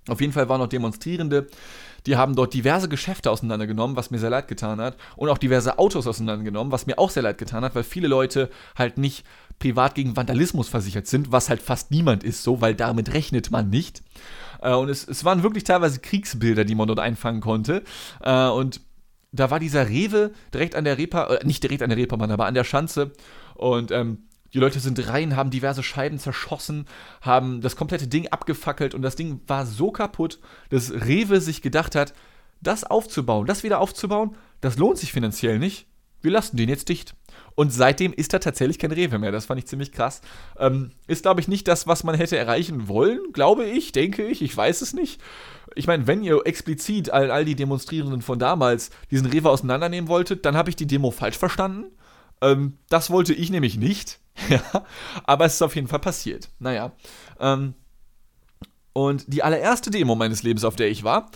Auf 0.08 0.20
jeden 0.20 0.34
Fall 0.34 0.50
waren 0.50 0.60
noch 0.60 0.68
Demonstrierende, 0.68 1.48
die 2.06 2.16
haben 2.16 2.36
dort 2.36 2.54
diverse 2.54 2.90
Geschäfte 2.90 3.32
auseinandergenommen, 3.32 3.96
was 3.96 4.12
mir 4.12 4.20
sehr 4.20 4.30
leid 4.30 4.48
getan 4.48 4.82
hat. 4.82 4.98
Und 5.16 5.30
auch 5.30 5.38
diverse 5.38 5.80
Autos 5.80 6.08
auseinandergenommen, 6.08 6.72
was 6.72 6.86
mir 6.86 7.00
auch 7.00 7.10
sehr 7.10 7.24
leid 7.24 7.38
getan 7.38 7.64
hat, 7.64 7.76
weil 7.76 7.84
viele 7.84 8.08
Leute 8.08 8.50
halt 8.78 8.98
nicht 8.98 9.26
privat 9.60 9.96
gegen 9.96 10.16
Vandalismus 10.16 10.68
versichert 10.68 11.08
sind, 11.08 11.32
was 11.32 11.50
halt 11.50 11.62
fast 11.62 11.92
niemand 11.92 12.24
ist 12.24 12.44
so, 12.44 12.62
weil 12.62 12.76
damit 12.76 13.14
rechnet 13.14 13.52
man 13.52 13.70
nicht. 13.70 14.02
Äh, 14.62 14.74
und 14.74 14.90
es, 14.90 15.08
es 15.08 15.24
waren 15.24 15.44
wirklich 15.44 15.64
teilweise 15.64 16.00
Kriegsbilder, 16.00 16.66
die 16.66 16.76
man 16.76 16.88
dort 16.88 17.00
einfangen 17.00 17.42
konnte. 17.42 17.84
Äh, 18.22 18.48
und 18.48 18.82
da 19.32 19.50
war 19.50 19.60
dieser 19.60 19.90
Rewe 19.90 20.32
direkt 20.54 20.76
an 20.76 20.84
der 20.84 20.98
Reeper, 20.98 21.42
äh, 21.42 21.46
nicht 21.46 21.64
direkt 21.64 21.82
an 21.82 21.90
der 21.90 21.98
Reeperbahn, 21.98 22.32
aber 22.32 22.46
an 22.46 22.54
der 22.54 22.64
Schanze. 22.64 23.12
Und 23.56 23.92
ähm, 23.92 24.24
die 24.54 24.60
Leute 24.60 24.80
sind 24.80 25.08
rein, 25.08 25.36
haben 25.36 25.50
diverse 25.50 25.84
Scheiben 25.84 26.20
zerschossen, 26.20 26.86
haben 27.22 27.62
das 27.62 27.76
komplette 27.76 28.08
Ding 28.08 28.28
abgefackelt 28.28 28.94
und 28.94 29.02
das 29.02 29.16
Ding 29.16 29.42
war 29.48 29.66
so 29.66 29.92
kaputt, 29.92 30.40
dass 30.70 30.92
Rewe 30.92 31.42
sich 31.42 31.62
gedacht 31.62 31.96
hat, 31.96 32.14
das 32.62 32.84
aufzubauen, 32.84 33.46
das 33.46 33.64
wieder 33.64 33.80
aufzubauen, 33.80 34.36
das 34.62 34.78
lohnt 34.78 34.98
sich 34.98 35.12
finanziell 35.12 35.60
nicht. 35.60 35.88
Wir 36.22 36.32
lassen 36.32 36.56
den 36.56 36.70
jetzt 36.70 36.88
dicht. 36.88 37.16
Und 37.56 37.74
seitdem 37.74 38.14
ist 38.14 38.34
da 38.34 38.40
tatsächlich 38.40 38.80
kein 38.80 38.94
Rewe 38.94 39.20
mehr. 39.20 39.34
Das 39.34 39.48
fand 39.48 39.60
ich 39.60 39.68
ziemlich 39.68 39.92
krass. 39.92 40.22
Ähm, 40.58 40.92
ist, 41.06 41.24
glaube 41.24 41.42
ich, 41.42 41.50
nicht 41.50 41.68
das, 41.68 41.86
was 41.86 42.06
man 42.06 42.16
hätte 42.16 42.38
erreichen 42.38 42.88
wollen, 42.88 43.20
glaube 43.34 43.66
ich, 43.66 43.92
denke 43.92 44.26
ich. 44.26 44.42
Ich 44.42 44.56
weiß 44.56 44.82
es 44.82 44.94
nicht 44.94 45.20
ich 45.76 45.88
meine, 45.88 46.08
wenn 46.08 46.24
ihr 46.24 46.42
explizit 46.46 47.10
all, 47.10 47.32
all 47.32 47.46
die 47.46 47.56
Demonstrierenden 47.56 48.22
von 48.22 48.40
damals 48.40 48.90
diesen 49.12 49.28
Rewe 49.28 49.50
auseinandernehmen 49.50 50.08
wolltet, 50.08 50.46
dann 50.46 50.56
habe 50.56 50.70
ich 50.70 50.76
die 50.76 50.88
Demo 50.88 51.12
falsch 51.12 51.38
verstanden. 51.38 51.86
Ähm, 52.44 52.78
das 52.90 53.10
wollte 53.10 53.34
ich 53.34 53.50
nämlich 53.50 53.78
nicht. 53.78 54.20
aber 55.24 55.46
es 55.46 55.56
ist 55.56 55.62
auf 55.62 55.76
jeden 55.76 55.88
Fall 55.88 56.00
passiert. 56.00 56.50
Naja. 56.60 56.92
Ähm, 57.40 57.74
und 58.94 59.26
die 59.28 59.44
allererste 59.44 59.90
Demo 59.90 60.16
meines 60.16 60.44
Lebens, 60.44 60.64
auf 60.64 60.76
der 60.76 60.90
ich 60.90 61.04
war, 61.04 61.32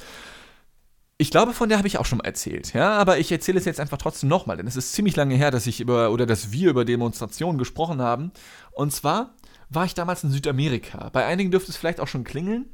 ich 1.20 1.32
glaube, 1.32 1.54
von 1.54 1.70
der 1.70 1.80
habe 1.80 1.88
ich 1.88 1.98
auch 1.98 2.06
schon 2.06 2.20
mal 2.20 2.26
erzählt, 2.26 2.74
ja, 2.74 2.92
aber 2.92 3.18
ich 3.18 3.32
erzähle 3.32 3.58
es 3.58 3.66
jetzt 3.66 3.80
einfach 3.80 3.98
trotzdem 3.98 4.30
nochmal, 4.30 4.58
denn 4.58 4.68
es 4.68 4.76
ist 4.76 4.94
ziemlich 4.94 5.16
lange 5.16 5.34
her, 5.34 5.50
dass 5.50 5.66
ich 5.66 5.80
über 5.80 6.12
oder 6.12 6.28
dass 6.28 6.52
wir 6.52 6.70
über 6.70 6.86
Demonstrationen 6.86 7.58
gesprochen 7.58 8.04
haben. 8.04 8.32
Und 8.72 8.94
zwar 8.94 9.34
war 9.70 9.86
ich 9.86 9.96
damals 9.96 10.24
in 10.24 10.30
Südamerika. 10.30 11.10
Bei 11.12 11.26
einigen 11.26 11.50
dürfte 11.50 11.72
es 11.72 11.78
vielleicht 11.78 12.00
auch 12.00 12.08
schon 12.08 12.24
klingeln. 12.24 12.68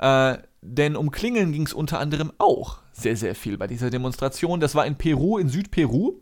Äh, 0.00 0.38
denn 0.62 0.96
um 0.96 1.10
Klingeln 1.10 1.52
ging 1.52 1.66
es 1.66 1.72
unter 1.72 1.98
anderem 2.00 2.32
auch 2.38 2.78
sehr, 2.92 3.16
sehr 3.16 3.34
viel 3.34 3.56
bei 3.56 3.66
dieser 3.66 3.90
Demonstration. 3.90 4.60
Das 4.60 4.74
war 4.74 4.84
in 4.84 4.96
Peru, 4.96 5.38
in 5.38 5.48
Südperu, 5.48 6.20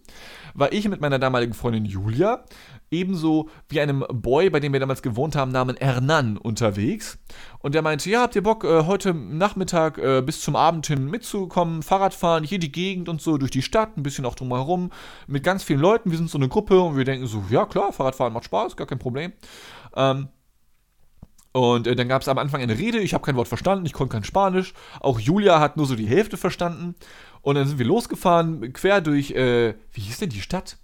war 0.54 0.72
ich 0.72 0.88
mit 0.88 1.00
meiner 1.00 1.18
damaligen 1.18 1.54
Freundin 1.54 1.84
Julia, 1.84 2.44
ebenso 2.90 3.48
wie 3.68 3.80
einem 3.80 4.04
Boy, 4.08 4.50
bei 4.50 4.60
dem 4.60 4.72
wir 4.72 4.80
damals 4.80 5.02
gewohnt 5.02 5.34
haben, 5.34 5.50
namens 5.50 5.80
Hernan 5.80 6.36
unterwegs. 6.36 7.18
Und 7.60 7.74
der 7.74 7.82
meinte, 7.82 8.10
ja, 8.10 8.22
habt 8.22 8.36
ihr 8.36 8.42
Bock, 8.42 8.64
äh, 8.64 8.84
heute 8.84 9.12
Nachmittag 9.12 9.98
äh, 9.98 10.22
bis 10.22 10.40
zum 10.40 10.54
Abend 10.54 10.86
hin 10.86 11.06
mitzukommen, 11.06 11.82
Fahrradfahren, 11.82 12.44
hier 12.44 12.60
die 12.60 12.72
Gegend 12.72 13.08
und 13.08 13.20
so, 13.20 13.38
durch 13.38 13.50
die 13.50 13.62
Stadt, 13.62 13.96
ein 13.96 14.02
bisschen 14.02 14.24
auch 14.24 14.36
drumherum, 14.36 14.90
mit 15.26 15.42
ganz 15.42 15.64
vielen 15.64 15.80
Leuten. 15.80 16.10
Wir 16.10 16.18
sind 16.18 16.30
so 16.30 16.38
eine 16.38 16.48
Gruppe 16.48 16.80
und 16.80 16.96
wir 16.96 17.04
denken 17.04 17.26
so, 17.26 17.44
ja 17.50 17.66
klar, 17.66 17.92
Fahrradfahren 17.92 18.32
macht 18.32 18.44
Spaß, 18.44 18.76
gar 18.76 18.86
kein 18.86 19.00
Problem. 19.00 19.32
Ähm, 19.96 20.28
und 21.52 21.86
äh, 21.86 21.96
dann 21.96 22.08
gab 22.08 22.22
es 22.22 22.28
am 22.28 22.38
Anfang 22.38 22.60
eine 22.60 22.78
Rede, 22.78 22.98
ich 22.98 23.14
habe 23.14 23.24
kein 23.24 23.36
Wort 23.36 23.48
verstanden, 23.48 23.86
ich 23.86 23.92
konnte 23.92 24.12
kein 24.12 24.24
Spanisch. 24.24 24.74
Auch 25.00 25.18
Julia 25.18 25.60
hat 25.60 25.76
nur 25.76 25.86
so 25.86 25.96
die 25.96 26.06
Hälfte 26.06 26.36
verstanden. 26.36 26.94
Und 27.40 27.54
dann 27.54 27.66
sind 27.66 27.78
wir 27.78 27.86
losgefahren, 27.86 28.72
quer 28.72 29.00
durch, 29.00 29.30
äh, 29.30 29.74
wie 29.92 30.00
hieß 30.00 30.18
denn 30.18 30.30
die 30.30 30.40
Stadt? 30.40 30.76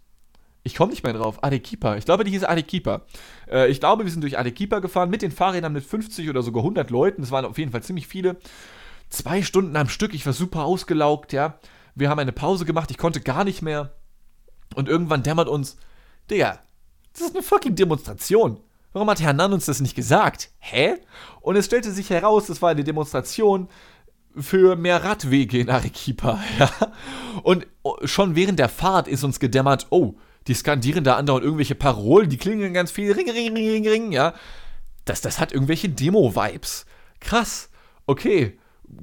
Ich 0.63 0.75
komme 0.75 0.91
nicht 0.91 1.05
mehr 1.05 1.13
drauf. 1.13 1.45
Arequipa. 1.45 1.97
Ich 1.97 2.07
glaube, 2.07 2.25
die 2.25 2.31
hieß 2.31 2.45
Arequipa. 2.45 3.03
Äh, 3.51 3.71
ich 3.71 3.81
glaube, 3.81 4.05
wir 4.05 4.11
sind 4.11 4.23
durch 4.23 4.39
Arequipa 4.39 4.79
gefahren 4.79 5.11
mit 5.11 5.21
den 5.21 5.31
Fahrrädern 5.31 5.75
mit 5.75 5.85
50 5.85 6.31
oder 6.31 6.43
sogar 6.43 6.63
100 6.63 6.91
Leuten. 6.91 7.23
Es 7.23 7.31
waren 7.31 7.45
auf 7.45 7.59
jeden 7.59 7.71
Fall 7.71 7.83
ziemlich 7.83 8.07
viele. 8.07 8.37
Zwei 9.11 9.43
Stunden 9.43 9.77
am 9.77 9.91
Stück. 9.91 10.15
Ich 10.15 10.25
war 10.25 10.33
super 10.33 10.65
ausgelaugt, 10.65 11.35
ja. 11.35 11.59
Wir 11.95 12.09
haben 12.09 12.19
eine 12.19 12.33
Pause 12.33 12.65
gemacht. 12.65 12.91
Ich 12.91 12.97
konnte 12.97 13.21
gar 13.21 13.45
nicht 13.45 13.61
mehr. 13.61 13.93
Und 14.75 14.89
irgendwann 14.89 15.23
dämmert 15.23 15.49
uns, 15.49 15.77
Digga, 16.31 16.59
das 17.13 17.23
ist 17.29 17.35
eine 17.35 17.43
fucking 17.43 17.77
Demonstration. 17.77 18.59
Warum 18.95 19.11
hat 19.11 19.21
Hernan 19.21 19.53
uns 19.53 19.67
das 19.67 19.81
nicht 19.81 19.97
gesagt? 19.97 20.51
Hä? 20.61 20.95
Und 21.41 21.57
es 21.57 21.67
stellte 21.67 21.91
sich 21.91 22.11
heraus, 22.11 22.49
es 22.49 22.63
war 22.63 22.71
eine 22.71 22.85
Demonstration 22.85 23.69
für 24.37 24.77
mehr 24.77 25.03
Radwege 25.03 25.59
in 25.59 25.69
Arequipa. 25.69 26.41
Ja? 26.59 26.71
Und 27.43 27.67
schon 28.05 28.37
während 28.37 28.61
der 28.61 28.69
Fahrt 28.69 29.09
ist 29.09 29.25
uns 29.25 29.41
gedämmert, 29.41 29.89
oh, 29.91 30.15
die 30.47 30.55
skandieren 30.55 31.03
da 31.03 31.17
andauernd 31.17 31.45
irgendwelche 31.45 31.75
Parolen, 31.75 32.31
die 32.31 32.37
klingen 32.37 32.73
ganz 32.73 32.93
viel, 32.93 33.13
ring, 33.13 33.29
ring, 33.29 33.55
ring, 33.55 33.89
ring, 33.89 34.13
ja. 34.13 34.33
Das, 35.05 35.21
das 35.21 35.41
hat 35.41 35.53
irgendwelche 35.53 35.89
Demo-Vibes. 35.89 36.87
Krass. 37.19 37.71
Okay, 38.07 38.59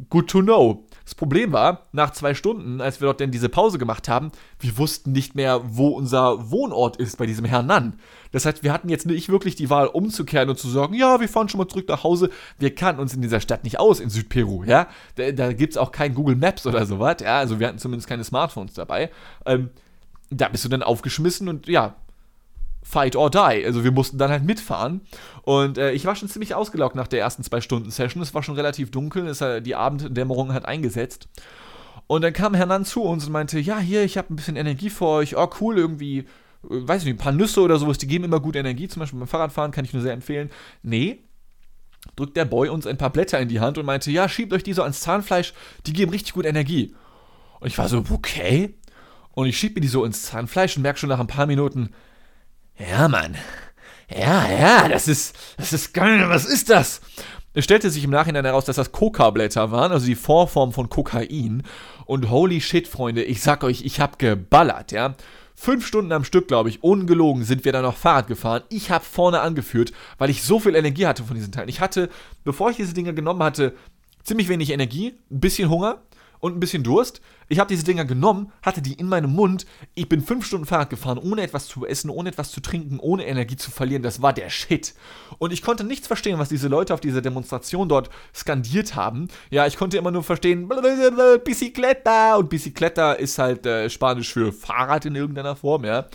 good 0.09 0.29
to 0.29 0.41
know. 0.41 0.87
Das 1.03 1.15
Problem 1.15 1.51
war, 1.51 1.87
nach 1.91 2.11
zwei 2.11 2.33
Stunden, 2.33 2.81
als 2.81 3.01
wir 3.01 3.05
dort 3.05 3.19
denn 3.19 3.31
diese 3.31 3.49
Pause 3.49 3.77
gemacht 3.77 4.07
haben, 4.07 4.31
wir 4.59 4.77
wussten 4.77 5.11
nicht 5.11 5.35
mehr, 5.35 5.61
wo 5.63 5.89
unser 5.89 6.51
Wohnort 6.51 6.97
ist 6.97 7.17
bei 7.17 7.25
diesem 7.25 7.45
Herrn 7.45 7.65
Nann. 7.65 7.99
Das 8.31 8.45
heißt, 8.45 8.63
wir 8.63 8.71
hatten 8.71 8.89
jetzt 8.89 9.05
nicht 9.05 9.29
wirklich 9.29 9.55
die 9.55 9.69
Wahl, 9.69 9.87
umzukehren 9.87 10.49
und 10.49 10.59
zu 10.59 10.69
sagen, 10.69 10.93
ja, 10.93 11.19
wir 11.19 11.27
fahren 11.27 11.49
schon 11.49 11.57
mal 11.57 11.67
zurück 11.67 11.87
nach 11.87 12.03
Hause. 12.03 12.29
Wir 12.59 12.73
kannten 12.73 13.01
uns 13.01 13.13
in 13.13 13.21
dieser 13.21 13.41
Stadt 13.41 13.63
nicht 13.63 13.79
aus, 13.79 13.99
in 13.99 14.09
Südperu, 14.09 14.63
ja. 14.63 14.87
Da, 15.15 15.31
da 15.31 15.53
gibt 15.53 15.73
es 15.73 15.77
auch 15.77 15.91
kein 15.91 16.13
Google 16.13 16.35
Maps 16.35 16.65
oder 16.65 16.85
sowas, 16.85 17.17
ja. 17.21 17.37
Also 17.37 17.59
wir 17.59 17.67
hatten 17.67 17.79
zumindest 17.79 18.07
keine 18.07 18.23
Smartphones 18.23 18.73
dabei. 18.73 19.09
Ähm, 19.45 19.69
da 20.29 20.47
bist 20.47 20.63
du 20.63 20.69
dann 20.69 20.83
aufgeschmissen 20.83 21.49
und 21.49 21.67
ja, 21.67 21.95
fight 22.83 23.15
or 23.15 23.29
die. 23.29 23.63
Also 23.65 23.83
wir 23.83 23.91
mussten 23.91 24.17
dann 24.17 24.31
halt 24.31 24.43
mitfahren. 24.43 25.01
Und 25.43 25.77
äh, 25.77 25.91
ich 25.91 26.05
war 26.05 26.15
schon 26.15 26.29
ziemlich 26.29 26.55
ausgelaugt 26.55 26.95
nach 26.95 27.07
der 27.07 27.19
ersten 27.19 27.43
zwei 27.43 27.61
Stunden 27.61 27.91
Session. 27.91 28.21
Es 28.21 28.33
war 28.33 28.43
schon 28.43 28.55
relativ 28.55 28.91
dunkel, 28.91 29.27
es, 29.27 29.41
äh, 29.41 29.61
die 29.61 29.75
Abenddämmerung 29.75 30.53
hat 30.53 30.65
eingesetzt. 30.65 31.27
Und 32.07 32.23
dann 32.23 32.33
kam 32.33 32.53
Hernan 32.53 32.83
zu 32.83 33.03
uns 33.03 33.25
und 33.25 33.31
meinte, 33.31 33.59
ja, 33.59 33.79
hier, 33.79 34.03
ich 34.03 34.17
habe 34.17 34.33
ein 34.33 34.35
bisschen 34.35 34.57
Energie 34.57 34.89
für 34.89 35.05
euch. 35.07 35.37
Oh, 35.37 35.49
cool, 35.61 35.77
irgendwie, 35.77 36.19
äh, 36.19 36.25
weiß 36.63 37.05
nicht, 37.05 37.13
ein 37.13 37.17
paar 37.17 37.31
Nüsse 37.31 37.61
oder 37.61 37.77
sowas, 37.77 37.97
die 37.97 38.07
geben 38.07 38.25
immer 38.25 38.39
gut 38.39 38.55
Energie. 38.55 38.87
Zum 38.87 38.99
Beispiel 38.99 39.19
beim 39.19 39.27
Fahrradfahren 39.27 39.71
kann 39.71 39.85
ich 39.85 39.93
nur 39.93 40.01
sehr 40.01 40.13
empfehlen. 40.13 40.49
Nee, 40.83 41.23
drückt 42.15 42.35
der 42.35 42.45
Boy 42.45 42.69
uns 42.69 42.87
ein 42.87 42.97
paar 42.97 43.11
Blätter 43.11 43.39
in 43.39 43.47
die 43.47 43.59
Hand 43.59 43.77
und 43.77 43.85
meinte, 43.85 44.11
ja, 44.11 44.27
schiebt 44.27 44.53
euch 44.53 44.63
die 44.63 44.73
so 44.73 44.81
ans 44.81 45.01
Zahnfleisch, 45.01 45.53
die 45.85 45.93
geben 45.93 46.11
richtig 46.11 46.33
gut 46.33 46.45
Energie. 46.45 46.95
Und 47.59 47.67
ich 47.67 47.77
war 47.77 47.87
so, 47.87 48.03
okay. 48.09 48.75
Und 49.33 49.47
ich 49.47 49.57
schieb 49.57 49.75
mir 49.75 49.81
die 49.81 49.87
so 49.87 50.03
ins 50.03 50.23
Zahnfleisch 50.23 50.75
und 50.75 50.83
merke 50.83 50.99
schon 50.99 51.09
nach 51.09 51.19
ein 51.19 51.27
paar 51.27 51.45
Minuten, 51.45 51.91
ja, 52.89 53.07
Mann. 53.07 53.35
Ja, 54.09 54.49
ja, 54.49 54.87
das 54.89 55.07
ist, 55.07 55.35
das 55.57 55.73
ist 55.73 55.93
geil. 55.93 56.27
Was 56.27 56.45
ist 56.45 56.69
das? 56.69 57.01
Es 57.53 57.65
stellte 57.65 57.89
sich 57.89 58.03
im 58.03 58.11
Nachhinein 58.11 58.45
heraus, 58.45 58.65
dass 58.65 58.77
das 58.77 58.91
Coca-Blätter 58.91 59.71
waren, 59.71 59.91
also 59.91 60.05
die 60.05 60.15
Vorform 60.15 60.71
von 60.71 60.89
Kokain. 60.89 61.63
Und 62.05 62.29
holy 62.29 62.61
shit, 62.61 62.87
Freunde, 62.87 63.23
ich 63.23 63.41
sag 63.41 63.63
euch, 63.63 63.83
ich 63.83 63.99
hab 63.99 64.19
geballert, 64.19 64.91
ja. 64.91 65.15
Fünf 65.53 65.85
Stunden 65.85 66.11
am 66.11 66.23
Stück, 66.23 66.47
glaube 66.47 66.69
ich, 66.69 66.81
ungelogen, 66.81 67.43
sind 67.43 67.65
wir 67.65 67.71
dann 67.71 67.83
noch 67.83 67.97
Fahrrad 67.97 68.27
gefahren. 68.27 68.63
Ich 68.69 68.89
habe 68.89 69.05
vorne 69.05 69.41
angeführt, 69.41 69.91
weil 70.17 70.29
ich 70.29 70.43
so 70.43 70.59
viel 70.59 70.75
Energie 70.75 71.05
hatte 71.05 71.23
von 71.23 71.35
diesen 71.35 71.51
Teilen. 71.51 71.69
Ich 71.69 71.81
hatte, 71.81 72.09
bevor 72.43 72.71
ich 72.71 72.77
diese 72.77 72.93
Dinge 72.93 73.13
genommen 73.13 73.43
hatte, 73.43 73.75
ziemlich 74.23 74.47
wenig 74.47 74.71
Energie, 74.71 75.13
ein 75.29 75.39
bisschen 75.39 75.69
Hunger 75.69 76.01
und 76.41 76.55
ein 76.55 76.59
bisschen 76.59 76.83
Durst. 76.83 77.21
Ich 77.47 77.59
habe 77.59 77.69
diese 77.69 77.85
Dinger 77.85 78.03
genommen, 78.03 78.51
hatte 78.61 78.81
die 78.81 78.93
in 78.93 79.07
meinem 79.07 79.33
Mund. 79.33 79.65
Ich 79.93 80.09
bin 80.09 80.21
fünf 80.21 80.45
Stunden 80.45 80.65
Fahrrad 80.65 80.89
gefahren, 80.89 81.17
ohne 81.17 81.43
etwas 81.43 81.67
zu 81.67 81.85
essen, 81.85 82.09
ohne 82.09 82.29
etwas 82.29 82.51
zu 82.51 82.61
trinken, 82.61 82.99
ohne 82.99 83.25
Energie 83.25 83.55
zu 83.55 83.71
verlieren. 83.71 84.03
Das 84.03 84.21
war 84.21 84.33
der 84.33 84.49
Shit. 84.49 84.93
Und 85.37 85.53
ich 85.53 85.61
konnte 85.61 85.83
nichts 85.83 86.07
verstehen, 86.07 86.39
was 86.39 86.49
diese 86.49 86.67
Leute 86.67 86.93
auf 86.93 86.99
dieser 86.99 87.21
Demonstration 87.21 87.87
dort 87.87 88.09
skandiert 88.35 88.95
haben. 88.95 89.27
Ja, 89.49 89.67
ich 89.67 89.77
konnte 89.77 89.97
immer 89.97 90.11
nur 90.11 90.23
verstehen, 90.23 90.69
Bicicleta. 91.43 92.35
Und 92.35 92.49
Bicicleta 92.49 93.13
ist 93.13 93.37
halt 93.37 93.65
äh, 93.65 93.89
Spanisch 93.89 94.33
für 94.33 94.51
Fahrrad 94.51 95.05
in 95.05 95.15
irgendeiner 95.15 95.55
Form, 95.55 95.85
ja. 95.85 96.07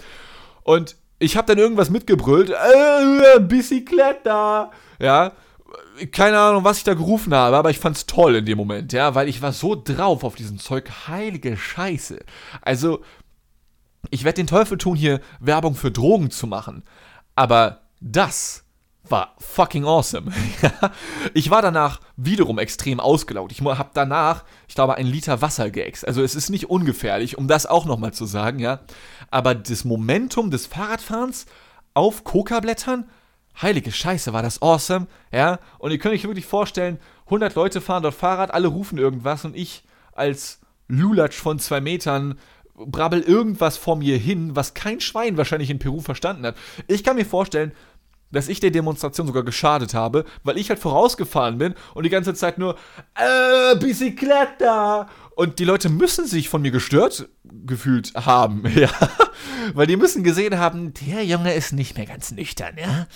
Und 0.65 0.97
ich 1.19 1.37
habe 1.37 1.47
dann 1.47 1.59
irgendwas 1.59 1.89
mitgebrüllt. 1.89 2.51
Äh, 2.51 3.41
Bicicleta. 3.41 4.71
Ja, 4.99 5.33
keine 6.13 6.39
Ahnung, 6.39 6.65
was 6.65 6.79
ich 6.79 6.85
da 6.85 6.95
gerufen 6.95 7.35
habe, 7.35 7.57
aber 7.57 7.71
ich 7.71 7.79
fand's 7.79 8.07
toll 8.07 8.37
in 8.37 8.47
dem 8.47 8.59
Moment, 8.59 8.93
ja, 8.93 9.15
weil 9.15 9.29
ich 9.29 9.43
war 9.43 9.53
so 9.53 9.75
drauf 9.75 10.25
auf 10.25 10.35
diesen 10.35 10.59
Zeug, 10.59 10.91
heilige 11.09 11.57
Scheiße. 11.57 12.21
Also, 12.63 13.03
ich 14.11 14.25
werde 14.25 14.37
den 14.37 14.47
Teufel 14.47 14.79
tun, 14.79 14.97
hier 14.97 15.21
Werbung 15.41 15.75
für 15.75 15.91
Drogen 15.91 16.31
zu 16.31 16.47
machen, 16.47 16.85
aber 17.35 17.83
das 18.01 18.65
war 19.11 19.35
fucking 19.39 19.85
awesome. 19.85 20.33
ich 21.35 21.51
war 21.51 21.63
danach 21.63 22.01
wiederum 22.17 22.59
extrem 22.59 23.01
ausgelaugt. 23.01 23.53
Ich 23.53 23.61
habe 23.61 23.91
danach, 23.95 24.45
ich 24.69 24.75
glaube, 24.75 24.97
ein 24.97 25.07
Liter 25.07 25.43
Wasser 25.43 25.71
geäxt. 25.71 26.07
Also 26.07 26.23
es 26.23 26.35
ist 26.35 26.51
nicht 26.51 26.71
ungefährlich, 26.71 27.39
um 27.39 27.49
das 27.49 27.67
auch 27.67 27.85
nochmal 27.85 28.13
zu 28.13 28.25
sagen, 28.25 28.59
ja. 28.59 28.81
Aber 29.31 29.55
das 29.55 29.85
Momentum 29.85 30.51
des 30.51 30.67
Fahrradfahrens 30.67 31.47
auf 31.95 32.25
Coca-Blättern 32.25 33.09
heilige 33.61 33.93
Scheiße, 33.93 34.33
war 34.33 34.43
das 34.43 34.63
awesome, 34.63 35.07
ja. 35.33 35.59
Und 35.79 35.91
ihr 35.91 35.99
könnt 35.99 36.15
euch 36.15 36.25
wirklich 36.25 36.47
vorstellen, 36.47 36.99
100 37.27 37.55
Leute 37.55 37.81
fahren 37.81 38.03
dort 38.03 38.15
Fahrrad, 38.15 38.53
alle 38.53 38.69
rufen 38.69 38.99
irgendwas 38.99 39.45
und 39.45 39.57
ich 39.57 39.85
als 40.13 40.61
Lulatsch 40.89 41.39
von 41.39 41.59
zwei 41.59 41.81
Metern 41.81 42.39
brabbel 42.77 43.23
irgendwas 43.23 43.77
vor 43.77 43.97
mir 43.97 44.19
hin, 44.19 44.55
was 44.55 44.75
kein 44.75 45.01
Schwein 45.01 45.37
wahrscheinlich 45.37 45.71
in 45.71 45.79
Peru 45.79 46.01
verstanden 46.01 46.47
hat. 46.47 46.57
Ich 46.87 47.03
kann 47.03 47.17
mir 47.17 47.25
vorstellen, 47.25 47.73
dass 48.31 48.49
ich 48.49 48.61
der 48.61 48.71
Demonstration 48.71 49.27
sogar 49.27 49.45
geschadet 49.45 49.95
habe, 49.95 50.25
weil 50.43 50.59
ich 50.59 50.69
halt 50.69 50.79
vorausgefahren 50.79 51.59
bin 51.59 51.75
und 51.95 52.03
die 52.05 52.11
ganze 52.11 52.35
Zeit 52.35 52.59
nur 52.59 52.77
äh, 53.15 53.77
Bicicleta 53.77 55.09
und 55.37 55.59
die 55.59 55.65
Leute 55.65 55.91
müssen 55.91 56.27
sich 56.27 56.49
von 56.49 56.63
mir 56.63 56.71
gestört 56.71 57.29
gefühlt 57.45 58.15
haben, 58.15 58.65
ja. 58.75 58.89
Weil 59.75 59.87
die 59.87 59.99
müssen 59.99 60.25
gesehen 60.25 60.59
haben, 60.59 60.95
der 60.95 61.25
Junge 61.25 61.53
ist 61.53 61.73
nicht 61.73 61.95
mehr 61.95 62.07
ganz 62.07 62.31
nüchtern, 62.31 62.75
ja. 62.81 63.07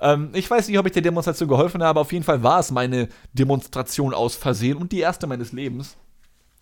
Ähm, 0.00 0.30
ich 0.32 0.50
weiß 0.50 0.68
nicht, 0.68 0.78
ob 0.78 0.86
ich 0.86 0.92
der 0.92 1.02
Demonstration 1.02 1.50
geholfen 1.50 1.82
habe, 1.82 2.00
auf 2.00 2.12
jeden 2.12 2.24
Fall 2.24 2.42
war 2.42 2.60
es 2.60 2.70
meine 2.70 3.08
Demonstration 3.34 4.14
aus 4.14 4.36
Versehen 4.36 4.78
und 4.78 4.90
die 4.90 5.00
erste 5.00 5.26
meines 5.26 5.52
Lebens, 5.52 5.98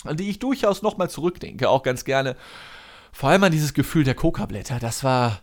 an 0.02 0.16
die 0.16 0.28
ich 0.28 0.40
durchaus 0.40 0.82
nochmal 0.82 1.08
zurückdenke, 1.08 1.70
auch 1.70 1.84
ganz 1.84 2.04
gerne. 2.04 2.34
Vor 3.12 3.28
allem 3.28 3.44
an 3.44 3.52
dieses 3.52 3.72
Gefühl 3.72 4.02
der 4.02 4.16
Coca-Blätter, 4.16 4.80
das 4.80 5.04
war 5.04 5.42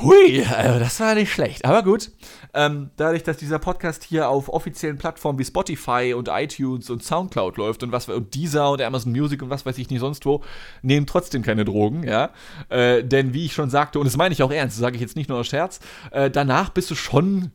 Hui, 0.00 0.44
also 0.44 0.78
das 0.78 0.98
war 1.00 1.14
nicht 1.14 1.30
schlecht. 1.32 1.64
Aber 1.64 1.82
gut, 1.82 2.10
ähm, 2.54 2.90
dadurch, 2.96 3.22
dass 3.22 3.36
dieser 3.36 3.58
Podcast 3.58 4.04
hier 4.04 4.28
auf 4.28 4.48
offiziellen 4.48 4.96
Plattformen 4.96 5.38
wie 5.38 5.44
Spotify 5.44 6.14
und 6.16 6.28
iTunes 6.28 6.88
und 6.88 7.02
Soundcloud 7.02 7.56
läuft 7.58 7.82
und 7.82 7.92
was 7.92 8.08
und 8.08 8.34
Deezer 8.34 8.70
und 8.70 8.80
Amazon 8.80 9.12
Music 9.12 9.42
und 9.42 9.50
was 9.50 9.66
weiß 9.66 9.76
ich 9.78 9.90
nicht 9.90 10.00
sonst 10.00 10.24
wo, 10.24 10.42
nehmen 10.80 11.06
trotzdem 11.06 11.42
keine 11.42 11.64
Drogen, 11.64 12.04
ja. 12.04 12.30
Äh, 12.68 13.04
denn 13.04 13.34
wie 13.34 13.44
ich 13.44 13.52
schon 13.52 13.70
sagte, 13.70 13.98
und 13.98 14.06
das 14.06 14.16
meine 14.16 14.32
ich 14.32 14.42
auch 14.42 14.50
ernst, 14.50 14.78
sage 14.78 14.96
ich 14.96 15.02
jetzt 15.02 15.16
nicht 15.16 15.28
nur 15.28 15.38
aus 15.38 15.48
Scherz, 15.48 15.80
äh, 16.10 16.30
danach 16.30 16.70
bist 16.70 16.90
du 16.90 16.94
schon 16.94 17.52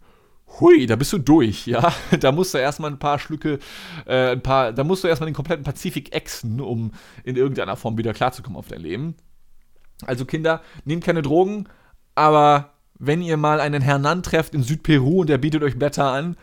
Hui, 0.59 0.85
da 0.85 0.95
bist 0.95 1.11
du 1.13 1.17
durch, 1.17 1.67
ja. 1.67 1.93
Da 2.19 2.31
musst 2.31 2.53
du 2.53 2.57
erstmal 2.59 2.91
ein 2.91 2.99
paar 2.99 3.19
Schlücke, 3.19 3.59
äh, 4.05 4.31
ein 4.31 4.41
paar, 4.41 4.73
da 4.73 4.83
musst 4.83 5.03
du 5.03 5.07
erstmal 5.07 5.29
den 5.29 5.35
kompletten 5.35 5.65
Pazifik 5.65 6.13
exen, 6.13 6.61
um 6.61 6.91
in 7.23 7.35
irgendeiner 7.35 7.75
Form 7.75 7.97
wieder 7.97 8.13
klarzukommen 8.13 8.57
auf 8.57 8.67
dein 8.67 8.81
Leben. 8.81 9.15
Also 10.05 10.25
Kinder, 10.25 10.61
nehmt 10.85 11.03
keine 11.03 11.21
Drogen, 11.23 11.67
aber 12.17 12.73
wenn 12.97 13.21
ihr 13.21 13.37
mal 13.37 13.59
einen 13.59 13.81
Hernan 13.81 14.23
trefft 14.23 14.55
in 14.55 14.63
Südperu 14.63 15.21
und 15.21 15.29
der 15.29 15.37
bietet 15.37 15.61
euch 15.61 15.77
Blätter 15.77 16.11
an, 16.11 16.35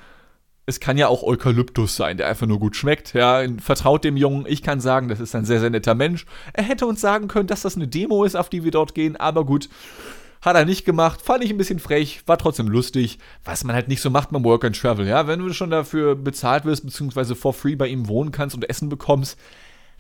es 0.67 0.79
kann 0.81 0.97
ja 0.97 1.09
auch 1.09 1.25
Eukalyptus 1.25 1.97
sein, 1.97 2.17
der 2.17 2.29
einfach 2.29 2.47
nur 2.47 2.61
gut 2.61 2.77
schmeckt. 2.77 3.13
Ja, 3.13 3.43
vertraut 3.61 4.05
dem 4.05 4.17
Jungen. 4.17 4.47
Ich 4.47 4.63
kann 4.63 4.81
sagen, 4.81 5.09
das 5.09 5.21
ist 5.21 5.35
ein 5.35 5.45
sehr, 5.45 5.61
sehr 5.61 5.71
netter 5.71 5.95
Mensch. 5.95 6.27
Er 6.53 6.63
hätte 6.63 6.87
uns 6.87 7.01
sagen 7.01 7.29
können, 7.29 7.49
dass 7.49 7.63
das 7.63 7.77
eine 7.77 7.89
Demo 7.89 8.25
ist, 8.25 8.37
auf 8.37 8.49
die 8.49 8.65
wir 8.65 8.71
dort 8.71 8.95
gehen, 8.95 9.17
aber 9.17 9.45
gut. 9.45 9.69
Hat 10.41 10.57
er 10.57 10.65
nicht 10.65 10.85
gemacht, 10.85 11.23
fand 11.23 11.43
ich 11.43 11.51
ein 11.51 11.57
bisschen 11.57 11.79
frech, 11.79 12.23
war 12.27 12.37
trotzdem 12.37 12.69
lustig, 12.69 13.19
was 13.45 13.65
man 13.65 13.75
halt 13.75 13.89
nicht 13.89 14.03
so 14.03 14.11
macht 14.11 14.31
beim 14.31 14.45
Work 14.45 14.67
and 14.67 14.79
Travel, 14.79 15.07
ja. 15.07 15.27
Wenn 15.27 15.41
du 15.41 15.53
schon 15.55 15.71
dafür 15.71 16.15
bezahlt 16.15 16.67
wirst, 16.67 16.85
beziehungsweise 16.85 17.35
for 17.35 17.55
free 17.55 17.77
bei 17.77 17.89
ihm 17.89 18.09
wohnen 18.09 18.31
kannst 18.31 18.55
und 18.55 18.69
Essen 18.69 18.91
bekommst, 18.91 19.39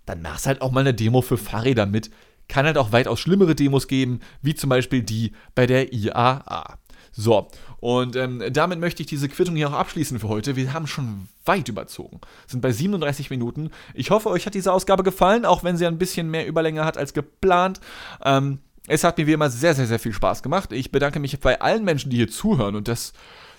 dann 0.06 0.22
machst 0.22 0.46
halt 0.46 0.60
auch 0.60 0.70
mal 0.70 0.80
eine 0.80 0.94
Demo 0.94 1.22
für 1.22 1.38
Fahrräder 1.38 1.86
mit 1.86 2.10
kann 2.48 2.66
halt 2.66 2.78
auch 2.78 2.92
weitaus 2.92 3.20
schlimmere 3.20 3.54
Demos 3.54 3.88
geben, 3.88 4.20
wie 4.42 4.54
zum 4.54 4.70
Beispiel 4.70 5.02
die 5.02 5.32
bei 5.54 5.66
der 5.66 5.92
IAA. 5.92 6.78
So, 7.16 7.48
und 7.78 8.16
ähm, 8.16 8.42
damit 8.50 8.80
möchte 8.80 9.02
ich 9.02 9.06
diese 9.06 9.28
Quittung 9.28 9.54
hier 9.54 9.68
auch 9.68 9.74
abschließen 9.74 10.18
für 10.18 10.28
heute. 10.28 10.56
Wir 10.56 10.72
haben 10.72 10.86
schon 10.86 11.28
weit 11.44 11.68
überzogen, 11.68 12.20
sind 12.46 12.60
bei 12.60 12.72
37 12.72 13.30
Minuten. 13.30 13.70
Ich 13.92 14.10
hoffe, 14.10 14.30
euch 14.30 14.46
hat 14.46 14.54
diese 14.54 14.72
Ausgabe 14.72 15.04
gefallen, 15.04 15.44
auch 15.44 15.62
wenn 15.62 15.76
sie 15.76 15.86
ein 15.86 15.98
bisschen 15.98 16.30
mehr 16.30 16.46
Überlänge 16.46 16.84
hat 16.84 16.98
als 16.98 17.12
geplant. 17.12 17.80
Ähm, 18.24 18.58
es 18.88 19.04
hat 19.04 19.16
mir 19.16 19.26
wie 19.26 19.32
immer 19.32 19.48
sehr, 19.48 19.74
sehr, 19.74 19.86
sehr 19.86 19.98
viel 19.98 20.12
Spaß 20.12 20.42
gemacht. 20.42 20.72
Ich 20.72 20.90
bedanke 20.90 21.20
mich 21.20 21.38
bei 21.40 21.60
allen 21.60 21.84
Menschen, 21.84 22.10
die 22.10 22.16
hier 22.16 22.30
zuhören 22.30 22.74
und 22.74 22.88
das 22.88 23.12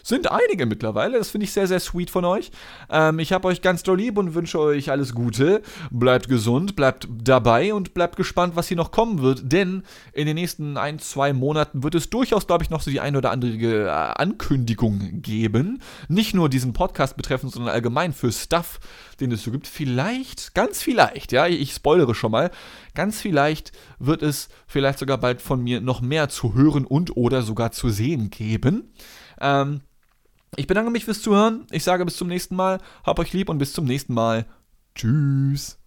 sind 0.05 0.31
einige 0.31 0.67
mittlerweile. 0.67 1.17
Das 1.17 1.31
finde 1.31 1.45
ich 1.45 1.51
sehr, 1.51 1.67
sehr 1.67 1.79
sweet 1.79 2.11
von 2.11 2.25
euch. 2.25 2.51
Ähm, 2.91 3.17
ich 3.17 3.33
habe 3.33 3.47
euch 3.47 3.61
ganz 3.61 3.81
doll 3.81 3.97
lieb 3.97 4.19
und 4.19 4.35
wünsche 4.35 4.59
euch 4.59 4.91
alles 4.91 5.15
Gute. 5.15 5.63
Bleibt 5.89 6.29
gesund, 6.29 6.75
bleibt 6.75 7.07
dabei 7.23 7.73
und 7.73 7.95
bleibt 7.95 8.15
gespannt, 8.15 8.55
was 8.55 8.67
hier 8.67 8.77
noch 8.77 8.91
kommen 8.91 9.23
wird. 9.23 9.51
Denn 9.51 9.81
in 10.13 10.27
den 10.27 10.35
nächsten 10.35 10.77
ein, 10.77 10.99
zwei 10.99 11.33
Monaten 11.33 11.81
wird 11.81 11.95
es 11.95 12.11
durchaus, 12.11 12.45
glaube 12.45 12.63
ich, 12.63 12.69
noch 12.69 12.81
so 12.81 12.91
die 12.91 12.99
eine 12.99 13.17
oder 13.17 13.31
andere 13.31 13.55
äh, 13.55 13.89
Ankündigung 13.89 15.23
geben. 15.23 15.81
Nicht 16.07 16.35
nur 16.35 16.49
diesen 16.49 16.73
Podcast 16.73 17.17
betreffend, 17.17 17.51
sondern 17.51 17.73
allgemein 17.73 18.13
für 18.13 18.31
Stuff, 18.31 18.79
den 19.19 19.31
es 19.31 19.41
so 19.41 19.49
gibt. 19.49 19.65
Vielleicht, 19.65 20.53
ganz 20.53 20.83
vielleicht, 20.83 21.31
ja, 21.31 21.47
ich 21.47 21.73
spoilere 21.73 22.13
schon 22.13 22.31
mal, 22.31 22.51
ganz 22.93 23.21
vielleicht 23.21 23.71
wird 23.97 24.21
es 24.21 24.49
vielleicht 24.67 24.99
sogar 24.99 25.17
bald 25.17 25.41
von 25.41 25.63
mir 25.63 25.81
noch 25.81 26.01
mehr 26.01 26.29
zu 26.29 26.53
hören 26.53 26.85
und 26.85 27.17
oder 27.17 27.41
sogar 27.41 27.71
zu 27.71 27.89
sehen 27.89 28.29
geben. 28.29 28.93
Ähm, 29.41 29.81
ich 30.57 30.67
bedanke 30.67 30.91
mich 30.91 31.05
fürs 31.05 31.21
Zuhören. 31.21 31.65
Ich 31.71 31.83
sage 31.83 32.05
bis 32.05 32.17
zum 32.17 32.27
nächsten 32.27 32.55
Mal. 32.55 32.79
Hab 33.03 33.19
euch 33.19 33.33
lieb 33.33 33.49
und 33.49 33.57
bis 33.57 33.73
zum 33.73 33.85
nächsten 33.85 34.13
Mal. 34.13 34.45
Tschüss. 34.95 35.77